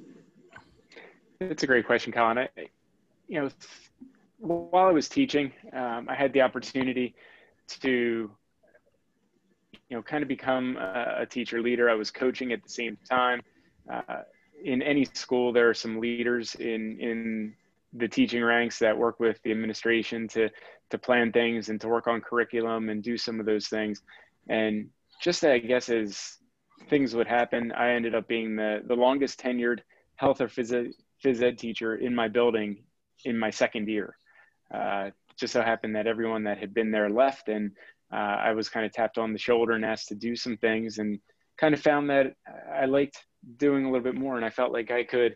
It's 1.41 1.63
a 1.63 1.67
great 1.67 1.85
question, 1.85 2.13
Colin. 2.13 2.37
I, 2.37 2.49
you 3.27 3.41
know, 3.41 3.49
while 4.37 4.87
I 4.87 4.91
was 4.91 5.09
teaching, 5.09 5.51
um, 5.73 6.07
I 6.09 6.15
had 6.15 6.31
the 6.31 6.41
opportunity 6.41 7.15
to, 7.81 8.31
you 9.89 9.97
know, 9.97 10.01
kind 10.01 10.21
of 10.21 10.29
become 10.29 10.77
a, 10.77 11.17
a 11.19 11.25
teacher 11.25 11.61
leader. 11.61 11.89
I 11.89 11.95
was 11.95 12.11
coaching 12.11 12.53
at 12.53 12.63
the 12.63 12.69
same 12.69 12.97
time. 13.09 13.41
Uh, 13.91 14.21
in 14.63 14.81
any 14.81 15.05
school, 15.05 15.51
there 15.51 15.69
are 15.69 15.73
some 15.73 15.99
leaders 15.99 16.55
in 16.55 16.97
in 16.99 17.55
the 17.93 18.07
teaching 18.07 18.43
ranks 18.43 18.79
that 18.79 18.97
work 18.97 19.19
with 19.19 19.41
the 19.43 19.51
administration 19.51 20.27
to 20.29 20.49
to 20.91 20.97
plan 20.97 21.31
things 21.31 21.69
and 21.69 21.79
to 21.81 21.87
work 21.87 22.07
on 22.07 22.21
curriculum 22.21 22.89
and 22.89 23.03
do 23.03 23.17
some 23.17 23.39
of 23.39 23.45
those 23.45 23.67
things. 23.67 24.01
And 24.49 24.89
just 25.21 25.43
I 25.43 25.59
guess 25.59 25.89
as 25.89 26.37
things 26.89 27.15
would 27.15 27.27
happen, 27.27 27.71
I 27.71 27.91
ended 27.91 28.15
up 28.15 28.27
being 28.27 28.55
the 28.55 28.81
the 28.85 28.95
longest 28.95 29.39
tenured 29.39 29.79
health 30.15 30.41
or 30.41 30.47
phys 30.47 30.93
phys 31.23 31.41
ed 31.41 31.57
teacher 31.57 31.95
in 31.95 32.13
my 32.15 32.27
building 32.27 32.83
in 33.25 33.37
my 33.37 33.49
second 33.49 33.87
year. 33.87 34.17
Uh, 34.73 35.11
just 35.37 35.53
so 35.53 35.61
happened 35.61 35.95
that 35.95 36.07
everyone 36.07 36.43
that 36.43 36.57
had 36.57 36.73
been 36.73 36.91
there 36.91 37.09
left, 37.09 37.49
and 37.49 37.71
uh, 38.11 38.15
I 38.15 38.51
was 38.51 38.69
kind 38.69 38.85
of 38.85 38.91
tapped 38.91 39.17
on 39.17 39.33
the 39.33 39.39
shoulder 39.39 39.73
and 39.73 39.85
asked 39.85 40.09
to 40.09 40.15
do 40.15 40.35
some 40.35 40.57
things, 40.57 40.97
and 40.97 41.19
kind 41.57 41.73
of 41.73 41.81
found 41.81 42.09
that 42.09 42.33
I 42.73 42.85
liked 42.85 43.17
doing 43.57 43.85
a 43.85 43.91
little 43.91 44.03
bit 44.03 44.15
more, 44.15 44.35
and 44.35 44.45
I 44.45 44.49
felt 44.49 44.71
like 44.71 44.91
I 44.91 45.03
could 45.03 45.35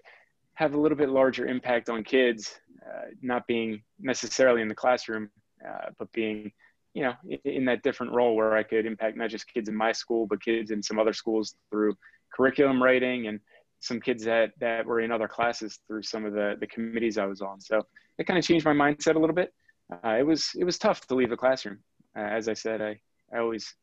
have 0.55 0.73
a 0.73 0.79
little 0.79 0.97
bit 0.97 1.09
larger 1.09 1.45
impact 1.45 1.89
on 1.89 2.03
kids, 2.03 2.59
uh, 2.85 3.07
not 3.21 3.45
being 3.47 3.81
necessarily 3.99 4.61
in 4.61 4.67
the 4.67 4.75
classroom, 4.75 5.29
uh, 5.67 5.89
but 5.97 6.11
being, 6.11 6.51
you 6.93 7.03
know, 7.03 7.13
in, 7.43 7.65
that 7.65 7.83
different 7.83 8.13
role 8.13 8.35
where 8.35 8.55
I 8.55 8.63
could 8.63 8.85
impact 8.85 9.17
not 9.17 9.29
just 9.29 9.51
kids 9.51 9.69
in 9.69 9.75
my 9.75 9.91
school, 9.91 10.25
but 10.27 10.43
kids 10.43 10.71
in 10.71 10.81
some 10.81 10.99
other 10.99 11.13
schools 11.13 11.55
through 11.69 11.97
curriculum 12.33 12.81
writing 12.81 13.27
and 13.27 13.39
some 13.79 13.99
kids 13.99 14.23
that, 14.23 14.51
that 14.59 14.85
were 14.85 15.01
in 15.01 15.11
other 15.11 15.27
classes 15.27 15.79
through 15.87 16.03
some 16.03 16.25
of 16.25 16.33
the, 16.33 16.55
the 16.59 16.67
committees 16.67 17.17
I 17.17 17.25
was 17.25 17.41
on. 17.41 17.61
So 17.61 17.85
it 18.17 18.25
kind 18.25 18.39
of 18.39 18.45
changed 18.45 18.65
my 18.65 18.73
mindset 18.73 19.15
a 19.15 19.19
little 19.19 19.35
bit. 19.35 19.53
Uh, 19.91 20.15
it 20.19 20.25
was, 20.25 20.51
it 20.57 20.63
was 20.63 20.77
tough 20.77 21.01
to 21.07 21.15
leave 21.15 21.29
the 21.29 21.37
classroom. 21.37 21.79
Uh, 22.15 22.21
as 22.21 22.47
I 22.47 22.53
said, 22.53 22.81
I, 22.81 22.99
I 23.33 23.39
always 23.39 23.75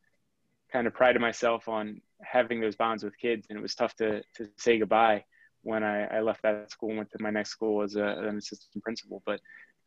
kind 0.72 0.86
of 0.86 0.94
prided 0.94 1.20
myself 1.20 1.68
on 1.68 2.00
having 2.22 2.60
those 2.60 2.76
bonds 2.76 3.04
with 3.04 3.16
kids 3.18 3.46
and 3.50 3.58
it 3.58 3.62
was 3.62 3.74
tough 3.74 3.94
to, 3.96 4.22
to 4.36 4.48
say 4.56 4.78
goodbye 4.78 5.24
when 5.62 5.84
I, 5.84 6.04
I 6.06 6.20
left 6.20 6.42
that 6.42 6.70
school 6.70 6.88
and 6.88 6.98
went 6.98 7.10
to 7.10 7.22
my 7.22 7.30
next 7.30 7.50
school 7.50 7.82
as 7.82 7.94
a, 7.94 8.04
an 8.04 8.38
assistant 8.38 8.82
principal. 8.82 9.22
But, 9.24 9.40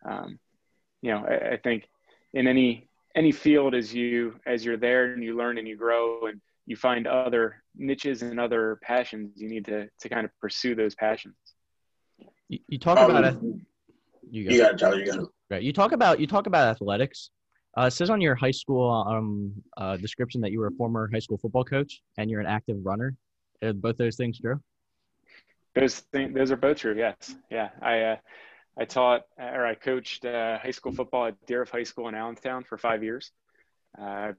um, 0.05 0.39
you 1.01 1.11
know, 1.11 1.25
I, 1.27 1.53
I, 1.53 1.57
think 1.57 1.87
in 2.33 2.47
any, 2.47 2.87
any 3.15 3.31
field 3.31 3.75
as 3.75 3.93
you, 3.93 4.35
as 4.45 4.65
you're 4.65 4.77
there 4.77 5.13
and 5.13 5.23
you 5.23 5.37
learn 5.37 5.57
and 5.57 5.67
you 5.67 5.75
grow 5.75 6.27
and 6.27 6.41
you 6.65 6.75
find 6.75 7.07
other 7.07 7.63
niches 7.75 8.21
and 8.21 8.39
other 8.39 8.79
passions, 8.81 9.33
you 9.35 9.49
need 9.49 9.65
to, 9.65 9.87
to 9.99 10.09
kind 10.09 10.25
of 10.25 10.31
pursue 10.39 10.75
those 10.75 10.95
passions. 10.95 11.35
You, 12.49 12.59
you 12.67 12.79
talk 12.79 12.97
um, 12.97 13.11
about 13.11 13.23
it. 13.25 13.37
You, 14.29 14.49
you 14.49 14.57
got 14.57 14.73
it, 14.73 14.79
Tyler. 14.79 14.99
You 14.99 15.05
got 15.05 15.19
it. 15.19 15.27
Right. 15.49 15.63
You 15.63 15.73
talk 15.73 15.91
about, 15.91 16.19
you 16.19 16.27
talk 16.27 16.47
about 16.47 16.69
athletics. 16.69 17.29
Uh, 17.77 17.83
it 17.83 17.91
says 17.91 18.09
on 18.09 18.21
your 18.21 18.35
high 18.35 18.51
school 18.51 19.05
um, 19.07 19.51
uh, 19.77 19.97
description 19.97 20.41
that 20.41 20.51
you 20.51 20.59
were 20.59 20.67
a 20.67 20.71
former 20.71 21.09
high 21.13 21.19
school 21.19 21.37
football 21.37 21.63
coach 21.63 22.01
and 22.17 22.29
you're 22.29 22.39
an 22.39 22.47
active 22.47 22.77
runner. 22.83 23.15
Are 23.61 23.73
both 23.73 23.97
those 23.97 24.15
things 24.15 24.39
true? 24.39 24.59
Those 25.75 25.99
things, 25.99 26.33
those 26.33 26.51
are 26.51 26.57
both 26.57 26.77
true. 26.77 26.95
Yes. 26.97 27.35
Yeah. 27.51 27.69
I, 27.81 28.01
uh, 28.01 28.15
I 28.77 28.85
taught 28.85 29.23
or 29.37 29.65
I 29.65 29.75
coached 29.75 30.25
uh, 30.25 30.59
high 30.59 30.71
school 30.71 30.91
football 30.91 31.27
at 31.27 31.45
Dieruff 31.47 31.69
High 31.69 31.83
School 31.83 32.07
in 32.07 32.15
Allentown 32.15 32.63
for 32.63 32.77
five 32.77 33.03
years. 33.03 33.31
Uh, 33.99 34.33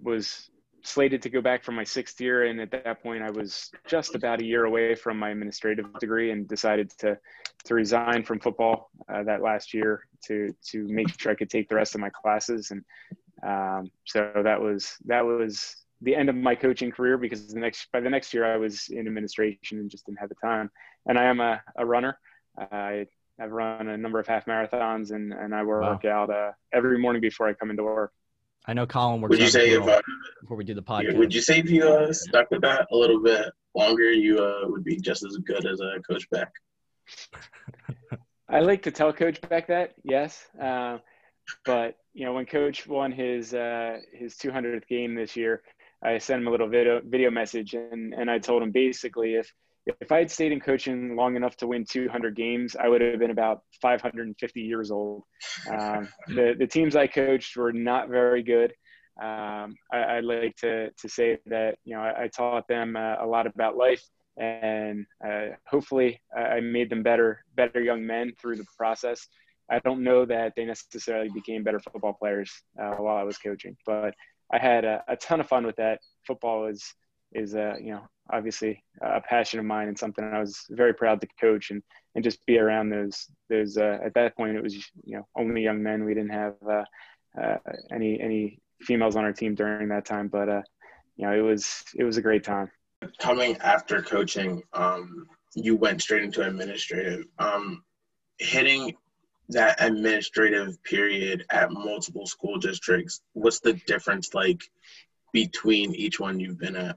was 0.00 0.50
slated 0.82 1.22
to 1.22 1.30
go 1.30 1.40
back 1.40 1.64
for 1.64 1.72
my 1.72 1.84
sixth 1.84 2.20
year, 2.20 2.44
and 2.44 2.60
at 2.60 2.70
that 2.70 3.02
point, 3.02 3.22
I 3.22 3.30
was 3.30 3.70
just 3.86 4.14
about 4.14 4.40
a 4.40 4.44
year 4.44 4.64
away 4.64 4.94
from 4.94 5.18
my 5.18 5.30
administrative 5.30 5.86
degree, 5.98 6.30
and 6.30 6.46
decided 6.46 6.90
to 6.98 7.18
to 7.64 7.74
resign 7.74 8.22
from 8.24 8.40
football 8.40 8.90
uh, 9.08 9.22
that 9.24 9.42
last 9.42 9.74
year 9.74 10.06
to 10.26 10.54
to 10.70 10.86
make 10.88 11.08
sure 11.18 11.32
I 11.32 11.34
could 11.34 11.50
take 11.50 11.68
the 11.68 11.74
rest 11.74 11.94
of 11.94 12.00
my 12.00 12.10
classes. 12.10 12.70
And 12.70 12.84
um, 13.42 13.90
so 14.04 14.32
that 14.42 14.60
was 14.60 14.96
that 15.06 15.24
was 15.24 15.76
the 16.00 16.14
end 16.14 16.28
of 16.28 16.36
my 16.36 16.54
coaching 16.54 16.90
career 16.90 17.18
because 17.18 17.48
the 17.48 17.60
next 17.60 17.90
by 17.92 18.00
the 18.00 18.10
next 18.10 18.32
year 18.32 18.44
I 18.44 18.56
was 18.56 18.88
in 18.88 19.06
administration 19.06 19.78
and 19.78 19.90
just 19.90 20.06
didn't 20.06 20.20
have 20.20 20.28
the 20.28 20.36
time. 20.36 20.70
And 21.06 21.18
I 21.18 21.24
am 21.24 21.40
a, 21.40 21.60
a 21.76 21.84
runner. 21.84 22.18
I 22.58 23.06
have 23.38 23.52
run 23.52 23.88
a 23.88 23.96
number 23.96 24.18
of 24.18 24.26
half 24.26 24.46
marathons 24.46 25.12
and, 25.12 25.32
and 25.32 25.54
I 25.54 25.62
work 25.62 26.04
wow. 26.04 26.10
out 26.10 26.30
uh, 26.30 26.52
every 26.72 26.98
morning 26.98 27.20
before 27.20 27.48
I 27.48 27.52
come 27.52 27.70
into 27.70 27.84
work. 27.84 28.12
I 28.66 28.74
know 28.74 28.86
Colin 28.86 29.20
works. 29.20 29.30
Would 29.30 29.40
you 29.40 29.48
say 29.48 29.70
if 29.70 29.82
uh, 29.82 30.02
before 30.42 30.56
we 30.56 30.64
do 30.64 30.74
the 30.74 30.82
podcast? 30.82 31.16
Would 31.16 31.32
you 31.32 31.40
say 31.40 31.58
if 31.58 31.70
you 31.70 31.88
uh, 31.88 32.12
stuck 32.12 32.50
with 32.50 32.60
that 32.62 32.86
a 32.92 32.96
little 32.96 33.22
bit 33.22 33.50
longer, 33.74 34.12
you 34.12 34.38
uh, 34.38 34.68
would 34.68 34.84
be 34.84 34.96
just 34.96 35.24
as 35.24 35.36
good 35.38 35.64
as 35.64 35.80
a 35.80 36.00
Coach 36.06 36.28
Beck? 36.30 36.50
I 38.48 38.60
like 38.60 38.82
to 38.82 38.90
tell 38.90 39.12
Coach 39.12 39.40
Beck 39.48 39.68
that, 39.68 39.94
yes. 40.04 40.46
Uh, 40.60 40.98
but 41.64 41.96
you 42.12 42.26
know, 42.26 42.34
when 42.34 42.44
Coach 42.44 42.86
won 42.86 43.10
his 43.10 43.54
uh, 43.54 44.00
his 44.12 44.34
200th 44.36 44.86
game 44.86 45.14
this 45.14 45.34
year, 45.34 45.62
I 46.02 46.18
sent 46.18 46.42
him 46.42 46.48
a 46.48 46.50
little 46.50 46.68
video 46.68 47.00
video 47.02 47.30
message, 47.30 47.72
and 47.74 48.12
and 48.12 48.30
I 48.30 48.38
told 48.38 48.62
him 48.62 48.70
basically 48.70 49.34
if 49.34 49.50
if 50.00 50.12
I 50.12 50.18
had 50.18 50.30
stayed 50.30 50.52
in 50.52 50.60
coaching 50.60 51.16
long 51.16 51.36
enough 51.36 51.56
to 51.58 51.66
win 51.66 51.84
200 51.84 52.36
games, 52.36 52.76
I 52.76 52.88
would 52.88 53.00
have 53.00 53.18
been 53.18 53.30
about 53.30 53.62
550 53.80 54.60
years 54.60 54.90
old. 54.90 55.24
Um, 55.70 56.08
the 56.28 56.54
the 56.58 56.66
teams 56.66 56.96
I 56.96 57.06
coached 57.06 57.56
were 57.56 57.72
not 57.72 58.08
very 58.08 58.42
good. 58.42 58.72
Um, 59.20 59.74
I, 59.92 60.16
would 60.16 60.24
like 60.24 60.56
to 60.56 60.90
to 60.90 61.08
say 61.08 61.38
that 61.46 61.76
you 61.84 61.96
know 61.96 62.02
I, 62.02 62.24
I 62.24 62.28
taught 62.28 62.68
them 62.68 62.96
uh, 62.96 63.16
a 63.20 63.26
lot 63.26 63.46
about 63.46 63.76
life, 63.76 64.02
and 64.36 65.06
uh, 65.26 65.56
hopefully 65.66 66.20
I 66.36 66.60
made 66.60 66.90
them 66.90 67.02
better 67.02 67.44
better 67.56 67.80
young 67.80 68.06
men 68.06 68.32
through 68.40 68.56
the 68.56 68.66
process. 68.76 69.26
I 69.70 69.80
don't 69.80 70.02
know 70.02 70.24
that 70.24 70.54
they 70.56 70.64
necessarily 70.64 71.28
became 71.28 71.62
better 71.62 71.80
football 71.80 72.14
players 72.14 72.50
uh, 72.80 72.92
while 72.92 73.16
I 73.16 73.22
was 73.22 73.36
coaching, 73.36 73.76
but 73.84 74.14
I 74.50 74.58
had 74.58 74.84
a, 74.84 75.04
a 75.08 75.16
ton 75.16 75.40
of 75.40 75.48
fun 75.48 75.66
with 75.66 75.76
that. 75.76 76.00
Football 76.26 76.66
is 76.66 76.94
is 77.32 77.54
uh, 77.54 77.74
you 77.80 77.92
know 77.92 78.02
obviously 78.30 78.82
a 79.00 79.20
passion 79.20 79.58
of 79.58 79.64
mine 79.64 79.88
and 79.88 79.98
something 79.98 80.24
I 80.24 80.40
was 80.40 80.64
very 80.70 80.92
proud 80.92 81.20
to 81.20 81.28
coach 81.40 81.70
and 81.70 81.82
and 82.14 82.24
just 82.24 82.44
be 82.46 82.58
around 82.58 82.90
those 82.90 83.26
those 83.48 83.76
uh, 83.76 83.98
at 84.04 84.14
that 84.14 84.36
point 84.36 84.56
it 84.56 84.62
was 84.62 84.74
you 85.04 85.16
know 85.16 85.26
only 85.36 85.62
young 85.62 85.82
men. 85.82 86.04
We 86.04 86.14
didn't 86.14 86.32
have 86.32 86.54
uh, 86.68 86.84
uh, 87.40 87.56
any 87.90 88.20
any 88.20 88.58
females 88.80 89.16
on 89.16 89.24
our 89.24 89.32
team 89.32 89.54
during 89.54 89.88
that 89.88 90.04
time 90.04 90.28
but 90.28 90.48
uh, 90.48 90.62
you 91.16 91.26
know 91.26 91.32
it 91.32 91.42
was 91.42 91.84
it 91.96 92.04
was 92.04 92.16
a 92.16 92.22
great 92.22 92.44
time. 92.44 92.70
Coming 93.18 93.56
after 93.58 94.02
coaching 94.02 94.62
um, 94.72 95.26
you 95.54 95.76
went 95.76 96.02
straight 96.02 96.24
into 96.24 96.46
administrative. 96.46 97.24
Um, 97.38 97.82
hitting 98.38 98.94
that 99.50 99.76
administrative 99.82 100.82
period 100.84 101.44
at 101.50 101.72
multiple 101.72 102.26
school 102.26 102.58
districts, 102.58 103.22
what's 103.32 103.60
the 103.60 103.72
difference 103.72 104.34
like 104.34 104.60
between 105.32 105.94
each 105.94 106.20
one 106.20 106.38
you've 106.38 106.58
been 106.58 106.76
at? 106.76 106.96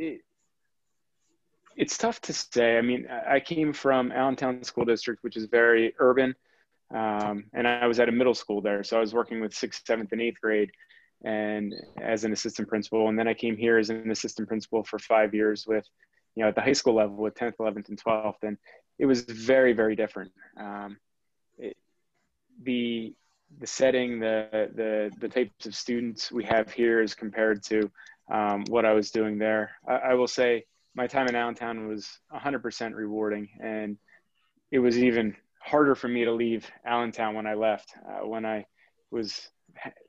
It, 0.00 0.22
it's 1.76 1.96
tough 1.96 2.20
to 2.22 2.32
say. 2.32 2.78
I 2.78 2.82
mean, 2.82 3.06
I 3.08 3.40
came 3.40 3.72
from 3.72 4.12
Allentown 4.12 4.64
School 4.64 4.84
District, 4.84 5.22
which 5.22 5.36
is 5.36 5.44
very 5.46 5.94
urban, 5.98 6.34
um, 6.92 7.44
and 7.52 7.68
I 7.68 7.86
was 7.86 8.00
at 8.00 8.08
a 8.08 8.12
middle 8.12 8.34
school 8.34 8.60
there. 8.60 8.82
So 8.82 8.96
I 8.96 9.00
was 9.00 9.14
working 9.14 9.40
with 9.40 9.54
sixth, 9.54 9.86
seventh, 9.86 10.12
and 10.12 10.20
eighth 10.20 10.40
grade, 10.40 10.70
and 11.24 11.74
as 12.00 12.24
an 12.24 12.32
assistant 12.32 12.68
principal. 12.68 13.08
And 13.08 13.18
then 13.18 13.28
I 13.28 13.34
came 13.34 13.56
here 13.56 13.78
as 13.78 13.90
an 13.90 14.10
assistant 14.10 14.48
principal 14.48 14.84
for 14.84 14.98
five 14.98 15.34
years 15.34 15.66
with 15.66 15.86
you 16.34 16.42
know, 16.42 16.48
at 16.48 16.54
the 16.54 16.60
high 16.60 16.72
school 16.72 16.94
level 16.94 17.16
with 17.16 17.34
10th, 17.34 17.56
11th, 17.58 17.88
and 17.88 18.02
12th. 18.02 18.42
And 18.42 18.56
it 18.98 19.06
was 19.06 19.22
very, 19.22 19.72
very 19.72 19.96
different. 19.96 20.32
Um, 20.56 20.96
it, 21.58 21.76
the 22.62 23.14
the 23.58 23.66
setting, 23.66 24.20
the, 24.20 24.70
the 24.74 25.10
the 25.18 25.28
types 25.28 25.66
of 25.66 25.74
students 25.74 26.30
we 26.30 26.44
have 26.44 26.70
here 26.70 27.00
as 27.00 27.14
compared 27.14 27.64
to 27.64 27.90
um, 28.30 28.64
what 28.68 28.84
I 28.84 28.92
was 28.92 29.10
doing 29.10 29.38
there. 29.38 29.72
I, 29.86 29.94
I, 29.94 30.14
will 30.14 30.28
say 30.28 30.64
my 30.94 31.06
time 31.06 31.26
in 31.26 31.34
Allentown 31.34 31.88
was 31.88 32.08
100% 32.32 32.94
rewarding, 32.94 33.48
and 33.60 33.98
it 34.70 34.78
was 34.78 34.98
even 34.98 35.36
harder 35.60 35.94
for 35.94 36.08
me 36.08 36.24
to 36.24 36.32
leave 36.32 36.70
Allentown 36.86 37.34
when 37.34 37.46
I 37.46 37.54
left. 37.54 37.92
Uh, 38.08 38.26
when 38.26 38.46
I 38.46 38.66
was 39.10 39.48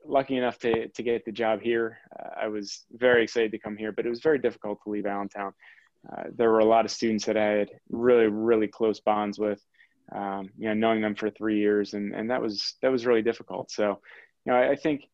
lucky 0.06 0.36
enough 0.36 0.58
to, 0.60 0.88
to 0.88 1.02
get 1.02 1.24
the 1.24 1.32
job 1.32 1.60
here, 1.60 1.98
uh, 2.18 2.28
I 2.42 2.48
was 2.48 2.84
very 2.92 3.24
excited 3.24 3.52
to 3.52 3.58
come 3.58 3.76
here, 3.76 3.92
but 3.92 4.06
it 4.06 4.10
was 4.10 4.20
very 4.20 4.38
difficult 4.38 4.78
to 4.84 4.90
leave 4.90 5.06
Allentown. 5.06 5.52
Uh, 6.10 6.24
there 6.34 6.50
were 6.50 6.60
a 6.60 6.64
lot 6.64 6.84
of 6.84 6.90
students 6.90 7.26
that 7.26 7.36
I 7.36 7.44
had 7.44 7.70
really, 7.90 8.26
really 8.26 8.66
close 8.66 9.00
bonds 9.00 9.38
with, 9.38 9.60
um, 10.14 10.50
you 10.58 10.68
know, 10.68 10.74
knowing 10.74 11.00
them 11.00 11.14
for 11.14 11.30
three 11.30 11.58
years, 11.58 11.94
and, 11.94 12.12
and 12.14 12.30
that 12.30 12.42
was 12.42 12.74
that 12.82 12.90
was 12.90 13.06
really 13.06 13.22
difficult. 13.22 13.70
So, 13.70 14.00
you 14.44 14.52
know, 14.52 14.58
I, 14.58 14.70
I 14.70 14.76
think 14.76 15.04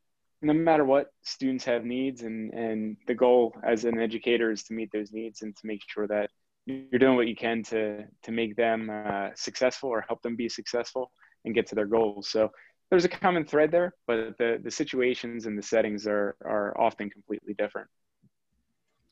no 0.41 0.53
matter 0.53 0.85
what, 0.85 1.13
students 1.23 1.65
have 1.65 1.85
needs, 1.85 2.23
and 2.23 2.53
and 2.53 2.97
the 3.07 3.15
goal 3.15 3.57
as 3.65 3.85
an 3.85 3.99
educator 3.99 4.51
is 4.51 4.63
to 4.65 4.75
meet 4.75 4.91
those 4.93 5.13
needs 5.13 5.43
and 5.43 5.57
to 5.57 5.67
make 5.67 5.83
sure 5.87 6.07
that 6.07 6.31
you're 6.67 6.99
doing 6.99 7.17
what 7.17 7.29
you 7.29 7.37
can 7.37 7.63
to 7.65 8.05
to 8.23 8.33
make 8.33 8.57
them 8.57 8.91
uh, 8.91 9.31
successful 9.35 9.89
or 9.89 10.05
help 10.07 10.23
them 10.23 10.37
be 10.37 10.49
successful 10.49 11.11
and 11.45 11.55
get 11.55 11.67
to 11.69 11.75
their 11.75 11.87
goals. 11.87 12.29
So 12.29 12.51
there's 12.91 13.05
a 13.05 13.09
common 13.09 13.45
thread 13.45 13.71
there, 13.71 13.95
but 14.07 14.37
the 14.39 14.61
the 14.63 14.71
situations 14.71 15.47
and 15.47 15.59
the 15.59 15.63
settings 15.63 16.07
are 16.07 16.37
are 16.45 16.79
often 16.81 17.11
completely 17.11 17.55
different. 17.55 17.89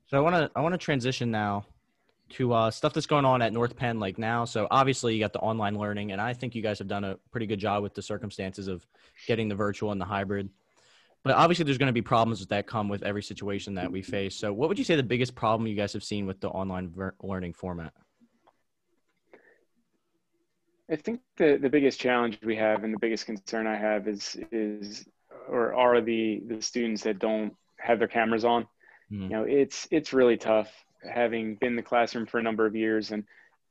So 0.07 0.17
I 0.17 0.21
want 0.21 0.37
to 0.37 0.51
I 0.55 0.61
want 0.61 0.75
to 0.75 0.79
transition 0.79 1.31
now 1.31 1.67
to 2.29 2.53
uh, 2.53 2.71
stuff 2.71 2.93
that's 2.93 3.07
going 3.07 3.25
on 3.25 3.41
at 3.43 3.53
North 3.53 3.77
Penn 3.77 4.01
like 4.01 4.19
now. 4.19 4.45
So 4.45 4.67
obviously 4.71 5.15
you 5.15 5.21
got 5.21 5.33
the 5.33 5.39
online 5.41 5.79
learning, 5.79 6.13
and 6.13 6.21
I 6.21 6.33
think 6.33 6.55
you 6.55 6.63
guys 6.63 6.79
have 6.79 6.89
done 6.89 7.05
a 7.05 7.17
pretty 7.31 7.47
good 7.47 7.61
job 7.61 7.83
with 7.83 7.95
the 7.95 8.03
circumstances 8.03 8.69
of 8.69 8.87
getting 9.27 9.49
the 9.49 9.55
virtual 9.55 9.93
and 9.93 10.01
the 10.01 10.05
hybrid. 10.05 10.51
But 11.27 11.35
obviously 11.35 11.65
there's 11.65 11.79
going 11.79 11.89
to 11.89 11.93
be 11.93 12.03
problems 12.03 12.47
that 12.47 12.67
come 12.67 12.89
with 12.89 13.03
every 13.03 13.23
situation 13.23 13.75
that 13.75 13.91
we 13.91 14.03
face. 14.03 14.37
So 14.37 14.53
what 14.53 14.69
would 14.69 14.79
you 14.79 14.85
say 14.85 14.97
the 14.97 15.03
biggest 15.03 15.35
problem 15.35 15.67
you 15.67 15.75
guys 15.75 15.93
have 15.93 16.05
seen 16.05 16.27
with 16.27 16.41
the 16.41 16.49
online 16.49 16.91
ver- 16.91 17.15
learning 17.23 17.53
format? 17.53 17.93
I 20.91 20.97
think 20.97 21.21
the, 21.37 21.59
the 21.61 21.69
biggest 21.69 21.99
challenge 21.99 22.39
we 22.45 22.57
have 22.57 22.85
and 22.85 22.95
the 22.95 22.99
biggest 22.99 23.27
concern 23.27 23.67
I 23.67 23.77
have 23.77 24.07
is 24.07 24.37
is 24.53 25.05
or 25.49 25.75
are 25.75 26.01
the 26.01 26.43
the 26.47 26.63
students 26.63 27.03
that 27.03 27.19
don't 27.19 27.55
have 27.81 27.99
their 27.99 28.09
cameras 28.09 28.45
on 28.45 28.67
Mm. 29.13 29.23
You 29.23 29.29
know, 29.29 29.43
it's 29.45 29.87
it's 29.91 30.13
really 30.13 30.37
tough 30.37 30.71
having 31.09 31.57
been 31.57 31.71
in 31.71 31.77
the 31.77 31.83
classroom 31.83 32.27
for 32.27 32.39
a 32.39 32.43
number 32.43 32.67
of 32.67 32.75
years 32.75 33.13
and 33.13 33.25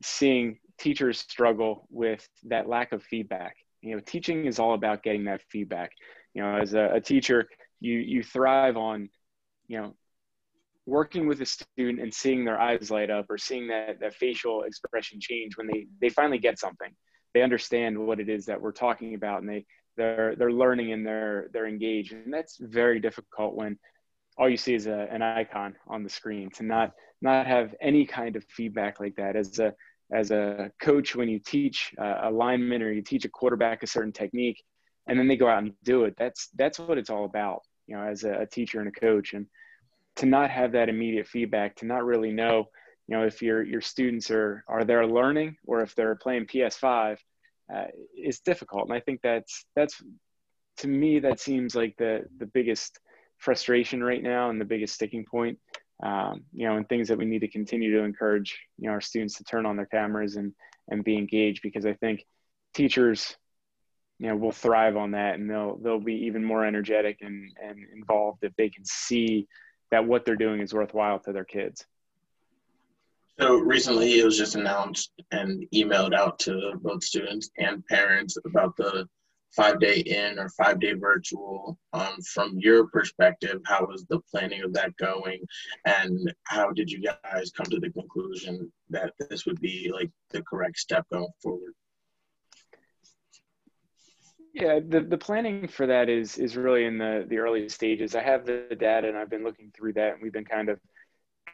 seeing 0.03 0.59
teachers 0.77 1.19
struggle 1.19 1.87
with 1.89 2.27
that 2.45 2.67
lack 2.67 2.91
of 2.91 3.03
feedback. 3.03 3.57
You 3.81 3.95
know, 3.95 4.01
teaching 4.05 4.45
is 4.45 4.59
all 4.59 4.73
about 4.73 5.03
getting 5.03 5.25
that 5.25 5.41
feedback. 5.49 5.91
You 6.35 6.43
know, 6.43 6.57
as 6.57 6.73
a, 6.73 6.91
a 6.93 7.01
teacher, 7.01 7.47
you 7.79 7.97
you 7.97 8.21
thrive 8.21 8.77
on, 8.77 9.09
you 9.67 9.81
know, 9.81 9.95
working 10.85 11.27
with 11.27 11.41
a 11.41 11.45
student 11.45 11.99
and 11.99 12.13
seeing 12.13 12.45
their 12.45 12.59
eyes 12.59 12.91
light 12.91 13.09
up 13.09 13.25
or 13.29 13.37
seeing 13.37 13.67
that 13.69 13.99
that 14.01 14.13
facial 14.13 14.63
expression 14.63 15.19
change 15.19 15.57
when 15.57 15.67
they 15.67 15.87
they 15.99 16.09
finally 16.09 16.37
get 16.37 16.59
something. 16.59 16.91
They 17.33 17.41
understand 17.41 17.97
what 17.97 18.19
it 18.19 18.29
is 18.29 18.45
that 18.45 18.61
we're 18.61 18.71
talking 18.71 19.15
about 19.15 19.41
and 19.41 19.49
they 19.49 19.65
they're 19.97 20.35
they're 20.35 20.51
learning 20.51 20.91
and 20.91 21.05
they're 21.05 21.47
they're 21.53 21.67
engaged. 21.67 22.13
And 22.13 22.31
that's 22.33 22.57
very 22.59 22.99
difficult 22.99 23.55
when 23.55 23.79
all 24.37 24.49
you 24.49 24.57
see 24.57 24.73
is 24.73 24.87
a, 24.87 25.07
an 25.11 25.21
icon 25.21 25.75
on 25.87 26.03
the 26.03 26.09
screen 26.09 26.49
to 26.51 26.63
not 26.63 26.91
not 27.21 27.47
have 27.47 27.73
any 27.81 28.05
kind 28.05 28.35
of 28.35 28.43
feedback 28.45 28.99
like 28.99 29.15
that 29.15 29.35
as 29.35 29.57
a 29.59 29.73
as 30.11 30.31
a 30.31 30.69
coach 30.81 31.15
when 31.15 31.29
you 31.29 31.39
teach 31.39 31.93
uh, 31.97 32.19
a 32.23 32.31
lineman 32.31 32.81
or 32.81 32.91
you 32.91 33.01
teach 33.01 33.25
a 33.25 33.29
quarterback 33.29 33.81
a 33.81 33.87
certain 33.87 34.11
technique 34.11 34.63
and 35.07 35.17
then 35.19 35.27
they 35.27 35.37
go 35.37 35.47
out 35.47 35.63
and 35.63 35.73
do 35.83 36.05
it 36.05 36.15
that's 36.17 36.49
that's 36.55 36.79
what 36.79 36.97
it's 36.97 37.09
all 37.09 37.25
about 37.25 37.61
you 37.87 37.95
know 37.95 38.03
as 38.03 38.23
a, 38.23 38.41
a 38.41 38.45
teacher 38.45 38.79
and 38.79 38.87
a 38.87 38.99
coach 38.99 39.33
and 39.33 39.47
to 40.15 40.25
not 40.25 40.49
have 40.49 40.71
that 40.71 40.89
immediate 40.89 41.27
feedback 41.27 41.75
to 41.75 41.85
not 41.85 42.05
really 42.05 42.31
know 42.31 42.65
you 43.07 43.15
know 43.15 43.25
if 43.25 43.41
your 43.41 43.63
your 43.63 43.81
students 43.81 44.31
are 44.31 44.63
are 44.67 44.83
there 44.83 45.05
learning 45.05 45.55
or 45.65 45.81
if 45.81 45.95
they're 45.95 46.15
playing 46.15 46.45
ps5 46.45 47.17
uh, 47.73 47.85
is 48.17 48.39
difficult 48.39 48.83
and 48.87 48.93
i 48.93 48.99
think 48.99 49.19
that's 49.21 49.65
that's 49.75 50.01
to 50.77 50.87
me 50.87 51.19
that 51.19 51.39
seems 51.39 51.75
like 51.75 51.95
the 51.97 52.25
the 52.37 52.45
biggest 52.45 52.99
frustration 53.37 54.03
right 54.03 54.23
now 54.23 54.49
and 54.49 54.59
the 54.59 54.65
biggest 54.65 54.93
sticking 54.95 55.25
point. 55.25 55.59
Um, 56.03 56.43
you 56.51 56.67
know, 56.67 56.75
and 56.75 56.87
things 56.87 57.07
that 57.07 57.17
we 57.17 57.25
need 57.25 57.39
to 57.39 57.47
continue 57.47 57.97
to 57.97 58.03
encourage, 58.03 58.59
you 58.77 58.87
know, 58.87 58.93
our 58.93 59.01
students 59.01 59.35
to 59.35 59.45
turn 59.45 59.65
on 59.65 59.77
their 59.77 59.85
cameras 59.85 60.35
and 60.35 60.53
and 60.89 61.03
be 61.03 61.17
engaged 61.17 61.61
because 61.63 61.85
I 61.85 61.93
think 61.93 62.25
teachers, 62.73 63.37
you 64.19 64.27
know, 64.27 64.35
will 64.35 64.51
thrive 64.51 64.95
on 64.95 65.11
that 65.11 65.35
and 65.35 65.49
they'll 65.49 65.77
they'll 65.77 65.99
be 65.99 66.25
even 66.25 66.43
more 66.43 66.65
energetic 66.65 67.19
and 67.21 67.51
and 67.61 67.79
involved 67.93 68.43
if 68.43 68.55
they 68.55 68.69
can 68.69 68.85
see 68.85 69.47
that 69.91 70.05
what 70.05 70.25
they're 70.25 70.35
doing 70.35 70.61
is 70.61 70.73
worthwhile 70.73 71.19
to 71.19 71.31
their 71.31 71.45
kids. 71.45 71.85
So 73.39 73.57
recently, 73.57 74.19
it 74.19 74.25
was 74.25 74.37
just 74.37 74.55
announced 74.55 75.11
and 75.31 75.65
emailed 75.73 76.15
out 76.15 76.39
to 76.39 76.73
both 76.81 77.03
students 77.03 77.49
and 77.57 77.85
parents 77.87 78.37
about 78.45 78.77
the 78.77 79.07
five 79.53 79.79
day 79.79 79.99
in 79.99 80.39
or 80.39 80.49
five 80.49 80.79
day 80.79 80.93
virtual. 80.93 81.77
Um, 81.91 82.21
from 82.21 82.57
your 82.57 82.87
perspective, 82.87 83.61
how 83.65 83.85
was 83.85 84.05
the 84.05 84.21
planning 84.31 84.63
of 84.63 84.73
that 84.73 84.95
going, 84.97 85.39
and 85.85 86.33
how 86.43 86.71
did 86.71 86.89
you 86.89 87.01
guys 87.01 87.51
come 87.51 87.65
to 87.67 87.79
the 87.79 87.89
conclusion 87.89 88.71
that 88.89 89.13
this 89.29 89.45
would 89.45 89.59
be 89.59 89.91
like 89.93 90.11
the 90.31 90.41
correct 90.43 90.77
step 90.77 91.05
going 91.11 91.27
forward? 91.41 91.73
Yeah, 94.55 94.79
the, 94.87 95.01
the 95.01 95.17
planning 95.17 95.67
for 95.67 95.85
that 95.85 96.07
is 96.07 96.37
is 96.37 96.55
really 96.55 96.85
in 96.85 96.97
the 96.97 97.25
the 97.27 97.39
early 97.39 97.67
stages. 97.69 98.15
I 98.15 98.23
have 98.23 98.45
the 98.45 98.75
data 98.79 99.09
and 99.09 99.17
I've 99.17 99.29
been 99.29 99.43
looking 99.43 99.71
through 99.75 99.93
that, 99.93 100.13
and 100.13 100.21
we've 100.21 100.33
been 100.33 100.45
kind 100.45 100.69
of 100.69 100.79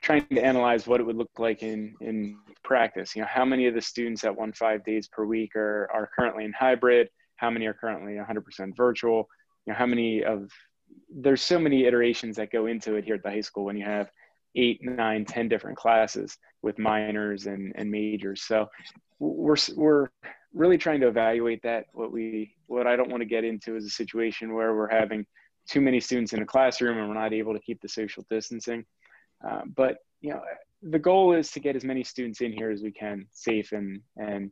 trying 0.01 0.25
to 0.27 0.39
analyze 0.39 0.87
what 0.87 0.99
it 0.99 1.03
would 1.03 1.17
look 1.17 1.31
like 1.39 1.63
in 1.63 1.95
in 2.01 2.37
practice. 2.63 3.15
You 3.15 3.23
know, 3.23 3.27
how 3.29 3.43
many 3.43 3.65
of 3.65 3.73
the 3.73 3.81
students 3.81 4.21
that 4.21 4.35
one 4.35 4.53
five 4.53 4.85
days 4.85 5.07
per 5.07 5.25
week 5.25 5.55
are 5.55 5.89
are 5.91 6.09
currently 6.15 6.45
in 6.45 6.53
hybrid? 6.53 7.09
how 7.41 7.49
many 7.49 7.65
are 7.65 7.73
currently 7.73 8.13
100% 8.13 8.77
virtual 8.77 9.27
you 9.65 9.73
know 9.73 9.77
how 9.77 9.85
many 9.85 10.23
of 10.23 10.49
there's 11.13 11.41
so 11.41 11.57
many 11.59 11.85
iterations 11.85 12.35
that 12.35 12.51
go 12.51 12.67
into 12.67 12.95
it 12.95 13.03
here 13.03 13.15
at 13.15 13.23
the 13.23 13.29
high 13.29 13.41
school 13.41 13.65
when 13.65 13.75
you 13.75 13.83
have 13.83 14.09
eight 14.55 14.79
nine 14.83 15.25
ten 15.25 15.49
different 15.49 15.77
classes 15.77 16.37
with 16.61 16.77
minors 16.77 17.47
and, 17.47 17.73
and 17.75 17.89
majors 17.89 18.43
so 18.43 18.67
we're 19.19 19.55
we're 19.75 20.07
really 20.53 20.77
trying 20.77 20.99
to 20.99 21.07
evaluate 21.07 21.61
that 21.63 21.85
what 21.93 22.11
we 22.11 22.55
what 22.67 22.87
i 22.87 22.95
don't 22.95 23.09
want 23.09 23.21
to 23.21 23.25
get 23.25 23.43
into 23.43 23.75
is 23.75 23.85
a 23.85 23.89
situation 23.89 24.53
where 24.53 24.75
we're 24.75 24.89
having 24.89 25.25
too 25.69 25.81
many 25.81 25.99
students 25.99 26.33
in 26.33 26.41
a 26.41 26.45
classroom 26.45 26.97
and 26.97 27.07
we're 27.07 27.13
not 27.13 27.33
able 27.33 27.53
to 27.53 27.59
keep 27.59 27.79
the 27.81 27.87
social 27.87 28.25
distancing 28.29 28.83
uh, 29.47 29.61
but 29.75 29.97
you 30.21 30.31
know 30.31 30.41
the 30.83 30.99
goal 30.99 31.33
is 31.33 31.51
to 31.51 31.59
get 31.59 31.75
as 31.75 31.83
many 31.83 32.03
students 32.03 32.41
in 32.41 32.51
here 32.51 32.71
as 32.71 32.81
we 32.81 32.91
can 32.91 33.25
safe 33.31 33.71
and 33.71 34.01
and 34.17 34.51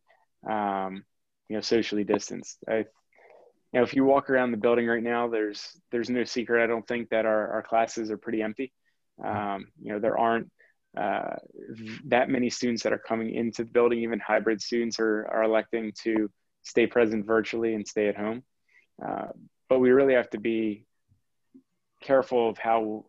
um, 0.50 1.04
you 1.48 1.56
know 1.56 1.62
socially 1.62 2.04
distanced. 2.04 2.60
I, 2.68 2.78
you 2.78 3.80
know, 3.80 3.84
if 3.84 3.94
you 3.94 4.04
walk 4.06 4.30
around 4.30 4.52
the 4.52 4.58
building 4.58 4.88
right 4.88 5.04
now, 5.04 5.28
there's 5.28 5.68
there's 5.92 6.10
no 6.10 6.24
secret. 6.24 6.64
I 6.64 6.68
don't 6.68 6.88
think 6.88 7.10
that 7.10 7.26
our 7.26 7.52
our 7.52 7.64
classes 7.64 8.12
are 8.12 8.18
pretty 8.18 8.42
empty. 8.42 8.72
Um, 9.24 9.68
you 9.82 9.92
know, 9.92 10.00
there 10.00 10.18
aren't 10.18 10.50
uh, 10.98 11.36
that 12.06 12.30
many 12.30 12.50
students 12.50 12.84
that 12.84 12.94
are 12.94 13.00
coming 13.00 13.34
into 13.34 13.64
the 13.64 13.72
building. 13.72 14.00
Even 14.00 14.20
hybrid 14.20 14.62
students 14.62 15.00
are 15.00 15.28
are 15.28 15.44
electing 15.44 15.92
to 16.04 16.30
stay 16.64 16.88
present 16.88 17.26
virtually 17.26 17.74
and 17.74 17.88
stay 17.88 18.08
at 18.08 18.18
home. 18.18 18.44
Uh, 19.04 19.28
but 19.70 19.80
we 19.80 19.92
really 19.92 20.14
have 20.14 20.30
to 20.32 20.40
be 20.40 20.86
careful 22.02 22.50
of 22.50 22.58
how 22.58 23.06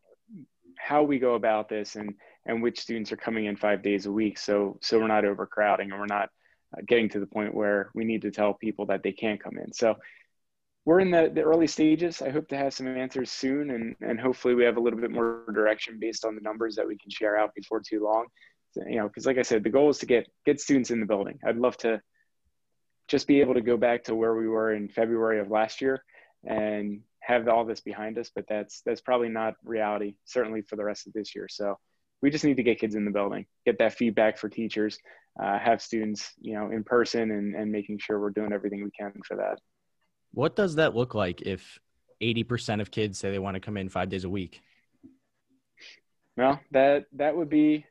how 0.76 1.02
we 1.02 1.18
go 1.18 1.34
about 1.34 1.68
this 1.68 1.96
and 1.96 2.14
and 2.46 2.62
which 2.62 2.80
students 2.80 3.12
are 3.12 3.16
coming 3.16 3.44
in 3.44 3.56
five 3.56 3.82
days 3.82 4.06
a 4.06 4.12
week 4.12 4.38
so 4.38 4.78
so 4.80 4.98
we're 4.98 5.06
not 5.06 5.24
overcrowding 5.24 5.90
and 5.90 6.00
we're 6.00 6.06
not 6.06 6.30
uh, 6.76 6.80
getting 6.86 7.08
to 7.08 7.18
the 7.18 7.26
point 7.26 7.54
where 7.54 7.90
we 7.94 8.04
need 8.04 8.22
to 8.22 8.30
tell 8.30 8.54
people 8.54 8.86
that 8.86 9.02
they 9.02 9.12
can't 9.12 9.42
come 9.42 9.58
in. 9.58 9.72
So 9.72 9.96
we're 10.90 10.98
in 10.98 11.12
the, 11.12 11.30
the 11.32 11.42
early 11.42 11.68
stages. 11.68 12.20
I 12.20 12.30
hope 12.30 12.48
to 12.48 12.56
have 12.56 12.74
some 12.74 12.88
answers 12.88 13.30
soon, 13.30 13.70
and, 13.70 13.94
and 14.00 14.18
hopefully 14.18 14.56
we 14.56 14.64
have 14.64 14.76
a 14.76 14.80
little 14.80 14.98
bit 14.98 15.12
more 15.12 15.44
direction 15.54 15.98
based 16.00 16.24
on 16.24 16.34
the 16.34 16.40
numbers 16.40 16.74
that 16.74 16.88
we 16.88 16.98
can 16.98 17.12
share 17.12 17.38
out 17.38 17.54
before 17.54 17.80
too 17.80 18.02
long. 18.02 18.26
So, 18.72 18.82
you 18.88 18.96
know, 18.96 19.06
because 19.06 19.24
like 19.24 19.38
I 19.38 19.42
said, 19.42 19.62
the 19.62 19.70
goal 19.70 19.88
is 19.90 19.98
to 19.98 20.06
get 20.06 20.26
get 20.44 20.60
students 20.60 20.90
in 20.90 20.98
the 20.98 21.06
building. 21.06 21.38
I'd 21.46 21.58
love 21.58 21.76
to 21.78 22.00
just 23.06 23.28
be 23.28 23.40
able 23.40 23.54
to 23.54 23.60
go 23.60 23.76
back 23.76 24.02
to 24.04 24.16
where 24.16 24.34
we 24.34 24.48
were 24.48 24.74
in 24.74 24.88
February 24.88 25.38
of 25.38 25.48
last 25.48 25.80
year 25.80 26.02
and 26.44 27.02
have 27.20 27.46
all 27.46 27.64
this 27.64 27.80
behind 27.80 28.18
us, 28.18 28.32
but 28.34 28.46
that's 28.48 28.82
that's 28.84 29.00
probably 29.00 29.28
not 29.28 29.54
reality, 29.62 30.16
certainly 30.24 30.62
for 30.62 30.74
the 30.74 30.84
rest 30.84 31.06
of 31.06 31.12
this 31.12 31.36
year. 31.36 31.46
So 31.48 31.78
we 32.20 32.30
just 32.30 32.44
need 32.44 32.56
to 32.56 32.64
get 32.64 32.80
kids 32.80 32.96
in 32.96 33.04
the 33.04 33.12
building, 33.12 33.46
get 33.64 33.78
that 33.78 33.94
feedback 33.94 34.38
for 34.38 34.48
teachers, 34.48 34.98
uh, 35.40 35.56
have 35.56 35.82
students, 35.82 36.32
you 36.40 36.54
know, 36.54 36.72
in 36.72 36.82
person 36.82 37.30
and, 37.30 37.54
and 37.54 37.70
making 37.70 37.98
sure 38.00 38.18
we're 38.18 38.30
doing 38.30 38.52
everything 38.52 38.82
we 38.82 38.90
can 38.90 39.12
for 39.24 39.36
that. 39.36 39.60
What 40.32 40.56
does 40.56 40.76
that 40.76 40.94
look 40.94 41.14
like 41.14 41.42
if 41.42 41.78
80% 42.20 42.80
of 42.80 42.90
kids 42.90 43.18
say 43.18 43.30
they 43.30 43.38
want 43.38 43.54
to 43.54 43.60
come 43.60 43.76
in 43.76 43.88
five 43.88 44.08
days 44.08 44.24
a 44.24 44.28
week? 44.28 44.60
Well, 46.36 46.60
that, 46.70 47.06
that 47.14 47.36
would 47.36 47.48
be, 47.48 47.84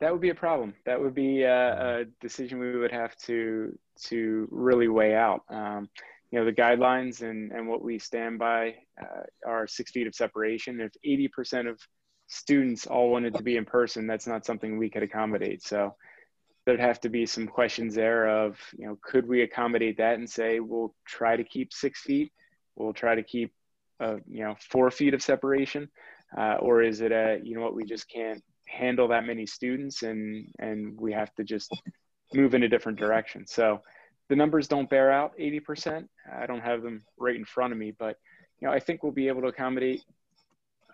that 0.00 0.12
would 0.12 0.20
be 0.20 0.30
a 0.30 0.34
problem. 0.34 0.74
That 0.86 1.00
would 1.00 1.14
be 1.14 1.42
a, 1.42 2.00
a 2.00 2.04
decision 2.20 2.58
we 2.58 2.76
would 2.76 2.92
have 2.92 3.16
to, 3.26 3.76
to 4.04 4.48
really 4.50 4.88
weigh 4.88 5.14
out. 5.14 5.42
Um, 5.48 5.88
you 6.30 6.38
know, 6.38 6.44
the 6.44 6.52
guidelines 6.52 7.22
and, 7.22 7.52
and 7.52 7.68
what 7.68 7.82
we 7.82 7.98
stand 7.98 8.38
by 8.38 8.76
uh, 9.00 9.22
are 9.46 9.66
six 9.66 9.90
feet 9.90 10.06
of 10.06 10.14
separation. 10.14 10.80
If 10.80 10.92
80% 11.06 11.68
of 11.68 11.80
students 12.26 12.86
all 12.86 13.10
wanted 13.10 13.34
to 13.34 13.42
be 13.42 13.56
in 13.56 13.64
person, 13.64 14.06
that's 14.06 14.26
not 14.26 14.44
something 14.44 14.78
we 14.78 14.90
could 14.90 15.02
accommodate. 15.02 15.62
So 15.62 15.94
there'd 16.68 16.78
have 16.78 17.00
to 17.00 17.08
be 17.08 17.24
some 17.24 17.46
questions 17.46 17.94
there 17.94 18.28
of, 18.28 18.58
you 18.76 18.86
know, 18.86 18.98
could 19.02 19.26
we 19.26 19.40
accommodate 19.40 19.96
that 19.96 20.18
and 20.18 20.28
say 20.28 20.60
we'll 20.60 20.94
try 21.06 21.34
to 21.34 21.42
keep 21.42 21.72
six 21.72 22.02
feet, 22.02 22.30
we'll 22.76 22.92
try 22.92 23.14
to 23.14 23.22
keep, 23.22 23.54
uh, 24.00 24.16
you 24.26 24.44
know, 24.44 24.54
four 24.68 24.90
feet 24.90 25.14
of 25.14 25.22
separation, 25.22 25.88
uh, 26.36 26.56
or 26.56 26.82
is 26.82 27.00
it 27.00 27.10
a, 27.10 27.40
you 27.42 27.54
know 27.54 27.62
what, 27.62 27.74
we 27.74 27.86
just 27.86 28.06
can't 28.10 28.44
handle 28.66 29.08
that 29.08 29.24
many 29.24 29.46
students 29.46 30.02
and 30.02 30.52
and 30.58 31.00
we 31.00 31.10
have 31.10 31.34
to 31.36 31.42
just 31.42 31.74
move 32.34 32.52
in 32.52 32.62
a 32.64 32.68
different 32.68 32.98
direction. 32.98 33.46
So 33.46 33.80
the 34.28 34.36
numbers 34.36 34.68
don't 34.68 34.90
bear 34.90 35.10
out 35.10 35.38
80%. 35.38 36.06
I 36.38 36.44
don't 36.44 36.60
have 36.60 36.82
them 36.82 37.02
right 37.18 37.34
in 37.34 37.46
front 37.46 37.72
of 37.72 37.78
me, 37.78 37.94
but 37.98 38.18
you 38.60 38.68
know, 38.68 38.74
I 38.74 38.78
think 38.78 39.02
we'll 39.02 39.12
be 39.12 39.28
able 39.28 39.40
to 39.40 39.48
accommodate 39.48 40.02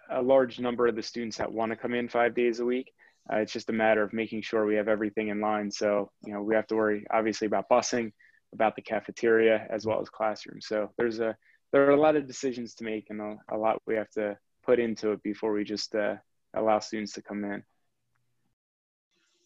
a 0.08 0.22
large 0.22 0.60
number 0.60 0.86
of 0.86 0.94
the 0.94 1.02
students 1.02 1.38
that 1.38 1.50
want 1.50 1.72
to 1.72 1.76
come 1.76 1.94
in 1.94 2.08
five 2.08 2.36
days 2.36 2.60
a 2.60 2.64
week. 2.64 2.92
Uh, 3.32 3.38
it's 3.38 3.52
just 3.52 3.70
a 3.70 3.72
matter 3.72 4.02
of 4.02 4.12
making 4.12 4.42
sure 4.42 4.66
we 4.66 4.76
have 4.76 4.88
everything 4.88 5.28
in 5.28 5.40
line. 5.40 5.70
So, 5.70 6.10
you 6.24 6.32
know, 6.32 6.42
we 6.42 6.54
have 6.54 6.66
to 6.68 6.76
worry 6.76 7.06
obviously 7.10 7.46
about 7.46 7.68
busing, 7.70 8.12
about 8.52 8.76
the 8.76 8.82
cafeteria, 8.82 9.66
as 9.70 9.86
well 9.86 10.00
as 10.00 10.10
classrooms. 10.10 10.66
So 10.66 10.90
there's 10.98 11.20
a, 11.20 11.36
there 11.72 11.86
are 11.86 11.92
a 11.94 12.00
lot 12.00 12.16
of 12.16 12.26
decisions 12.26 12.74
to 12.76 12.84
make 12.84 13.06
and 13.10 13.20
a, 13.20 13.36
a 13.50 13.56
lot 13.56 13.80
we 13.86 13.96
have 13.96 14.10
to 14.10 14.36
put 14.64 14.78
into 14.78 15.12
it 15.12 15.22
before 15.22 15.52
we 15.52 15.64
just 15.64 15.94
uh, 15.94 16.16
allow 16.54 16.78
students 16.78 17.12
to 17.12 17.22
come 17.22 17.44
in. 17.44 17.62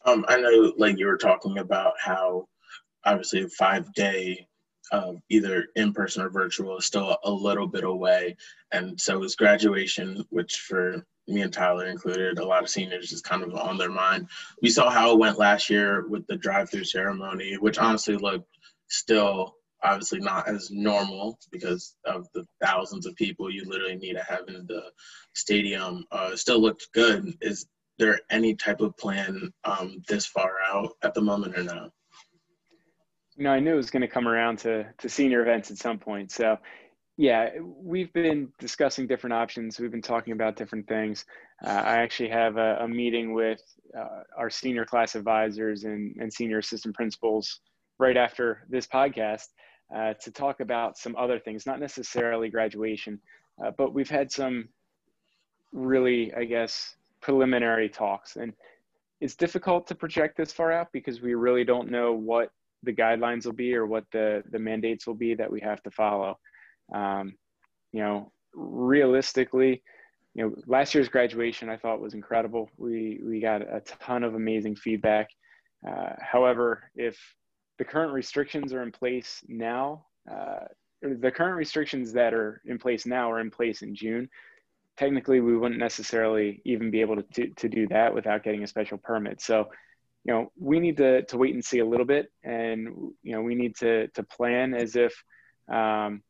Um, 0.05 0.25
I 0.29 0.41
know, 0.41 0.73
like 0.77 0.99
you 0.99 1.07
were 1.07 1.17
talking 1.17 1.59
about 1.59 1.95
how 1.99 2.49
obviously 3.05 3.43
a 3.43 3.49
five 3.49 3.93
day, 3.95 4.47
uh, 4.93 5.15
either 5.29 5.67
in 5.77 5.93
person 5.93 6.23
or 6.23 6.31
virtual, 6.31 6.79
is 6.79 6.87
still 6.87 7.17
a 7.25 7.31
little 7.31 7.67
bit 7.67 7.85
away, 7.85 8.37
and 8.73 8.99
so 9.01 9.23
is 9.23 9.37
graduation, 9.37 10.25
which 10.31 10.57
for 10.57 11.05
me 11.29 11.43
and 11.43 11.53
Tyler 11.53 11.87
included, 11.87 12.39
a 12.39 12.45
lot 12.45 12.63
of 12.63 12.71
seniors 12.71 13.13
is 13.13 13.21
kind 13.21 13.43
of 13.43 13.55
on 13.55 13.77
their 13.77 13.91
mind. 13.91 14.29
We 14.63 14.71
saw 14.71 14.91
how 14.91 15.13
it 15.13 15.19
went 15.19 15.39
last 15.39 15.71
year 15.71 16.07
with 16.09 16.27
the 16.27 16.37
drive-through 16.37 16.85
ceremony, 16.85 17.55
which 17.55 17.79
honestly 17.79 18.17
looked 18.17 18.49
still 18.89 19.55
obviously 19.83 20.21
not 20.21 20.49
as 20.49 20.71
normal 20.71 21.39
because 21.53 21.95
of 22.05 22.27
the 22.35 22.45
thousands 22.63 23.07
of 23.07 23.15
people 23.15 23.51
you 23.51 23.65
literally 23.65 23.97
need 23.97 24.15
to 24.15 24.23
have 24.23 24.49
in 24.49 24.67
the 24.67 24.83
stadium. 25.35 26.05
Uh, 26.11 26.35
still 26.35 26.61
looked 26.61 26.89
good. 26.93 27.37
Is 27.41 27.67
there 27.99 28.21
any 28.31 28.55
type 28.55 28.81
of 28.81 28.97
plan 28.97 29.53
um, 29.65 30.03
this 30.09 30.27
far 30.27 30.55
out 30.69 30.91
at 31.03 31.15
the 31.15 31.21
moment 31.21 31.57
or 31.57 31.63
no? 31.63 31.91
You 33.37 33.45
know, 33.45 33.53
I 33.53 33.61
knew 33.61 33.75
it 33.75 33.77
was 33.77 33.91
going 33.91 34.03
to 34.03 34.09
come 34.09 34.27
around 34.27 34.59
to 34.61 34.87
to 34.99 35.09
senior 35.09 35.43
events 35.43 35.71
at 35.71 35.79
some 35.79 35.99
point. 35.99 36.33
So, 36.33 36.59
yeah, 37.19 37.51
we've 37.61 38.13
been 38.13 38.49
discussing 38.61 39.09
different 39.09 39.35
options. 39.35 39.81
We've 39.81 39.91
been 39.91 40.01
talking 40.01 40.33
about 40.33 40.55
different 40.55 40.87
things. 40.87 41.25
Uh, 41.67 41.71
I 41.71 41.97
actually 41.97 42.29
have 42.29 42.57
a, 42.59 42.77
a 42.83 42.89
meeting 42.89 43.35
with 43.35 43.61
uh, 43.99 44.23
our 44.37 44.49
senior 44.49 44.85
class 44.85 45.17
advisors 45.17 45.83
and, 45.83 46.15
and 46.21 46.33
senior 46.33 46.59
assistant 46.59 46.95
principals 46.95 47.61
right 47.99 48.17
after 48.17 48.65
this 48.71 48.87
podcast 48.87 49.49
uh, 49.93 50.15
to 50.15 50.31
talk 50.31 50.61
about 50.61 50.97
some 50.97 51.17
other 51.17 51.41
things, 51.41 51.67
not 51.67 51.81
necessarily 51.81 52.51
graduation, 52.51 53.19
uh, 53.65 53.73
but 53.77 53.93
we've 53.93 54.09
had 54.09 54.31
some 54.31 54.69
really, 55.73 56.33
I 56.35 56.45
guess, 56.45 56.95
preliminary 57.21 57.89
talks. 57.89 58.37
And 58.37 58.53
it's 59.21 59.35
difficult 59.35 59.89
to 59.89 59.97
project 59.97 60.37
this 60.37 60.53
far 60.53 60.71
out 60.71 60.93
because 60.93 61.21
we 61.21 61.35
really 61.35 61.65
don't 61.65 61.91
know 61.91 62.13
what 62.13 62.53
the 62.85 62.93
guidelines 62.93 63.45
will 63.45 63.55
be 63.55 63.75
or 63.75 63.87
what 63.87 64.05
the, 64.13 64.45
the 64.53 64.59
mandates 64.61 65.05
will 65.05 65.15
be 65.17 65.35
that 65.35 65.51
we 65.51 65.59
have 65.59 65.83
to 65.83 65.91
follow. 65.91 66.39
Um, 66.93 67.35
you 67.93 68.01
know, 68.01 68.33
realistically, 68.55 69.83
you 70.35 70.45
know, 70.45 70.55
last 70.67 70.95
year's 70.95 71.09
graduation 71.09 71.69
I 71.69 71.77
thought 71.77 72.01
was 72.01 72.15
incredible. 72.15 72.71
We 72.77 73.21
we 73.25 73.41
got 73.41 73.63
a 73.63 73.83
ton 74.01 74.23
of 74.25 74.35
amazing 74.35 74.77
feedback. 74.77 75.29
Uh, 75.87 76.11
however, 76.21 76.91
if 76.95 77.19
the 77.79 77.85
current 77.85 78.13
restrictions 78.13 78.73
are 78.73 78.83
in 78.83 78.93
place 78.93 79.43
now, 79.49 80.07
uh, 80.31 80.65
the 81.01 81.31
current 81.31 81.57
restrictions 81.57 82.13
that 82.13 82.35
are 82.35 82.61
in 82.65 82.79
place 82.79 83.07
now 83.07 83.31
are 83.31 83.41
in 83.41 83.51
place 83.51 83.83
in 83.83 83.95
June. 83.95 84.29
Technically, 84.97 85.41
we 85.41 85.57
wouldn't 85.57 85.79
necessarily 85.79 86.61
even 86.65 86.91
be 86.91 87.01
able 87.01 87.17
to, 87.17 87.23
to, 87.23 87.49
to 87.55 87.69
do 87.69 87.87
that 87.87 88.13
without 88.13 88.43
getting 88.43 88.65
a 88.65 88.67
special 88.67 88.99
permit. 88.99 89.41
So, 89.41 89.69
you 90.25 90.33
know, 90.33 90.53
we 90.59 90.81
need 90.81 90.97
to, 90.97 91.23
to 91.27 91.39
wait 91.39 91.55
and 91.55 91.65
see 91.65 91.79
a 91.79 91.87
little 91.87 92.05
bit. 92.05 92.33
And, 92.43 92.89
you 93.23 93.33
know, 93.33 93.43
we 93.43 93.55
need 93.55 93.77
to, 93.77 94.09
to 94.09 94.23
plan 94.25 94.75
as 94.75 94.97
if 94.97 95.15
um, 95.73 96.23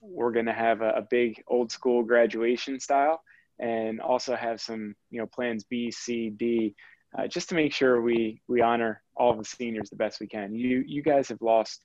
we're 0.00 0.32
going 0.32 0.46
to 0.46 0.52
have 0.52 0.82
a, 0.82 0.90
a 0.90 1.02
big 1.02 1.42
old 1.46 1.70
school 1.70 2.02
graduation 2.02 2.80
style 2.80 3.22
and 3.58 4.00
also 4.00 4.34
have 4.34 4.60
some, 4.60 4.94
you 5.10 5.20
know, 5.20 5.26
plans 5.26 5.64
B, 5.64 5.90
C, 5.90 6.30
D, 6.30 6.74
uh, 7.16 7.26
just 7.26 7.48
to 7.50 7.54
make 7.54 7.72
sure 7.72 8.00
we 8.00 8.40
we 8.48 8.62
honor 8.62 9.02
all 9.16 9.34
the 9.34 9.44
seniors 9.44 9.90
the 9.90 9.96
best 9.96 10.20
we 10.20 10.26
can. 10.26 10.54
You 10.54 10.82
you 10.86 11.02
guys 11.02 11.28
have 11.28 11.42
lost 11.42 11.84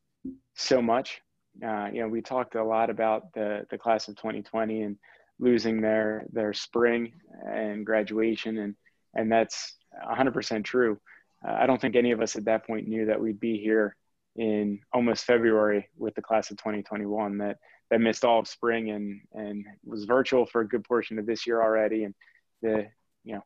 so 0.56 0.82
much. 0.82 1.22
Uh, 1.64 1.88
you 1.92 2.02
know, 2.02 2.08
we 2.08 2.22
talked 2.22 2.56
a 2.56 2.64
lot 2.64 2.90
about 2.90 3.34
the 3.34 3.66
the 3.70 3.78
class 3.78 4.08
of 4.08 4.16
2020 4.16 4.84
and 4.84 4.98
losing 5.40 5.82
their 5.82 6.26
their 6.32 6.54
spring 6.54 7.12
and 7.46 7.86
graduation, 7.86 8.58
and 8.58 8.76
and 9.16 9.32
that's 9.32 9.76
100% 10.08 10.64
true. 10.64 11.00
Uh, 11.48 11.54
I 11.54 11.66
don't 11.66 11.82
think 11.82 11.96
any 11.96 12.12
of 12.12 12.22
us 12.22 12.36
at 12.36 12.46
that 12.46 12.66
point 12.66 12.88
knew 12.88 13.06
that 13.06 13.20
we'd 13.20 13.40
be 13.40 13.58
here 13.58 13.96
in 14.36 14.80
almost 14.94 15.26
February 15.26 15.90
with 15.98 16.14
the 16.16 16.22
class 16.22 16.52
of 16.52 16.58
2021 16.58 17.40
that 17.40 17.58
that 17.90 18.02
missed 18.02 18.26
all 18.26 18.40
of 18.40 18.48
spring 18.48 18.92
and 18.92 19.22
and 19.34 19.66
was 19.86 20.06
virtual 20.06 20.46
for 20.46 20.62
a 20.62 20.68
good 20.68 20.84
portion 20.84 21.20
of 21.20 21.26
this 21.26 21.48
year 21.48 21.62
already, 21.62 22.04
and 22.04 22.16
the 22.62 22.88
you 23.24 23.36
know 23.36 23.44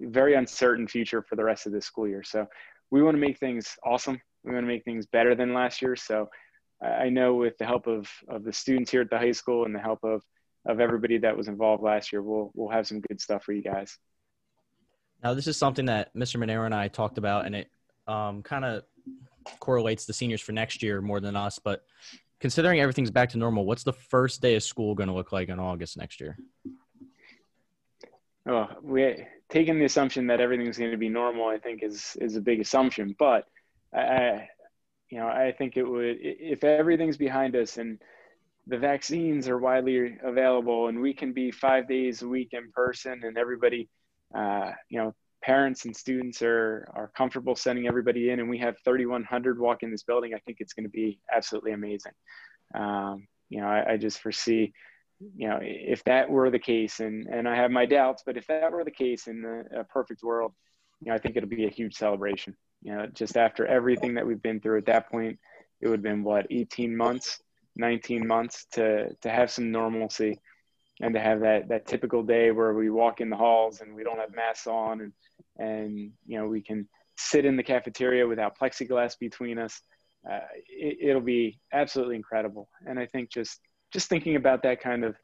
very 0.00 0.34
uncertain 0.34 0.88
future 0.88 1.22
for 1.22 1.36
the 1.36 1.44
rest 1.44 1.66
of 1.66 1.72
this 1.72 1.86
school 1.86 2.08
year. 2.08 2.22
So 2.22 2.46
we 2.90 3.02
want 3.02 3.16
to 3.16 3.20
make 3.20 3.38
things 3.38 3.76
awesome. 3.84 4.20
We 4.42 4.52
want 4.52 4.64
to 4.64 4.68
make 4.68 4.84
things 4.84 5.06
better 5.06 5.34
than 5.34 5.54
last 5.54 5.80
year. 5.82 5.96
So 5.96 6.28
I 6.82 7.08
know 7.08 7.34
with 7.34 7.56
the 7.58 7.64
help 7.64 7.86
of, 7.86 8.08
of 8.28 8.44
the 8.44 8.52
students 8.52 8.90
here 8.90 9.00
at 9.00 9.10
the 9.10 9.18
high 9.18 9.32
school 9.32 9.64
and 9.64 9.74
the 9.74 9.80
help 9.80 10.00
of, 10.02 10.22
of 10.66 10.80
everybody 10.80 11.18
that 11.18 11.36
was 11.36 11.48
involved 11.48 11.82
last 11.82 12.12
year, 12.12 12.22
we'll, 12.22 12.50
we'll 12.54 12.70
have 12.70 12.86
some 12.86 13.00
good 13.00 13.20
stuff 13.20 13.44
for 13.44 13.52
you 13.52 13.62
guys. 13.62 13.96
Now, 15.22 15.34
this 15.34 15.46
is 15.46 15.56
something 15.56 15.86
that 15.86 16.14
Mr. 16.14 16.36
Monero 16.36 16.66
and 16.66 16.74
I 16.74 16.88
talked 16.88 17.16
about, 17.16 17.46
and 17.46 17.54
it 17.54 17.70
um, 18.06 18.42
kind 18.42 18.64
of 18.64 18.82
correlates 19.60 20.04
the 20.04 20.12
seniors 20.12 20.40
for 20.40 20.52
next 20.52 20.82
year 20.82 21.00
more 21.00 21.20
than 21.20 21.36
us. 21.36 21.58
But 21.58 21.84
considering 22.44 22.78
everything's 22.78 23.10
back 23.10 23.30
to 23.30 23.38
normal, 23.38 23.64
what's 23.64 23.84
the 23.84 23.92
first 23.94 24.42
day 24.42 24.54
of 24.54 24.62
school 24.62 24.94
going 24.94 25.08
to 25.08 25.14
look 25.14 25.32
like 25.32 25.48
in 25.48 25.58
August 25.58 25.96
next 25.96 26.20
year? 26.20 26.36
Oh, 28.46 28.68
we 28.82 29.24
taking 29.48 29.78
the 29.78 29.86
assumption 29.86 30.26
that 30.26 30.42
everything's 30.42 30.76
going 30.76 30.90
to 30.90 30.98
be 30.98 31.08
normal, 31.08 31.46
I 31.48 31.56
think 31.56 31.82
is 31.82 32.14
is 32.20 32.36
a 32.36 32.42
big 32.42 32.60
assumption. 32.60 33.16
But 33.18 33.46
I, 33.94 34.50
you 35.08 35.20
know, 35.20 35.26
I 35.26 35.54
think 35.56 35.78
it 35.78 35.84
would 35.84 36.18
if 36.20 36.64
everything's 36.64 37.16
behind 37.16 37.56
us 37.56 37.78
and 37.78 37.98
the 38.66 38.76
vaccines 38.76 39.48
are 39.48 39.56
widely 39.56 40.18
available 40.22 40.88
and 40.88 41.00
we 41.00 41.14
can 41.14 41.32
be 41.32 41.50
five 41.50 41.88
days 41.88 42.20
a 42.20 42.28
week 42.28 42.50
in 42.52 42.70
person 42.72 43.22
and 43.24 43.38
everybody, 43.38 43.88
uh, 44.36 44.72
you 44.90 44.98
know, 44.98 45.14
parents 45.44 45.84
and 45.84 45.96
students 45.96 46.42
are 46.42 46.88
are 46.94 47.10
comfortable 47.16 47.54
sending 47.54 47.86
everybody 47.86 48.30
in 48.30 48.40
and 48.40 48.48
we 48.48 48.58
have 48.58 48.76
3,100 48.84 49.58
walk 49.58 49.82
in 49.82 49.90
this 49.90 50.02
building. 50.02 50.34
I 50.34 50.38
think 50.38 50.58
it's 50.60 50.72
going 50.72 50.84
to 50.84 50.90
be 50.90 51.20
absolutely 51.34 51.72
amazing. 51.72 52.12
Um, 52.74 53.26
you 53.50 53.60
know, 53.60 53.68
I, 53.68 53.92
I 53.92 53.96
just 53.96 54.20
foresee 54.20 54.72
you 55.36 55.48
know, 55.48 55.58
if 55.62 56.02
that 56.04 56.28
were 56.28 56.50
the 56.50 56.58
case, 56.58 57.00
and 57.00 57.26
and 57.26 57.48
I 57.48 57.56
have 57.56 57.70
my 57.70 57.86
doubts, 57.86 58.22
but 58.24 58.36
if 58.36 58.46
that 58.48 58.72
were 58.72 58.84
the 58.84 58.90
case 58.90 59.26
in 59.26 59.42
the, 59.42 59.80
a 59.80 59.84
perfect 59.84 60.22
world, 60.22 60.52
you 61.00 61.08
know, 61.08 61.14
I 61.14 61.18
think 61.18 61.36
it'll 61.36 61.48
be 61.48 61.66
a 61.66 61.70
huge 61.70 61.94
celebration. 61.94 62.56
You 62.82 62.94
know, 62.94 63.06
just 63.06 63.36
after 63.36 63.66
everything 63.66 64.14
that 64.14 64.26
we've 64.26 64.42
been 64.42 64.60
through 64.60 64.78
at 64.78 64.86
that 64.86 65.10
point, 65.10 65.38
it 65.80 65.88
would 65.88 66.00
have 66.00 66.02
been 66.02 66.24
what 66.24 66.46
18 66.50 66.96
months, 66.96 67.40
19 67.76 68.26
months 68.26 68.66
to 68.72 69.14
to 69.14 69.30
have 69.30 69.50
some 69.50 69.70
normalcy, 69.70 70.40
and 71.00 71.14
to 71.14 71.20
have 71.20 71.40
that 71.40 71.68
that 71.68 71.86
typical 71.86 72.22
day 72.22 72.50
where 72.50 72.74
we 72.74 72.90
walk 72.90 73.20
in 73.20 73.30
the 73.30 73.36
halls 73.36 73.80
and 73.80 73.94
we 73.94 74.04
don't 74.04 74.18
have 74.18 74.34
masks 74.34 74.66
on, 74.66 75.00
and 75.00 75.12
and 75.58 76.12
you 76.26 76.38
know 76.38 76.46
we 76.46 76.60
can 76.60 76.88
sit 77.16 77.44
in 77.44 77.56
the 77.56 77.62
cafeteria 77.62 78.26
without 78.26 78.58
plexiglass 78.58 79.18
between 79.18 79.58
us. 79.58 79.80
Uh, 80.28 80.40
it, 80.68 81.10
it'll 81.10 81.20
be 81.20 81.60
absolutely 81.72 82.16
incredible, 82.16 82.68
and 82.86 82.98
I 82.98 83.06
think 83.06 83.30
just 83.30 83.60
just 83.92 84.08
thinking 84.08 84.36
about 84.36 84.62
that 84.62 84.80
kind 84.80 85.04
of 85.04 85.16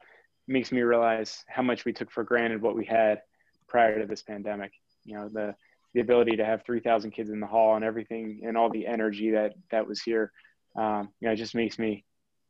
makes 0.47 0.71
me 0.71 0.81
realize 0.81 1.43
how 1.47 1.61
much 1.61 1.85
we 1.85 1.93
took 1.93 2.11
for 2.11 2.23
granted 2.23 2.61
what 2.61 2.75
we 2.75 2.85
had 2.85 3.21
prior 3.67 3.99
to 3.99 4.05
this 4.05 4.21
pandemic. 4.21 4.71
You 5.03 5.17
know, 5.17 5.29
the 5.29 5.55
the 5.93 5.99
ability 5.99 6.37
to 6.37 6.45
have 6.45 6.63
3,000 6.63 7.11
kids 7.11 7.29
in 7.31 7.41
the 7.41 7.47
hall 7.47 7.75
and 7.75 7.83
everything 7.83 8.41
and 8.45 8.55
all 8.55 8.69
the 8.69 8.87
energy 8.87 9.31
that 9.31 9.53
that 9.71 9.87
was 9.87 10.01
here. 10.01 10.31
Um, 10.75 11.09
you 11.19 11.27
know, 11.27 11.35
just 11.35 11.55
makes 11.55 11.77
me 11.77 12.05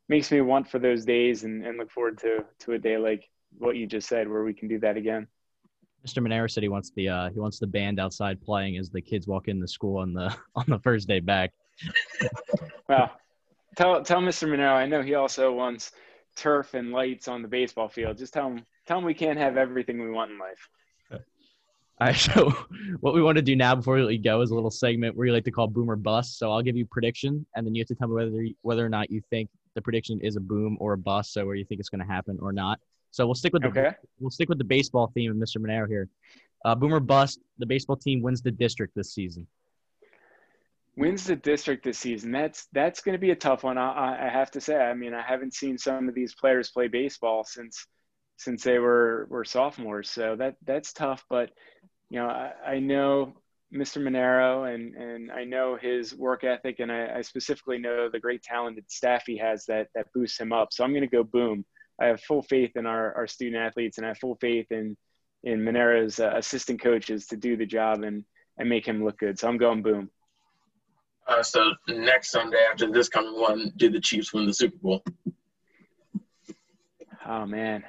makes 0.08 0.32
me 0.32 0.42
want 0.42 0.70
for 0.70 0.78
those 0.78 1.06
days 1.06 1.44
and, 1.44 1.66
and 1.66 1.78
look 1.78 1.92
forward 1.92 2.20
to 2.20 2.46
to 2.60 2.74
a 2.74 2.80
day 2.80 2.98
like 2.98 3.28
what 3.58 3.76
you 3.76 3.88
just 3.88 4.08
said 4.08 4.30
where 4.30 4.44
we 4.44 4.54
can 4.54 4.68
do 4.68 4.80
that 4.80 4.98
again. 4.98 5.28
Mr. 6.06 6.26
Monero 6.26 6.50
said 6.50 6.64
he 6.64 6.70
wants 6.70 6.92
the 6.96 7.10
uh, 7.10 7.30
he 7.30 7.40
wants 7.40 7.60
the 7.60 7.68
band 7.68 8.00
outside 8.00 8.42
playing 8.42 8.78
as 8.78 8.90
the 8.90 9.02
kids 9.02 9.28
walk 9.28 9.48
in 9.48 9.60
the 9.60 9.68
school 9.68 9.98
on 9.98 10.14
the 10.14 10.36
on 10.56 10.66
the 10.68 10.80
first 10.80 11.08
day 11.08 11.20
back. 11.20 11.52
well, 12.90 13.12
tell 13.76 14.04
tell 14.04 14.22
Mr. 14.22 14.48
Monero 14.48 14.74
I 14.74 14.86
know 14.86 15.02
he 15.02 15.16
also 15.16 15.52
wants 15.52 15.92
turf 16.36 16.74
and 16.74 16.92
lights 16.92 17.28
on 17.28 17.42
the 17.42 17.48
baseball 17.48 17.90
field. 17.90 18.18
Just 18.18 18.34
tell 18.34 18.50
them 18.50 18.66
tell 18.88 18.98
them 18.98 19.06
we 19.06 19.14
can't 19.14 19.38
have 19.38 19.58
everything 19.58 20.02
we 20.02 20.10
want 20.10 20.32
in 20.32 20.40
life. 20.40 20.70
All 22.02 22.08
right, 22.08 22.16
so 22.16 22.52
what 23.00 23.14
we 23.14 23.22
want 23.22 23.36
to 23.36 23.44
do 23.44 23.56
now 23.56 23.76
before 23.76 23.96
we 23.96 24.02
let 24.02 24.14
you 24.14 24.24
go 24.24 24.42
is 24.42 24.50
a 24.50 24.56
little 24.56 24.72
segment 24.72 25.16
where 25.16 25.28
you 25.28 25.34
like 25.34 25.46
to 25.46 25.52
call 25.52 25.68
boomer 25.68 25.96
bust. 25.96 26.40
So 26.40 26.52
I'll 26.52 26.64
give 26.64 26.76
you 26.76 26.86
prediction, 26.86 27.46
and 27.56 27.66
then 27.66 27.76
you 27.76 27.82
have 27.82 27.88
to 27.90 27.96
tell 27.96 28.08
me 28.08 28.16
whether 28.16 28.46
whether 28.62 28.86
or 28.86 28.90
not 28.90 29.12
you 29.12 29.22
think 29.30 29.50
the 29.76 29.82
prediction 29.82 30.20
is 30.22 30.36
a 30.36 30.42
boom 30.42 30.78
or 30.80 30.94
a 30.94 30.98
bust. 30.98 31.34
So 31.34 31.46
where 31.46 31.56
you 31.56 31.66
think 31.66 31.80
it's 31.80 31.90
going 31.90 32.06
to 32.06 32.12
happen 32.12 32.40
or 32.42 32.52
not. 32.52 32.80
So 33.12 33.26
we'll 33.26 33.36
stick 33.36 33.54
with 33.54 33.62
the 33.62 33.68
Okay. 33.70 33.92
we'll 34.20 34.32
stick 34.32 34.50
with 34.50 34.58
the 34.58 34.64
baseball 34.64 35.12
theme 35.14 35.32
of 35.32 35.38
Mr. 35.38 35.58
Monero 35.58 35.88
here. 35.88 36.10
Uh, 36.64 36.76
boomer 36.76 37.00
bust. 37.00 37.40
The 37.58 37.66
baseball 37.66 37.98
team 37.98 38.22
wins 38.22 38.42
the 38.42 38.52
district 38.52 38.96
this 38.96 39.14
season. 39.14 39.48
Wins 40.96 41.26
the 41.26 41.36
district 41.36 41.84
this 41.84 41.98
season. 41.98 42.32
That's 42.32 42.68
that's 42.74 43.02
going 43.02 43.14
to 43.14 43.20
be 43.20 43.32
a 43.32 43.36
tough 43.36 43.64
one. 43.64 43.78
I, 43.78 44.28
I- 44.28 44.30
have 44.30 44.52
to 44.52 44.62
say. 44.62 44.76
I 44.78 44.94
mean, 44.94 45.14
I 45.14 45.22
haven't 45.22 45.54
seen 45.54 45.78
some 45.78 46.08
of 46.10 46.16
these 46.16 46.34
players 46.36 46.72
play 46.72 46.88
baseball 46.88 47.44
since 47.44 47.86
since 48.38 48.64
they 48.64 48.80
were 48.80 49.28
were 49.30 49.46
sophomores. 49.46 50.10
So 50.10 50.36
that 50.38 50.56
that's 50.66 50.94
tough. 50.94 51.24
But 51.30 51.52
you 52.10 52.20
know, 52.20 52.28
I, 52.28 52.54
I 52.66 52.80
know 52.80 53.34
Mr. 53.74 54.02
Monero 54.02 54.74
and 54.74 54.96
and 54.96 55.32
I 55.32 55.44
know 55.46 55.78
his 55.82 56.16
work 56.16 56.44
ethic, 56.44 56.80
and 56.80 56.92
I, 56.92 57.18
I 57.18 57.22
specifically 57.22 57.78
know 57.78 58.10
the 58.10 58.20
great 58.20 58.44
talented 58.44 58.90
staff 58.92 59.24
he 59.26 59.38
has 59.38 59.66
that 59.66 59.88
that 59.96 60.08
boosts 60.14 60.40
him 60.40 60.52
up. 60.54 60.72
So 60.72 60.84
I'm 60.84 60.92
going 60.92 61.02
to 61.02 61.08
go 61.08 61.24
boom. 61.24 61.66
I 62.02 62.08
have 62.08 62.22
full 62.22 62.42
faith 62.42 62.72
in 62.76 62.86
our, 62.86 63.14
our 63.16 63.28
student 63.28 63.62
athletes, 63.62 63.98
and 63.98 64.06
I 64.06 64.10
have 64.10 64.18
full 64.18 64.36
faith 64.36 64.72
in 64.72 64.98
in 65.44 65.60
Monero's 65.60 66.20
uh, 66.20 66.34
assistant 66.36 66.82
coaches 66.82 67.28
to 67.28 67.38
do 67.38 67.56
the 67.58 67.66
job 67.66 68.04
and 68.04 68.26
and 68.58 68.70
make 68.70 68.86
him 68.86 69.04
look 69.04 69.18
good. 69.18 69.40
So 69.40 69.48
I'm 69.48 69.58
going 69.58 69.82
boom. 69.82 70.10
Uh, 71.28 71.44
so 71.44 71.72
next 71.88 72.32
Sunday 72.32 72.58
after 72.70 72.92
this 72.92 73.08
coming 73.08 73.40
one, 73.40 73.72
do 73.78 73.90
the 73.90 74.00
Chiefs 74.00 74.34
win 74.34 74.46
the 74.46 74.54
Super 74.54 74.78
Bowl? 74.78 75.04
Oh 77.26 77.46
man, 77.46 77.84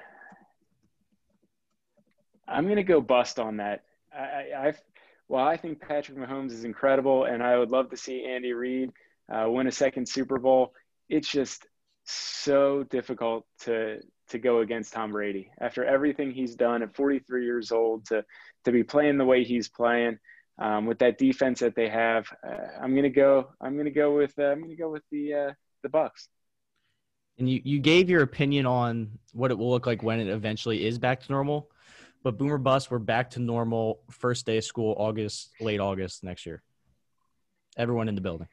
I'm 2.47 2.69
gonna 2.69 2.85
go 2.85 3.01
bust 3.01 3.39
on 3.39 3.57
that. 3.57 3.85
I, 4.15 4.21
I 4.21 4.67
I've, 4.67 4.81
well, 5.29 5.45
I 5.45 5.57
think 5.57 5.81
Patrick 5.81 6.19
Mahomes 6.19 6.53
is 6.53 6.65
incredible, 6.65 7.25
and 7.25 7.43
I 7.43 7.57
would 7.59 7.71
love 7.71 7.91
to 7.91 7.97
see 7.97 8.27
Andy 8.27 8.53
Reid 8.53 8.91
uh, 9.33 9.47
win 9.49 9.67
a 9.67 9.73
second 9.73 10.07
Super 10.07 10.39
Bowl. 10.39 10.75
It's 11.09 11.31
just 11.31 11.67
so 12.05 12.85
difficult 12.85 13.47
to 13.61 14.01
to 14.29 14.39
go 14.39 14.61
against 14.61 14.93
Tom 14.93 15.13
Brady 15.13 15.51
after 15.61 15.85
everything 15.85 16.33
he's 16.33 16.55
done 16.55 16.83
at 16.83 16.95
43 16.97 17.45
years 17.45 17.71
old 17.71 18.07
to 18.07 18.25
to 18.65 18.73
be 18.73 18.83
playing 18.83 19.19
the 19.19 19.25
way 19.25 19.45
he's 19.45 19.69
playing 19.69 20.19
um, 20.59 20.87
with 20.87 20.99
that 21.01 21.19
defense 21.19 21.61
that 21.61 21.75
they 21.75 21.89
have. 21.89 22.27
Uh, 22.47 22.81
I'm 22.81 22.95
gonna 22.95 23.11
go. 23.11 23.49
I'm 23.61 23.77
gonna 23.77 23.91
go 23.91 24.17
with. 24.17 24.33
Uh, 24.39 24.45
I'm 24.45 24.61
gonna 24.61 24.77
go 24.77 24.91
with 24.91 25.03
the 25.11 25.35
uh, 25.35 25.53
the 25.83 25.89
Bucks. 25.89 26.29
And 27.39 27.49
you, 27.49 27.61
you 27.65 27.79
gave 27.79 28.11
your 28.11 28.23
opinion 28.23 28.67
on 28.67 29.19
what 29.33 29.51
it 29.51 29.59
will 29.59 29.71
look 29.71 29.87
like 29.87 30.03
when 30.03 30.21
it 30.21 30.29
eventually 30.29 30.87
is 30.87 30.99
back 30.99 31.21
to 31.23 31.33
normal. 31.33 31.71
But 32.23 32.39
Boomer 32.39 32.59
Bus, 32.59 32.91
we're 32.91 32.99
back 32.99 33.31
to 33.31 33.41
normal 33.41 34.01
first 34.11 34.47
day 34.47 34.59
of 34.59 34.65
school, 34.65 34.95
August, 34.99 35.51
late 35.61 35.81
August 35.81 36.23
next 36.23 36.47
year. 36.47 36.63
Everyone 37.77 38.09
in 38.09 38.15
the 38.15 38.21
building. 38.21 38.49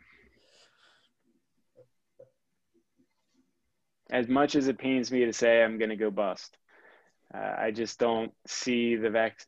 As 4.10 4.28
much 4.28 4.55
as 4.55 4.68
it 4.68 4.78
pains 4.78 5.12
me 5.12 5.26
to 5.26 5.34
say 5.34 5.62
I'm 5.64 5.78
going 5.78 5.89
to 5.89 5.95
go 5.95 6.12
bust. 6.12 6.57
Uh, 7.34 7.55
I 7.57 7.72
just 7.72 7.99
don't 7.99 8.32
see 8.47 8.95
the 8.95 9.10
vac. 9.10 9.39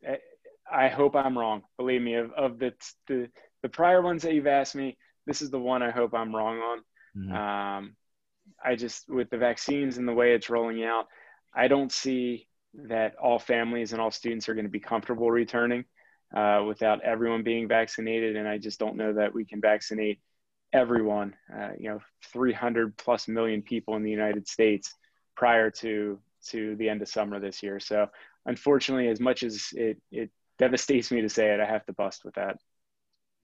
I 0.72 0.88
hope 0.88 1.16
I'm 1.16 1.38
wrong. 1.38 1.64
Believe 1.78 2.02
me, 2.02 2.16
of, 2.16 2.32
of 2.34 2.60
the, 2.60 2.74
the 3.08 3.30
the 3.64 3.70
prior 3.70 4.02
ones 4.02 4.24
that 4.24 4.34
you've 4.34 4.48
asked 4.48 4.76
me, 4.76 4.98
this 5.28 5.42
is 5.42 5.52
the 5.52 5.60
one 5.60 5.84
I 5.84 5.92
hope 5.92 6.14
I'm 6.14 6.36
wrong 6.36 6.60
on. 6.60 6.80
Mm-hmm. 7.16 7.36
Um, 7.36 7.96
I 8.64 8.76
just 8.76 9.10
with 9.10 9.30
the 9.30 9.38
vaccines 9.38 9.98
and 9.98 10.08
the 10.08 10.14
way 10.14 10.34
it's 10.34 10.50
rolling 10.50 10.84
out, 10.84 11.08
I 11.54 11.68
don't 11.68 11.92
see 11.92 12.48
that 12.74 13.16
all 13.16 13.40
families 13.40 13.92
and 13.92 14.02
all 14.02 14.12
students 14.12 14.48
are 14.48 14.54
going 14.54 14.66
to 14.66 14.72
be 14.72 14.80
comfortable 14.80 15.30
returning 15.30 15.86
uh, 16.36 16.64
without 16.66 17.04
everyone 17.04 17.44
being 17.44 17.68
vaccinated, 17.68 18.36
and 18.36 18.48
I 18.48 18.58
just 18.58 18.80
don't 18.80 18.96
know 18.96 19.14
that 19.14 19.34
we 19.34 19.46
can 19.46 19.60
vaccinate 19.62 20.20
everyone, 20.74 21.36
uh, 21.54 21.70
you 21.78 21.90
know, 21.90 22.00
300 22.32 22.98
plus 22.98 23.28
million 23.28 23.62
people 23.62 23.96
in 23.96 24.04
the 24.04 24.12
United 24.12 24.48
States 24.48 24.94
prior 25.36 25.70
to 25.72 26.20
to 26.50 26.76
the 26.78 26.90
end 26.90 27.02
of 27.02 27.08
summer 27.08 27.40
this 27.40 27.62
year. 27.62 27.80
So 27.80 28.08
unfortunately, 28.46 29.08
as 29.10 29.20
much 29.20 29.44
as 29.44 29.70
it, 29.74 30.02
it 30.12 30.32
devastates 30.58 31.12
me 31.12 31.22
to 31.22 31.30
say 31.30 31.54
it, 31.54 31.60
I 31.60 31.66
have 31.66 31.86
to 31.86 31.94
bust 31.94 32.26
with 32.26 32.34
that. 32.36 32.58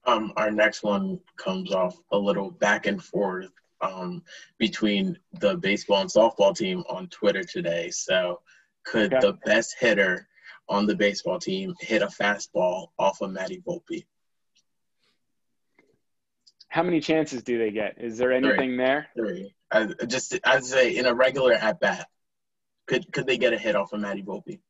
Um, 0.04 0.32
our 0.36 0.50
next 0.50 0.82
one 0.82 1.20
comes 1.36 1.72
off 1.72 1.96
a 2.12 2.18
little 2.18 2.50
back 2.50 2.86
and 2.86 3.02
forth 3.02 3.50
um, 3.80 4.22
between 4.58 5.18
the 5.34 5.56
baseball 5.56 6.00
and 6.00 6.10
softball 6.10 6.56
team 6.56 6.82
on 6.88 7.08
Twitter 7.08 7.44
today. 7.44 7.90
So, 7.90 8.40
could 8.84 9.12
Okay. 9.12 9.20
the 9.20 9.34
best 9.44 9.76
hitter 9.78 10.26
on 10.68 10.86
the 10.86 10.96
baseball 10.96 11.38
team 11.38 11.74
hit 11.80 12.02
a 12.02 12.06
fastball 12.06 12.88
off 12.98 13.20
of 13.20 13.32
Matty 13.32 13.62
Volpe? 13.66 14.06
How 16.68 16.82
many 16.82 17.00
chances 17.00 17.42
do 17.42 17.58
they 17.58 17.70
get? 17.70 17.96
Is 17.98 18.18
there 18.18 18.32
anything 18.32 18.76
there? 18.76 19.08
Three. 19.16 19.54
I, 19.70 19.86
just 20.06 20.38
I'd 20.44 20.64
say 20.64 20.96
in 20.96 21.06
a 21.06 21.14
regular 21.14 21.52
at 21.52 21.80
bat, 21.80 22.08
could 22.86 23.10
could 23.12 23.26
they 23.26 23.38
get 23.38 23.52
a 23.52 23.58
hit 23.58 23.74
off 23.74 23.92
of 23.92 24.00
Matty 24.00 24.22
Volpe? 24.22 24.60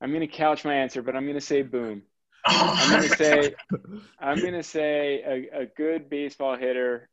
I'm 0.00 0.10
going 0.10 0.20
to 0.20 0.26
couch 0.26 0.64
my 0.64 0.74
answer, 0.74 1.00
but 1.00 1.14
I'm 1.14 1.24
going 1.24 1.38
to 1.38 1.40
say 1.40 1.62
boom. 1.62 2.02
Oh 2.44 2.74
I'm 2.76 2.90
going 2.90 3.08
to 3.08 3.16
say 3.16 3.54
I'm 4.18 4.38
to 4.40 4.62
say 4.64 5.22
a, 5.24 5.60
a 5.60 5.66
good 5.66 6.10
baseball 6.10 6.56
hitter. 6.56 7.08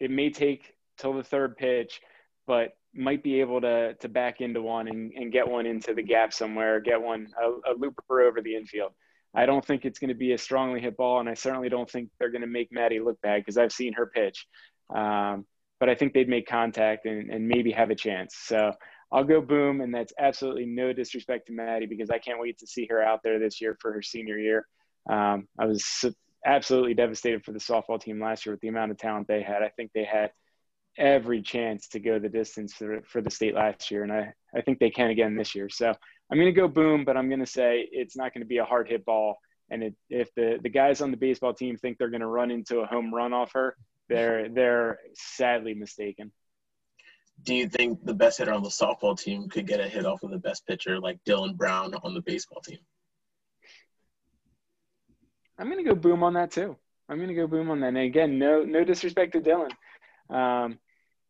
It 0.00 0.10
may 0.10 0.30
take 0.30 0.74
till 0.98 1.12
the 1.12 1.22
third 1.22 1.56
pitch, 1.56 2.00
but 2.48 2.76
might 2.92 3.22
be 3.22 3.40
able 3.40 3.60
to 3.60 3.94
to 3.94 4.08
back 4.08 4.40
into 4.40 4.60
one 4.60 4.88
and, 4.88 5.12
and 5.12 5.30
get 5.30 5.48
one 5.48 5.66
into 5.66 5.94
the 5.94 6.02
gap 6.02 6.32
somewhere, 6.32 6.80
get 6.80 7.00
one 7.00 7.28
a, 7.40 7.72
a 7.72 7.78
looper 7.78 8.22
over 8.22 8.40
the 8.40 8.56
infield. 8.56 8.90
I 9.34 9.46
don't 9.46 9.64
think 9.64 9.84
it's 9.84 9.98
going 9.98 10.08
to 10.08 10.14
be 10.14 10.32
a 10.32 10.38
strongly 10.38 10.80
hit 10.80 10.96
ball, 10.96 11.20
and 11.20 11.28
I 11.28 11.34
certainly 11.34 11.68
don't 11.68 11.90
think 11.90 12.10
they're 12.18 12.30
going 12.30 12.42
to 12.42 12.46
make 12.46 12.70
Maddie 12.70 13.00
look 13.00 13.20
bad 13.22 13.40
because 13.40 13.56
I've 13.56 13.72
seen 13.72 13.94
her 13.94 14.06
pitch. 14.06 14.46
Um, 14.94 15.46
but 15.80 15.88
I 15.88 15.94
think 15.94 16.12
they'd 16.12 16.28
make 16.28 16.46
contact 16.46 17.06
and, 17.06 17.30
and 17.30 17.48
maybe 17.48 17.72
have 17.72 17.90
a 17.90 17.94
chance. 17.94 18.36
So 18.44 18.72
I'll 19.10 19.24
go 19.24 19.40
boom, 19.40 19.80
and 19.80 19.94
that's 19.94 20.12
absolutely 20.18 20.66
no 20.66 20.92
disrespect 20.92 21.46
to 21.46 21.52
Maddie 21.52 21.86
because 21.86 22.10
I 22.10 22.18
can't 22.18 22.40
wait 22.40 22.58
to 22.58 22.66
see 22.66 22.86
her 22.90 23.02
out 23.02 23.20
there 23.24 23.38
this 23.38 23.60
year 23.60 23.76
for 23.80 23.92
her 23.92 24.02
senior 24.02 24.38
year. 24.38 24.66
Um, 25.10 25.48
I 25.58 25.66
was 25.66 25.84
so- 25.84 26.12
absolutely 26.44 26.94
devastated 26.94 27.44
for 27.44 27.52
the 27.52 27.58
softball 27.58 28.00
team 28.00 28.20
last 28.20 28.46
year 28.46 28.54
with 28.54 28.60
the 28.60 28.68
amount 28.68 28.90
of 28.90 28.98
talent 28.98 29.28
they 29.28 29.42
had. 29.42 29.62
I 29.62 29.68
think 29.70 29.92
they 29.92 30.04
had 30.04 30.32
every 30.98 31.40
chance 31.42 31.88
to 31.88 32.00
go 32.00 32.18
the 32.18 32.28
distance 32.28 32.74
for, 32.74 33.02
for 33.06 33.20
the 33.20 33.30
state 33.30 33.54
last 33.54 33.90
year, 33.90 34.02
and 34.02 34.12
I, 34.12 34.32
I 34.54 34.60
think 34.60 34.78
they 34.78 34.90
can 34.90 35.10
again 35.10 35.36
this 35.36 35.54
year. 35.54 35.68
So 35.68 35.94
I'm 36.32 36.38
going 36.38 36.52
to 36.52 36.58
go 36.58 36.66
boom, 36.66 37.04
but 37.04 37.14
I'm 37.14 37.28
going 37.28 37.40
to 37.40 37.46
say 37.46 37.86
it's 37.92 38.16
not 38.16 38.32
going 38.32 38.40
to 38.40 38.48
be 38.48 38.56
a 38.56 38.64
hard 38.64 38.88
hit 38.88 39.04
ball. 39.04 39.36
And 39.68 39.82
it, 39.82 39.94
if 40.08 40.34
the, 40.34 40.58
the 40.62 40.70
guys 40.70 41.02
on 41.02 41.10
the 41.10 41.18
baseball 41.18 41.52
team 41.52 41.76
think 41.76 41.98
they're 41.98 42.08
going 42.08 42.22
to 42.22 42.26
run 42.26 42.50
into 42.50 42.78
a 42.78 42.86
home 42.86 43.14
run 43.14 43.34
off 43.34 43.52
her, 43.52 43.76
they're 44.08 44.48
they're 44.48 44.98
sadly 45.14 45.74
mistaken. 45.74 46.32
Do 47.42 47.54
you 47.54 47.68
think 47.68 48.02
the 48.02 48.14
best 48.14 48.38
hitter 48.38 48.54
on 48.54 48.62
the 48.62 48.70
softball 48.70 49.18
team 49.18 49.50
could 49.50 49.66
get 49.66 49.80
a 49.80 49.86
hit 49.86 50.06
off 50.06 50.22
of 50.22 50.30
the 50.30 50.38
best 50.38 50.66
pitcher 50.66 50.98
like 50.98 51.22
Dylan 51.24 51.54
Brown 51.54 51.94
on 52.02 52.14
the 52.14 52.22
baseball 52.22 52.62
team? 52.62 52.78
I'm 55.58 55.70
going 55.70 55.84
to 55.84 55.90
go 55.90 55.94
boom 55.94 56.22
on 56.22 56.32
that 56.34 56.50
too. 56.50 56.76
I'm 57.10 57.18
going 57.18 57.28
to 57.28 57.34
go 57.34 57.46
boom 57.46 57.70
on 57.70 57.80
that. 57.80 57.88
And 57.88 57.98
again, 57.98 58.38
no 58.38 58.62
no 58.62 58.84
disrespect 58.84 59.34
to 59.34 59.40
Dylan, 59.42 59.70
um, 60.34 60.78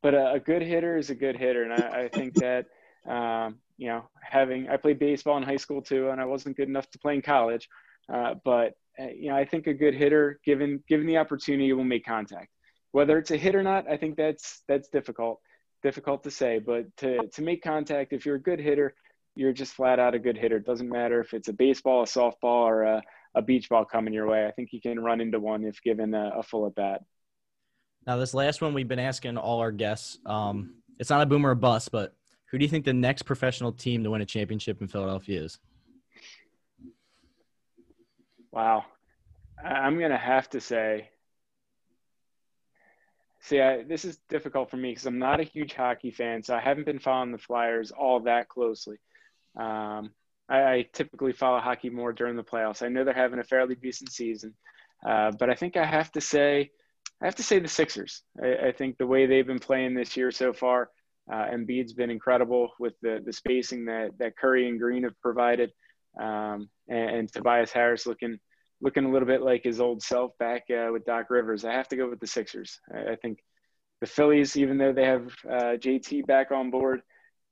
but 0.01 0.15
a, 0.15 0.35
a 0.35 0.41
good 0.41 0.63
hitter 0.63 0.97
is 0.97 1.11
a 1.11 1.17
good 1.17 1.37
hitter, 1.37 1.65
and 1.65 1.73
I, 1.73 2.03
I 2.03 2.09
think 2.09 2.35
that 2.35 2.67
um, 3.05 3.57
you 3.83 3.89
know 3.89 4.09
having 4.23 4.69
I 4.69 4.77
played 4.77 5.01
baseball 5.01 5.37
in 5.39 5.43
high 5.43 5.57
school 5.57 5.83
too, 5.83 6.11
and 6.11 6.21
I 6.21 6.25
wasn't 6.25 6.57
good 6.57 6.69
enough 6.69 6.89
to 6.91 7.01
play 7.01 7.15
in 7.17 7.23
college, 7.23 7.69
uh, 8.13 8.35
but 8.45 8.75
uh, 8.97 9.09
you 9.09 9.29
know 9.29 9.37
I 9.37 9.45
think 9.45 9.67
a 9.67 9.75
good 9.75 9.95
hitter, 9.95 10.39
given 10.45 10.85
given 10.89 11.07
the 11.07 11.19
opportunity, 11.19 11.73
will 11.73 11.83
make 11.83 12.07
contact. 12.07 12.49
Whether 12.93 13.19
it's 13.19 13.33
a 13.33 13.37
hit 13.37 13.57
or 13.57 13.65
not, 13.65 13.91
I 13.91 13.97
think 13.97 14.17
that's 14.17 14.63
that's 14.69 14.89
difficult 14.89 15.41
difficult 15.83 16.23
to 16.23 16.31
say. 16.31 16.61
But 16.61 16.97
to 16.99 17.27
to 17.27 17.43
make 17.43 17.61
contact, 17.65 18.13
if 18.13 18.25
you're 18.25 18.37
a 18.37 18.43
good 18.51 18.61
hitter, 18.61 18.95
you're 19.35 19.53
just 19.53 19.75
flat 19.75 19.99
out 19.99 20.15
a 20.15 20.21
good 20.21 20.39
hitter. 20.39 20.59
It 20.59 20.67
doesn't 20.67 20.89
matter 20.89 21.21
if 21.21 21.35
it's 21.35 21.49
a 21.49 21.53
baseball, 21.53 22.03
a 22.03 22.07
softball, 22.07 22.67
or 22.71 22.83
a, 22.85 23.03
a 23.35 23.43
beach 23.43 23.69
ball 23.69 23.85
coming 23.85 24.15
your 24.15 24.29
way. 24.29 24.47
I 24.47 24.53
think 24.53 24.69
you 24.73 24.81
can 24.81 25.01
run 25.01 25.21
into 25.21 25.41
one 25.41 25.65
if 25.65 25.83
given 25.83 26.15
a, 26.15 26.35
a 26.39 26.43
full 26.45 26.69
at 26.69 26.77
bat. 26.77 27.03
Now, 28.07 28.17
this 28.17 28.33
last 28.33 28.63
one 28.63 28.75
we've 28.75 28.87
been 28.87 29.01
asking 29.01 29.39
all 29.39 29.59
our 29.59 29.73
guests. 29.73 30.19
Um, 30.25 30.77
it's 31.01 31.11
not 31.11 31.23
a 31.23 31.27
boom 31.27 31.45
or 31.45 31.57
bust, 31.57 31.91
but 31.91 32.15
who 32.53 32.59
do 32.59 32.65
you 32.65 32.69
think 32.69 32.85
the 32.85 32.93
next 32.93 33.23
professional 33.23 33.73
team 33.73 34.05
to 34.05 34.11
win 34.11 34.21
a 34.21 34.27
championship 34.27 34.83
in 34.83 34.87
Philadelphia 34.87 35.43
is? 35.43 35.59
Wow. 38.53 38.85
I'm 39.65 39.99
going 39.99 40.11
to 40.11 40.19
have 40.19 40.51
to 40.51 40.61
say, 40.61 41.09
see, 43.41 43.59
I, 43.59 43.85
this 43.85 44.05
is 44.05 44.19
difficult 44.29 44.71
for 44.71 44.77
me 44.77 44.91
because 44.91 45.07
I'm 45.07 45.19
not 45.19 45.41
a 45.41 45.45
huge 45.45 45.73
hockey 45.73 46.11
fan, 46.11 46.43
so 46.43 46.55
I 46.55 46.61
haven't 46.61 46.85
been 46.85 46.99
following 46.99 47.33
the 47.33 47.39
Flyers 47.39 47.91
all 47.91 48.21
that 48.21 48.51
closely. 48.51 48.99
Um, 49.59 50.11
I, 50.47 50.63
I 50.63 50.89
typically 50.93 51.33
follow 51.33 51.59
hockey 51.59 51.89
more 51.89 52.13
during 52.13 52.37
the 52.37 52.45
playoffs. 52.45 52.83
I 52.83 52.89
know 52.89 53.03
they're 53.03 53.15
having 53.15 53.39
a 53.39 53.45
fairly 53.45 53.77
decent 53.77 54.13
season, 54.13 54.55
uh, 55.07 55.31
but 55.39 55.49
I 55.49 55.55
think 55.55 55.79
I 55.79 55.87
have 55.87 56.13
to 56.13 56.21
say, 56.21 56.71
I 57.23 57.25
have 57.25 57.37
to 57.37 57.43
say 57.43 57.61
the 57.61 57.69
Sixers. 57.69 58.23
I, 58.43 58.69
I 58.69 58.73
think 58.73 58.99
the 58.99 59.07
way 59.07 59.25
they've 59.25 59.47
been 59.47 59.59
playing 59.59 59.95
this 59.95 60.19
year 60.19 60.31
so 60.31 60.53
far, 60.53 60.91
Uh, 61.31 61.47
Embiid's 61.47 61.93
been 61.93 62.11
incredible 62.11 62.73
with 62.79 62.95
the 63.03 63.23
the 63.25 63.33
spacing 63.33 63.85
that 63.87 64.11
that 64.19 64.37
Curry 64.37 64.69
and 64.69 64.79
Green 64.79 65.05
have 65.05 65.19
provided, 65.21 65.71
um, 66.21 66.69
and, 66.89 67.11
and, 67.11 67.33
Tobias 67.33 67.73
Harris 67.73 68.07
looking 68.07 68.39
looking 68.81 69.05
a 69.05 69.11
little 69.11 69.29
bit 69.29 69.43
like 69.43 69.63
his 69.63 69.81
old 69.81 70.03
self 70.03 70.37
back 70.39 70.65
uh, 70.71 70.91
with 70.93 71.05
Doc 71.05 71.31
Rivers. 71.31 71.65
I 71.65 71.73
have 71.73 71.89
to 71.89 71.97
go 71.97 72.11
with 72.11 72.21
the 72.21 72.27
Sixers. 72.27 72.81
I, 72.93 73.13
I 73.13 73.17
think 73.17 73.39
the 74.01 74.07
Phillies, 74.07 74.57
even 74.57 74.79
though 74.79 74.93
they 74.93 75.05
have 75.05 75.27
uh, 75.49 75.77
JT 75.79 76.27
back 76.27 76.51
on 76.51 76.71
board, 76.71 77.03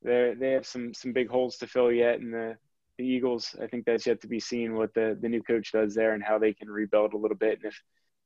they 0.03 0.35
they 0.39 0.51
have 0.51 0.67
some 0.67 0.93
some 0.93 1.13
big 1.13 1.29
holes 1.29 1.57
to 1.59 1.67
fill 1.67 1.93
yet, 1.93 2.19
and 2.21 2.35
the 2.35 2.57
the 2.99 3.07
Eagles, 3.07 3.57
I 3.63 3.67
think 3.67 3.87
that's 3.87 4.07
yet 4.07 4.21
to 4.23 4.29
be 4.29 4.41
seen 4.41 4.75
what 4.75 4.93
the 4.95 5.17
the 5.21 5.29
new 5.29 5.43
coach 5.43 5.73
does 5.73 5.95
there 5.95 6.13
and 6.13 6.23
how 6.23 6.39
they 6.39 6.53
can 6.53 6.69
rebuild 6.69 7.15
a 7.15 7.19
little 7.19 7.37
bit, 7.37 7.59
and 7.63 7.67
if 7.67 7.81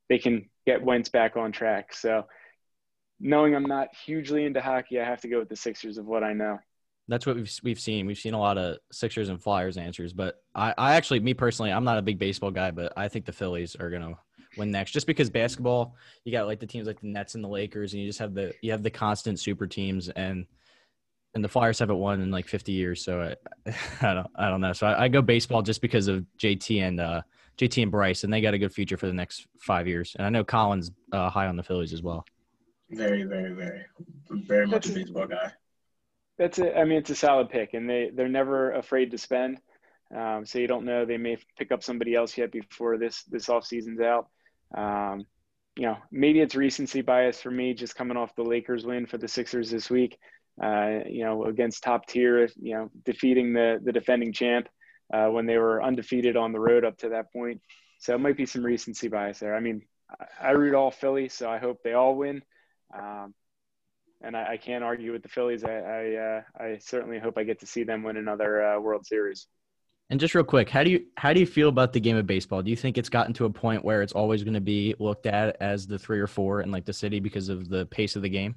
they 0.09 0.17
can 0.17 0.49
get 0.65 0.83
Wentz 0.83 1.09
back 1.09 1.37
on 1.37 1.51
track. 1.51 1.93
So 1.93 2.25
knowing 3.19 3.55
I'm 3.55 3.65
not 3.65 3.89
hugely 4.05 4.45
into 4.45 4.61
hockey, 4.61 4.99
I 4.99 5.05
have 5.05 5.21
to 5.21 5.27
go 5.27 5.39
with 5.39 5.49
the 5.49 5.55
Sixers 5.55 5.97
of 5.97 6.05
what 6.05 6.23
I 6.23 6.33
know. 6.33 6.59
That's 7.07 7.25
what 7.25 7.35
we've 7.35 7.51
we've 7.63 7.79
seen. 7.79 8.07
We've 8.07 8.17
seen 8.17 8.33
a 8.33 8.39
lot 8.39 8.57
of 8.57 8.77
Sixers 8.91 9.29
and 9.29 9.41
Flyers 9.41 9.77
answers, 9.77 10.11
but 10.11 10.41
I, 10.55 10.73
I 10.77 10.95
actually, 10.95 11.19
me 11.19 11.35
personally, 11.35 11.71
I'm 11.71 11.83
not 11.83 11.99
a 11.99 12.01
big 12.01 12.17
baseball 12.17 12.51
guy, 12.51 12.71
but 12.71 12.93
I 12.97 13.07
think 13.07 13.25
the 13.25 13.31
Phillies 13.31 13.75
are 13.75 13.91
gonna 13.91 14.17
win 14.57 14.71
next, 14.71 14.91
just 14.91 15.05
because 15.05 15.29
basketball, 15.29 15.95
you 16.23 16.31
got 16.31 16.47
like 16.47 16.59
the 16.59 16.65
teams 16.65 16.87
like 16.87 16.99
the 17.01 17.07
Nets 17.07 17.35
and 17.35 17.43
the 17.43 17.47
Lakers, 17.47 17.93
and 17.93 18.01
you 18.01 18.09
just 18.09 18.19
have 18.19 18.33
the 18.33 18.53
you 18.61 18.71
have 18.71 18.81
the 18.81 18.89
constant 18.89 19.39
super 19.39 19.67
teams, 19.67 20.09
and 20.09 20.47
and 21.35 21.43
the 21.43 21.49
Flyers 21.49 21.77
haven't 21.77 21.97
won 21.97 22.21
in 22.21 22.31
like 22.31 22.47
50 22.47 22.71
years, 22.71 23.03
so 23.03 23.21
I, 23.21 23.71
I 24.01 24.13
don't 24.15 24.27
I 24.35 24.49
don't 24.49 24.61
know. 24.61 24.73
So 24.73 24.87
I, 24.87 25.03
I 25.03 25.07
go 25.07 25.21
baseball 25.21 25.61
just 25.61 25.81
because 25.81 26.07
of 26.07 26.25
JT 26.39 26.81
and 26.81 26.99
uh, 26.99 27.21
JT 27.59 27.83
and 27.83 27.91
Bryce, 27.91 28.23
and 28.23 28.33
they 28.33 28.41
got 28.41 28.55
a 28.55 28.57
good 28.57 28.73
future 28.73 28.97
for 28.97 29.05
the 29.07 29.13
next 29.13 29.45
five 29.59 29.87
years. 29.87 30.15
And 30.17 30.25
I 30.25 30.29
know 30.29 30.43
Colin's 30.43 30.91
uh, 31.11 31.29
high 31.29 31.45
on 31.47 31.55
the 31.55 31.63
Phillies 31.63 31.93
as 31.93 32.01
well. 32.01 32.25
Very, 32.89 33.23
very, 33.23 33.53
very, 33.53 33.85
very 34.29 34.67
much 34.67 34.87
a 34.87 34.93
baseball 34.93 35.27
guy. 35.27 35.51
That's 36.37 36.59
it. 36.59 36.73
I 36.77 36.83
mean, 36.83 36.97
it's 36.99 37.09
a 37.09 37.15
solid 37.15 37.49
pick, 37.49 37.73
and 37.73 37.89
they 37.89 38.11
they're 38.13 38.27
never 38.27 38.73
afraid 38.73 39.11
to 39.11 39.17
spend. 39.17 39.59
Um, 40.15 40.45
so 40.45 40.59
you 40.59 40.67
don't 40.67 40.85
know 40.85 41.03
they 41.03 41.17
may 41.17 41.37
pick 41.57 41.71
up 41.71 41.81
somebody 41.81 42.13
else 42.13 42.37
yet 42.37 42.51
before 42.51 42.97
this 42.97 43.23
this 43.23 43.49
off 43.49 43.65
season's 43.65 44.01
out. 44.01 44.27
Um, 44.75 45.25
you 45.77 45.87
know, 45.87 45.97
maybe 46.11 46.39
it's 46.41 46.55
recency 46.55 47.01
bias 47.01 47.41
for 47.41 47.51
me, 47.51 47.73
just 47.73 47.95
coming 47.95 48.17
off 48.17 48.35
the 48.35 48.43
Lakers 48.43 48.85
win 48.85 49.05
for 49.05 49.17
the 49.17 49.27
Sixers 49.27 49.71
this 49.71 49.89
week. 49.89 50.17
Uh, 50.61 50.99
you 51.09 51.23
know, 51.25 51.45
against 51.45 51.83
top 51.83 52.05
tier, 52.07 52.47
you 52.61 52.75
know, 52.75 52.89
defeating 53.03 53.53
the 53.53 53.79
the 53.83 53.91
defending 53.91 54.31
champ 54.31 54.67
uh, 55.13 55.27
when 55.27 55.45
they 55.45 55.57
were 55.57 55.83
undefeated 55.83 56.37
on 56.37 56.51
the 56.51 56.59
road 56.59 56.85
up 56.85 56.97
to 56.97 57.09
that 57.09 57.31
point. 57.33 57.61
So 57.99 58.13
it 58.13 58.19
might 58.19 58.37
be 58.37 58.45
some 58.45 58.63
recency 58.63 59.07
bias 59.07 59.39
there. 59.39 59.55
I 59.55 59.59
mean, 59.59 59.81
I, 60.09 60.49
I 60.49 60.51
root 60.51 60.75
all 60.75 60.91
Philly, 60.91 61.29
so 61.29 61.49
I 61.49 61.57
hope 61.57 61.81
they 61.83 61.93
all 61.93 62.15
win. 62.15 62.41
Um, 62.93 63.33
and 64.21 64.35
I, 64.35 64.53
I, 64.53 64.57
can't 64.57 64.83
argue 64.83 65.11
with 65.11 65.23
the 65.23 65.29
Phillies. 65.29 65.63
I 65.63 65.73
I, 65.73 66.15
uh, 66.15 66.41
I, 66.57 66.77
certainly 66.79 67.19
hope 67.19 67.37
I 67.37 67.43
get 67.43 67.59
to 67.59 67.65
see 67.65 67.83
them 67.83 68.03
win 68.03 68.17
another 68.17 68.63
uh, 68.63 68.79
World 68.79 69.05
Series. 69.05 69.47
And 70.09 70.19
just 70.19 70.35
real 70.35 70.43
quick, 70.43 70.69
how 70.69 70.83
do 70.83 70.91
you 70.91 71.05
how 71.17 71.33
do 71.33 71.39
you 71.39 71.47
feel 71.47 71.69
about 71.69 71.93
the 71.93 71.99
game 71.99 72.15
of 72.15 72.27
baseball? 72.27 72.61
Do 72.61 72.69
you 72.69 72.75
think 72.75 72.97
it's 72.97 73.09
gotten 73.09 73.33
to 73.33 73.45
a 73.45 73.49
point 73.49 73.83
where 73.83 74.01
it's 74.01 74.13
always 74.13 74.43
going 74.43 74.53
to 74.53 74.61
be 74.61 74.95
looked 74.99 75.25
at 75.25 75.57
as 75.59 75.87
the 75.87 75.97
three 75.97 76.19
or 76.19 76.27
four 76.27 76.61
in 76.61 76.71
like 76.71 76.85
the 76.85 76.93
city 76.93 77.19
because 77.19 77.49
of 77.49 77.69
the 77.69 77.85
pace 77.87 78.15
of 78.15 78.21
the 78.21 78.29
game? 78.29 78.55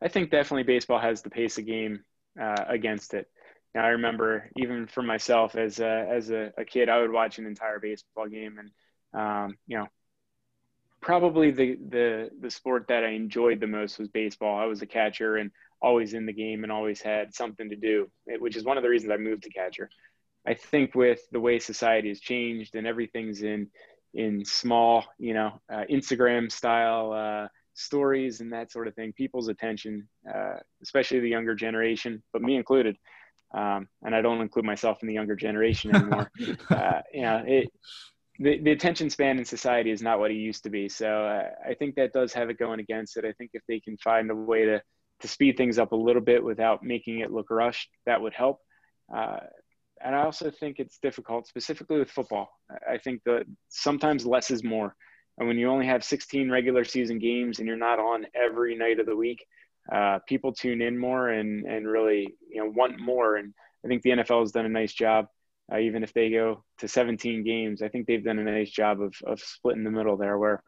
I 0.00 0.08
think 0.08 0.30
definitely 0.30 0.64
baseball 0.64 1.00
has 1.00 1.22
the 1.22 1.30
pace 1.30 1.58
of 1.58 1.66
game 1.66 2.04
uh, 2.40 2.64
against 2.68 3.14
it. 3.14 3.26
Now 3.74 3.84
I 3.84 3.88
remember 3.88 4.50
even 4.56 4.86
for 4.86 5.02
myself 5.02 5.56
as 5.56 5.80
a, 5.80 6.06
as 6.08 6.30
a, 6.30 6.52
a, 6.56 6.64
kid, 6.64 6.88
I 6.88 7.00
would 7.00 7.10
watch 7.10 7.38
an 7.38 7.46
entire 7.46 7.80
baseball 7.80 8.28
game, 8.28 8.58
and 8.58 8.70
um, 9.20 9.56
you 9.66 9.78
know, 9.78 9.88
probably 11.04 11.50
the 11.50 11.78
the 11.90 12.30
the 12.40 12.50
sport 12.50 12.86
that 12.88 13.04
I 13.04 13.10
enjoyed 13.10 13.60
the 13.60 13.66
most 13.66 13.98
was 13.98 14.08
baseball. 14.08 14.58
I 14.58 14.64
was 14.64 14.80
a 14.80 14.86
catcher 14.86 15.36
and 15.36 15.50
always 15.82 16.14
in 16.14 16.24
the 16.24 16.32
game 16.32 16.62
and 16.62 16.72
always 16.72 17.02
had 17.02 17.34
something 17.34 17.68
to 17.68 17.76
do, 17.76 18.10
which 18.38 18.56
is 18.56 18.64
one 18.64 18.78
of 18.78 18.82
the 18.82 18.88
reasons 18.88 19.12
I 19.12 19.18
moved 19.18 19.42
to 19.42 19.50
catcher. 19.50 19.90
I 20.46 20.54
think 20.54 20.94
with 20.94 21.20
the 21.30 21.40
way 21.40 21.58
society 21.58 22.08
has 22.08 22.20
changed 22.20 22.74
and 22.74 22.86
everything's 22.86 23.42
in 23.42 23.68
in 24.14 24.44
small, 24.44 25.04
you 25.18 25.34
know, 25.34 25.60
uh, 25.70 25.84
Instagram 25.90 26.50
style 26.50 27.12
uh, 27.12 27.48
stories 27.74 28.40
and 28.40 28.52
that 28.52 28.72
sort 28.72 28.88
of 28.88 28.94
thing, 28.94 29.12
people's 29.12 29.48
attention, 29.48 30.08
uh, 30.32 30.56
especially 30.82 31.20
the 31.20 31.28
younger 31.28 31.54
generation, 31.54 32.22
but 32.32 32.40
me 32.40 32.56
included. 32.56 32.96
Um, 33.52 33.88
and 34.02 34.14
I 34.14 34.22
don't 34.22 34.40
include 34.40 34.64
myself 34.64 34.98
in 35.02 35.08
the 35.08 35.14
younger 35.14 35.36
generation 35.36 35.94
anymore. 35.94 36.30
Uh, 36.70 37.02
you 37.12 37.22
know, 37.22 37.42
it, 37.46 37.70
the, 38.38 38.58
the 38.58 38.72
attention 38.72 39.10
span 39.10 39.38
in 39.38 39.44
society 39.44 39.90
is 39.90 40.02
not 40.02 40.18
what 40.18 40.30
it 40.30 40.34
used 40.34 40.64
to 40.64 40.70
be. 40.70 40.88
So 40.88 41.06
uh, 41.06 41.48
I 41.68 41.74
think 41.74 41.94
that 41.94 42.12
does 42.12 42.32
have 42.32 42.50
it 42.50 42.58
going 42.58 42.80
against 42.80 43.16
it. 43.16 43.24
I 43.24 43.32
think 43.32 43.50
if 43.54 43.62
they 43.68 43.80
can 43.80 43.96
find 43.98 44.30
a 44.30 44.34
way 44.34 44.64
to 44.64 44.82
to 45.20 45.28
speed 45.28 45.56
things 45.56 45.78
up 45.78 45.92
a 45.92 45.96
little 45.96 46.20
bit 46.20 46.42
without 46.42 46.82
making 46.82 47.20
it 47.20 47.30
look 47.30 47.48
rushed, 47.48 47.88
that 48.04 48.20
would 48.20 48.34
help. 48.34 48.58
Uh, 49.14 49.38
and 50.04 50.14
I 50.14 50.24
also 50.24 50.50
think 50.50 50.80
it's 50.80 50.98
difficult, 50.98 51.46
specifically 51.46 51.98
with 51.98 52.10
football. 52.10 52.50
I 52.90 52.98
think 52.98 53.22
that 53.24 53.44
sometimes 53.68 54.26
less 54.26 54.50
is 54.50 54.64
more. 54.64 54.94
And 55.38 55.46
when 55.48 55.56
you 55.56 55.70
only 55.70 55.86
have 55.86 56.04
16 56.04 56.50
regular 56.50 56.84
season 56.84 57.20
games 57.20 57.58
and 57.58 57.68
you're 57.68 57.76
not 57.76 58.00
on 58.00 58.26
every 58.34 58.76
night 58.76 58.98
of 58.98 59.06
the 59.06 59.16
week, 59.16 59.46
uh, 59.90 60.18
people 60.28 60.52
tune 60.52 60.82
in 60.82 60.98
more 60.98 61.28
and 61.28 61.64
and 61.64 61.86
really 61.86 62.34
you 62.50 62.62
know 62.62 62.72
want 62.74 62.98
more. 62.98 63.36
And 63.36 63.54
I 63.84 63.88
think 63.88 64.02
the 64.02 64.10
NFL 64.10 64.40
has 64.40 64.52
done 64.52 64.66
a 64.66 64.70
nice 64.70 64.92
job 64.92 65.26
uh, 65.74 65.78
even 65.78 66.02
if 66.02 66.12
they 66.12 66.30
go 66.30 66.62
to 66.78 66.88
17 66.88 67.44
games, 67.44 67.82
I 67.82 67.88
think 67.88 68.06
they've 68.06 68.24
done 68.24 68.38
a 68.38 68.44
nice 68.44 68.70
job 68.70 69.00
of, 69.00 69.14
of 69.26 69.40
splitting 69.40 69.84
the 69.84 69.90
middle 69.90 70.16
there 70.16 70.38
where, 70.38 70.62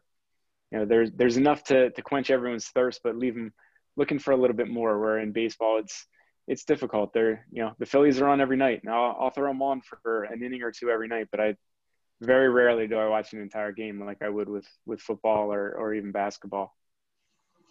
you 0.73 0.79
know, 0.79 0.85
there's, 0.85 1.13
there's 1.13 1.37
enough 1.37 1.63
to, 1.65 1.91
to 1.91 2.03
quench 2.03 2.31
everyone's 2.31 2.69
thirst, 2.69 3.01
but 3.05 3.17
leave 3.17 3.35
them 3.35 3.53
looking 3.97 4.19
for 4.19 4.33
a 4.33 4.37
little 4.37 4.57
bit 4.57 4.69
more 4.69 4.99
where 4.99 5.19
in 5.19 5.33
baseball, 5.33 5.79
it's, 5.79 6.07
it's 6.49 6.65
difficult. 6.65 7.13
They're, 7.13 7.47
you 7.51 7.63
know, 7.63 7.73
the 7.79 7.87
Phillies 7.87 8.21
are 8.21 8.29
on 8.29 8.41
every 8.41 8.57
night. 8.57 8.83
Now 8.85 9.07
I'll, 9.07 9.25
I'll 9.25 9.31
throw 9.31 9.49
them 9.49 9.63
on 9.63 9.83
for 9.83 10.25
an 10.25 10.43
inning 10.43 10.63
or 10.63 10.73
two 10.73 10.91
every 10.91 11.09
night, 11.09 11.29
but 11.31 11.41
I 11.41 11.57
very 12.21 12.49
rarely 12.49 12.87
do 12.87 12.97
I 12.97 13.09
watch 13.09 13.33
an 13.33 13.41
entire 13.41 13.73
game 13.73 14.05
like 14.05 14.23
I 14.23 14.29
would 14.29 14.49
with, 14.49 14.67
with 14.87 15.01
football 15.01 15.53
or, 15.53 15.73
or 15.73 15.95
even 15.95 16.13
basketball. 16.13 16.75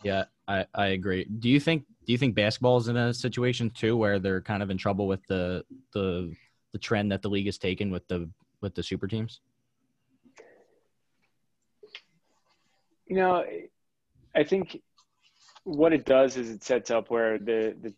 Yeah, 0.03 0.25
I, 0.47 0.65
I 0.73 0.87
agree. 0.87 1.25
Do 1.25 1.49
you 1.49 1.59
think 1.59 1.85
do 2.05 2.11
you 2.11 2.17
think 2.19 2.35
basketball 2.35 2.77
is 2.77 2.87
in 2.87 2.97
a 2.97 3.13
situation 3.13 3.71
too 3.71 3.97
where 3.97 4.19
they're 4.19 4.41
kind 4.41 4.61
of 4.61 4.69
in 4.69 4.77
trouble 4.77 5.07
with 5.07 5.25
the 5.27 5.63
the 5.93 6.35
the 6.75 6.79
trend 6.79 7.09
that 7.09 7.21
the 7.21 7.29
league 7.29 7.45
has 7.45 7.57
taken 7.57 7.89
with 7.89 8.05
the 8.09 8.29
with 8.59 8.75
the 8.75 8.83
super 8.83 9.07
teams? 9.07 9.39
You 13.07 13.15
know, 13.15 13.45
I 14.35 14.43
think 14.43 14.81
what 15.63 15.93
it 15.93 16.03
does 16.03 16.35
is 16.35 16.49
it 16.49 16.65
sets 16.65 16.91
up 16.91 17.09
where 17.09 17.39
the 17.39 17.77
the, 17.81 17.93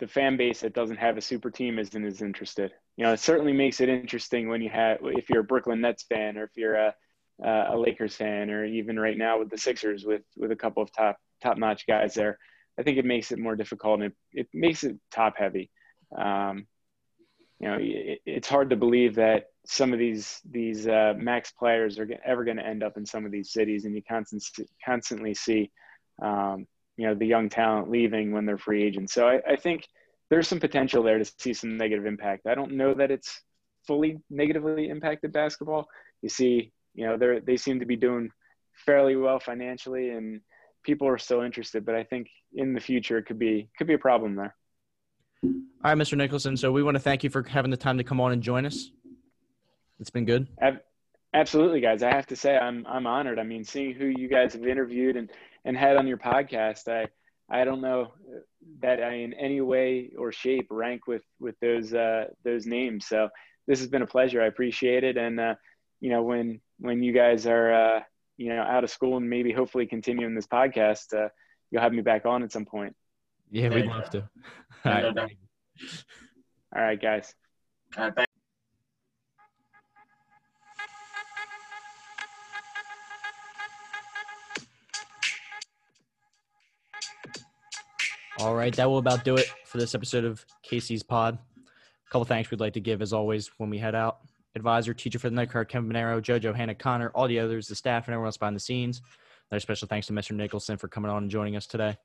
the 0.00 0.06
fan 0.06 0.36
base 0.36 0.60
that 0.60 0.74
doesn't 0.74 0.98
have 0.98 1.16
a 1.16 1.22
super 1.22 1.50
team 1.50 1.78
isn't 1.78 2.04
as 2.04 2.20
interested. 2.20 2.72
You 2.98 3.06
know, 3.06 3.14
it 3.14 3.20
certainly 3.20 3.54
makes 3.54 3.80
it 3.80 3.88
interesting 3.88 4.50
when 4.50 4.60
you 4.60 4.68
have 4.68 4.98
if 5.02 5.30
you're 5.30 5.40
a 5.40 5.50
Brooklyn 5.52 5.80
Nets 5.80 6.02
fan 6.02 6.36
or 6.36 6.44
if 6.44 6.50
you're 6.56 6.74
a 6.74 6.94
a 7.42 7.74
Lakers 7.74 8.16
fan 8.16 8.50
or 8.50 8.66
even 8.66 9.00
right 9.00 9.16
now 9.16 9.38
with 9.38 9.48
the 9.48 9.56
Sixers 9.56 10.04
with 10.04 10.24
with 10.36 10.50
a 10.50 10.56
couple 10.56 10.82
of 10.82 10.92
top 10.92 11.16
top 11.42 11.56
notch 11.56 11.86
guys 11.86 12.12
there. 12.12 12.36
I 12.78 12.82
think 12.82 12.98
it 12.98 13.06
makes 13.06 13.32
it 13.32 13.38
more 13.38 13.56
difficult 13.56 14.02
and 14.02 14.12
it, 14.12 14.16
it 14.42 14.48
makes 14.52 14.84
it 14.84 14.96
top 15.10 15.38
heavy. 15.38 15.70
Um, 16.14 16.66
you 17.60 17.68
know, 17.68 17.76
it, 17.78 18.20
it's 18.24 18.48
hard 18.48 18.70
to 18.70 18.76
believe 18.76 19.14
that 19.16 19.50
some 19.66 19.92
of 19.92 19.98
these 19.98 20.40
these 20.50 20.88
uh, 20.88 21.12
max 21.16 21.52
players 21.52 21.98
are 21.98 22.08
ever 22.24 22.42
going 22.44 22.56
to 22.56 22.66
end 22.66 22.82
up 22.82 22.96
in 22.96 23.04
some 23.04 23.26
of 23.26 23.30
these 23.30 23.52
cities, 23.52 23.84
and 23.84 23.94
you 23.94 24.02
constantly 24.02 24.66
constantly 24.84 25.34
see, 25.34 25.70
um, 26.22 26.66
you 26.96 27.06
know, 27.06 27.14
the 27.14 27.26
young 27.26 27.50
talent 27.50 27.90
leaving 27.90 28.32
when 28.32 28.46
they're 28.46 28.58
free 28.58 28.82
agents. 28.82 29.12
So 29.12 29.28
I, 29.28 29.40
I 29.52 29.56
think 29.56 29.86
there's 30.30 30.48
some 30.48 30.58
potential 30.58 31.02
there 31.02 31.18
to 31.18 31.32
see 31.38 31.52
some 31.52 31.76
negative 31.76 32.06
impact. 32.06 32.46
I 32.46 32.54
don't 32.54 32.72
know 32.72 32.94
that 32.94 33.10
it's 33.10 33.42
fully 33.86 34.18
negatively 34.30 34.88
impacted 34.88 35.32
basketball. 35.32 35.86
You 36.22 36.30
see, 36.30 36.72
you 36.94 37.06
know, 37.06 37.18
they 37.18 37.40
they 37.40 37.56
seem 37.58 37.80
to 37.80 37.86
be 37.86 37.96
doing 37.96 38.30
fairly 38.86 39.16
well 39.16 39.38
financially, 39.38 40.10
and 40.10 40.40
people 40.82 41.06
are 41.08 41.18
still 41.18 41.42
interested. 41.42 41.84
But 41.84 41.94
I 41.94 42.04
think 42.04 42.28
in 42.54 42.72
the 42.72 42.80
future 42.80 43.18
it 43.18 43.26
could 43.26 43.38
be 43.38 43.68
could 43.76 43.86
be 43.86 43.94
a 43.94 43.98
problem 43.98 44.34
there. 44.36 44.56
All 45.42 45.50
right, 45.84 45.96
Mr. 45.96 46.16
Nicholson. 46.16 46.56
So 46.56 46.72
we 46.72 46.82
want 46.82 46.94
to 46.96 47.00
thank 47.00 47.24
you 47.24 47.30
for 47.30 47.42
having 47.42 47.70
the 47.70 47.76
time 47.76 47.98
to 47.98 48.04
come 48.04 48.20
on 48.20 48.32
and 48.32 48.42
join 48.42 48.66
us. 48.66 48.90
It's 49.98 50.10
been 50.10 50.24
good. 50.24 50.48
Absolutely, 51.32 51.80
guys. 51.80 52.02
I 52.02 52.12
have 52.12 52.26
to 52.28 52.36
say 52.36 52.58
I'm 52.58 52.84
I'm 52.88 53.06
honored. 53.06 53.38
I 53.38 53.44
mean, 53.44 53.64
seeing 53.64 53.94
who 53.94 54.06
you 54.06 54.28
guys 54.28 54.54
have 54.54 54.66
interviewed 54.66 55.16
and 55.16 55.30
and 55.64 55.76
had 55.76 55.96
on 55.96 56.06
your 56.06 56.18
podcast, 56.18 56.88
I 56.88 57.06
I 57.48 57.64
don't 57.64 57.80
know 57.80 58.12
that 58.80 59.02
I 59.02 59.14
in 59.14 59.32
any 59.34 59.60
way 59.60 60.10
or 60.18 60.32
shape 60.32 60.66
rank 60.70 61.06
with 61.06 61.22
with 61.38 61.54
those 61.60 61.94
uh, 61.94 62.26
those 62.44 62.66
names. 62.66 63.06
So 63.06 63.28
this 63.68 63.78
has 63.78 63.88
been 63.88 64.02
a 64.02 64.06
pleasure. 64.06 64.42
I 64.42 64.46
appreciate 64.46 65.04
it. 65.04 65.16
And 65.16 65.38
uh, 65.38 65.54
you 66.00 66.10
know, 66.10 66.22
when 66.22 66.60
when 66.78 67.02
you 67.02 67.12
guys 67.12 67.46
are 67.46 67.72
uh, 67.72 68.00
you 68.36 68.48
know 68.48 68.62
out 68.62 68.82
of 68.82 68.90
school 68.90 69.16
and 69.16 69.30
maybe 69.30 69.52
hopefully 69.52 69.86
continuing 69.86 70.34
this 70.34 70.48
podcast, 70.48 71.14
uh, 71.14 71.28
you'll 71.70 71.82
have 71.82 71.92
me 71.92 72.02
back 72.02 72.26
on 72.26 72.42
at 72.42 72.50
some 72.50 72.64
point. 72.64 72.96
Yeah, 73.50 73.68
we'd 73.68 73.86
love 73.86 74.10
to. 74.10 74.28
All 74.84 74.92
right. 74.92 75.16
All 76.74 76.82
right, 76.82 77.00
guys. 77.00 77.34
All 77.98 78.10
right, 78.16 78.26
All 88.38 88.54
right, 88.54 88.74
that 88.76 88.88
will 88.88 88.98
about 88.98 89.22
do 89.22 89.34
it 89.34 89.52
for 89.66 89.76
this 89.76 89.94
episode 89.94 90.24
of 90.24 90.46
Casey's 90.62 91.02
Pod. 91.02 91.36
A 91.36 92.10
couple 92.10 92.24
thanks 92.24 92.50
we'd 92.50 92.60
like 92.60 92.72
to 92.72 92.80
give, 92.80 93.02
as 93.02 93.12
always, 93.12 93.50
when 93.58 93.68
we 93.68 93.76
head 93.76 93.94
out. 93.94 94.20
Advisor, 94.54 94.94
teacher 94.94 95.18
for 95.18 95.28
the 95.28 95.34
Knight 95.36 95.50
Crier, 95.50 95.66
Kevin 95.66 95.90
Bonero, 95.90 96.22
JoJo, 96.22 96.54
Hannah 96.54 96.74
Connor, 96.74 97.10
all 97.14 97.28
the 97.28 97.38
others, 97.38 97.68
the 97.68 97.74
staff, 97.74 98.06
and 98.06 98.14
everyone 98.14 98.28
else 98.28 98.38
behind 98.38 98.56
the 98.56 98.60
scenes. 98.60 99.02
Another 99.50 99.60
special 99.60 99.88
thanks 99.88 100.06
to 100.06 100.14
Mr. 100.14 100.34
Nicholson 100.34 100.78
for 100.78 100.88
coming 100.88 101.10
on 101.10 101.24
and 101.24 101.30
joining 101.30 101.54
us 101.54 101.66
today. 101.66 101.98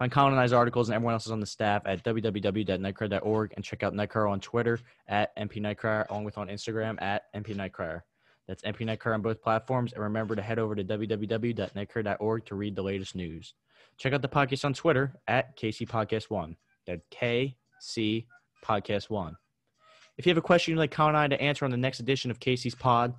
Find 0.00 0.10
Colin 0.10 0.32
and 0.32 0.40
I's 0.40 0.54
articles 0.54 0.88
and 0.88 0.96
everyone 0.96 1.12
else's 1.12 1.30
on 1.30 1.40
the 1.40 1.46
staff 1.46 1.82
at 1.84 2.02
www.nightcry.org 2.02 3.52
and 3.54 3.62
check 3.62 3.82
out 3.82 3.94
Knight 3.94 4.08
Crier 4.08 4.28
on 4.28 4.40
Twitter 4.40 4.80
at 5.06 5.36
npknightcrier, 5.36 6.08
along 6.08 6.24
with 6.24 6.38
on 6.38 6.48
Instagram 6.48 7.00
at 7.02 7.24
npknightcrier. 7.34 8.00
That's 8.48 8.62
NP 8.62 8.86
Knight 8.86 8.98
Crier 8.98 9.12
on 9.12 9.20
both 9.20 9.42
platforms. 9.42 9.92
And 9.92 10.02
remember 10.02 10.34
to 10.34 10.40
head 10.40 10.58
over 10.58 10.74
to 10.74 10.82
www.knightcrier.org 10.82 12.46
to 12.46 12.54
read 12.54 12.74
the 12.74 12.82
latest 12.82 13.14
news. 13.14 13.52
Check 13.98 14.14
out 14.14 14.22
the 14.22 14.28
podcast 14.28 14.64
on 14.64 14.72
Twitter 14.72 15.12
at 15.28 15.54
KC 15.58 15.86
Podcast 15.86 16.30
One. 16.30 16.56
That's 16.86 17.02
KC 17.12 18.24
Podcast 18.64 19.10
One. 19.10 19.36
If 20.16 20.24
you 20.24 20.30
have 20.30 20.38
a 20.38 20.42
question 20.42 20.72
you'd 20.72 20.78
like 20.78 20.92
Colin 20.92 21.14
and 21.14 21.18
I 21.18 21.28
to 21.28 21.42
answer 21.42 21.66
on 21.66 21.70
the 21.70 21.76
next 21.76 22.00
edition 22.00 22.30
of 22.30 22.40
Casey's 22.40 22.74
Pod, 22.74 23.12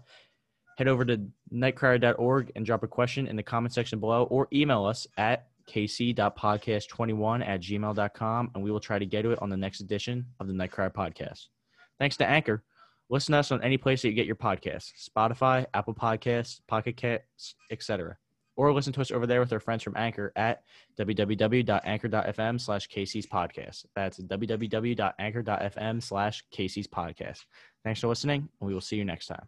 head 0.80 0.88
over 0.88 1.06
to 1.06 1.22
knightcrier.org 1.54 2.52
and 2.56 2.66
drop 2.66 2.82
a 2.82 2.88
question 2.88 3.28
in 3.28 3.36
the 3.36 3.44
comment 3.44 3.72
section 3.72 4.00
below 4.00 4.24
or 4.24 4.48
email 4.52 4.84
us 4.84 5.06
at 5.16 5.51
kc.podcast21 5.72 7.48
at 7.48 7.62
gmail.com 7.62 8.52
and 8.54 8.64
we 8.64 8.72
will 8.72 8.80
try 8.80 9.00
to 9.00 9.06
get 9.06 9.22
to 9.24 9.32
it 9.32 9.42
on 9.42 9.50
the 9.50 9.58
next 9.58 9.82
edition 9.82 10.26
of 10.40 10.48
the 10.48 10.54
Knight 10.54 10.72
Crier 10.72 10.90
Podcast. 10.90 11.48
Thanks 12.00 12.18
to 12.18 12.28
Anchor. 12.28 12.64
Listen 13.10 13.34
to 13.34 13.40
us 13.40 13.52
on 13.52 13.62
any 13.64 13.78
place 13.78 14.02
that 14.02 14.10
you 14.10 14.14
get 14.14 14.26
your 14.26 14.36
podcasts 14.36 14.92
Spotify, 15.10 15.66
Apple 15.74 15.94
Podcasts, 15.94 16.62
Pocket 16.68 16.98
Casts, 16.98 17.56
etc. 17.70 18.18
Or 18.56 18.74
listen 18.74 18.94
to 18.94 19.02
us 19.02 19.12
over 19.12 19.26
there 19.26 19.40
with 19.40 19.54
our 19.54 19.60
friends 19.60 19.84
from 19.84 19.96
Anchor 19.98 20.32
at 20.36 20.64
www.anchor.fm 21.00 22.62
slash 22.62 22.88
Casey's 22.88 23.26
Podcast. 23.26 23.86
That's 23.96 24.20
www.anchor.fm 24.20 26.04
slash 26.04 26.44
Casey's 26.52 26.88
Podcast. 26.88 27.46
Thanks 27.84 28.02
for 28.02 28.08
listening, 28.08 28.50
and 28.60 28.68
we 28.68 28.74
will 28.74 28.82
see 28.82 28.98
you 28.98 29.06
next 29.06 29.28
time. 29.28 29.48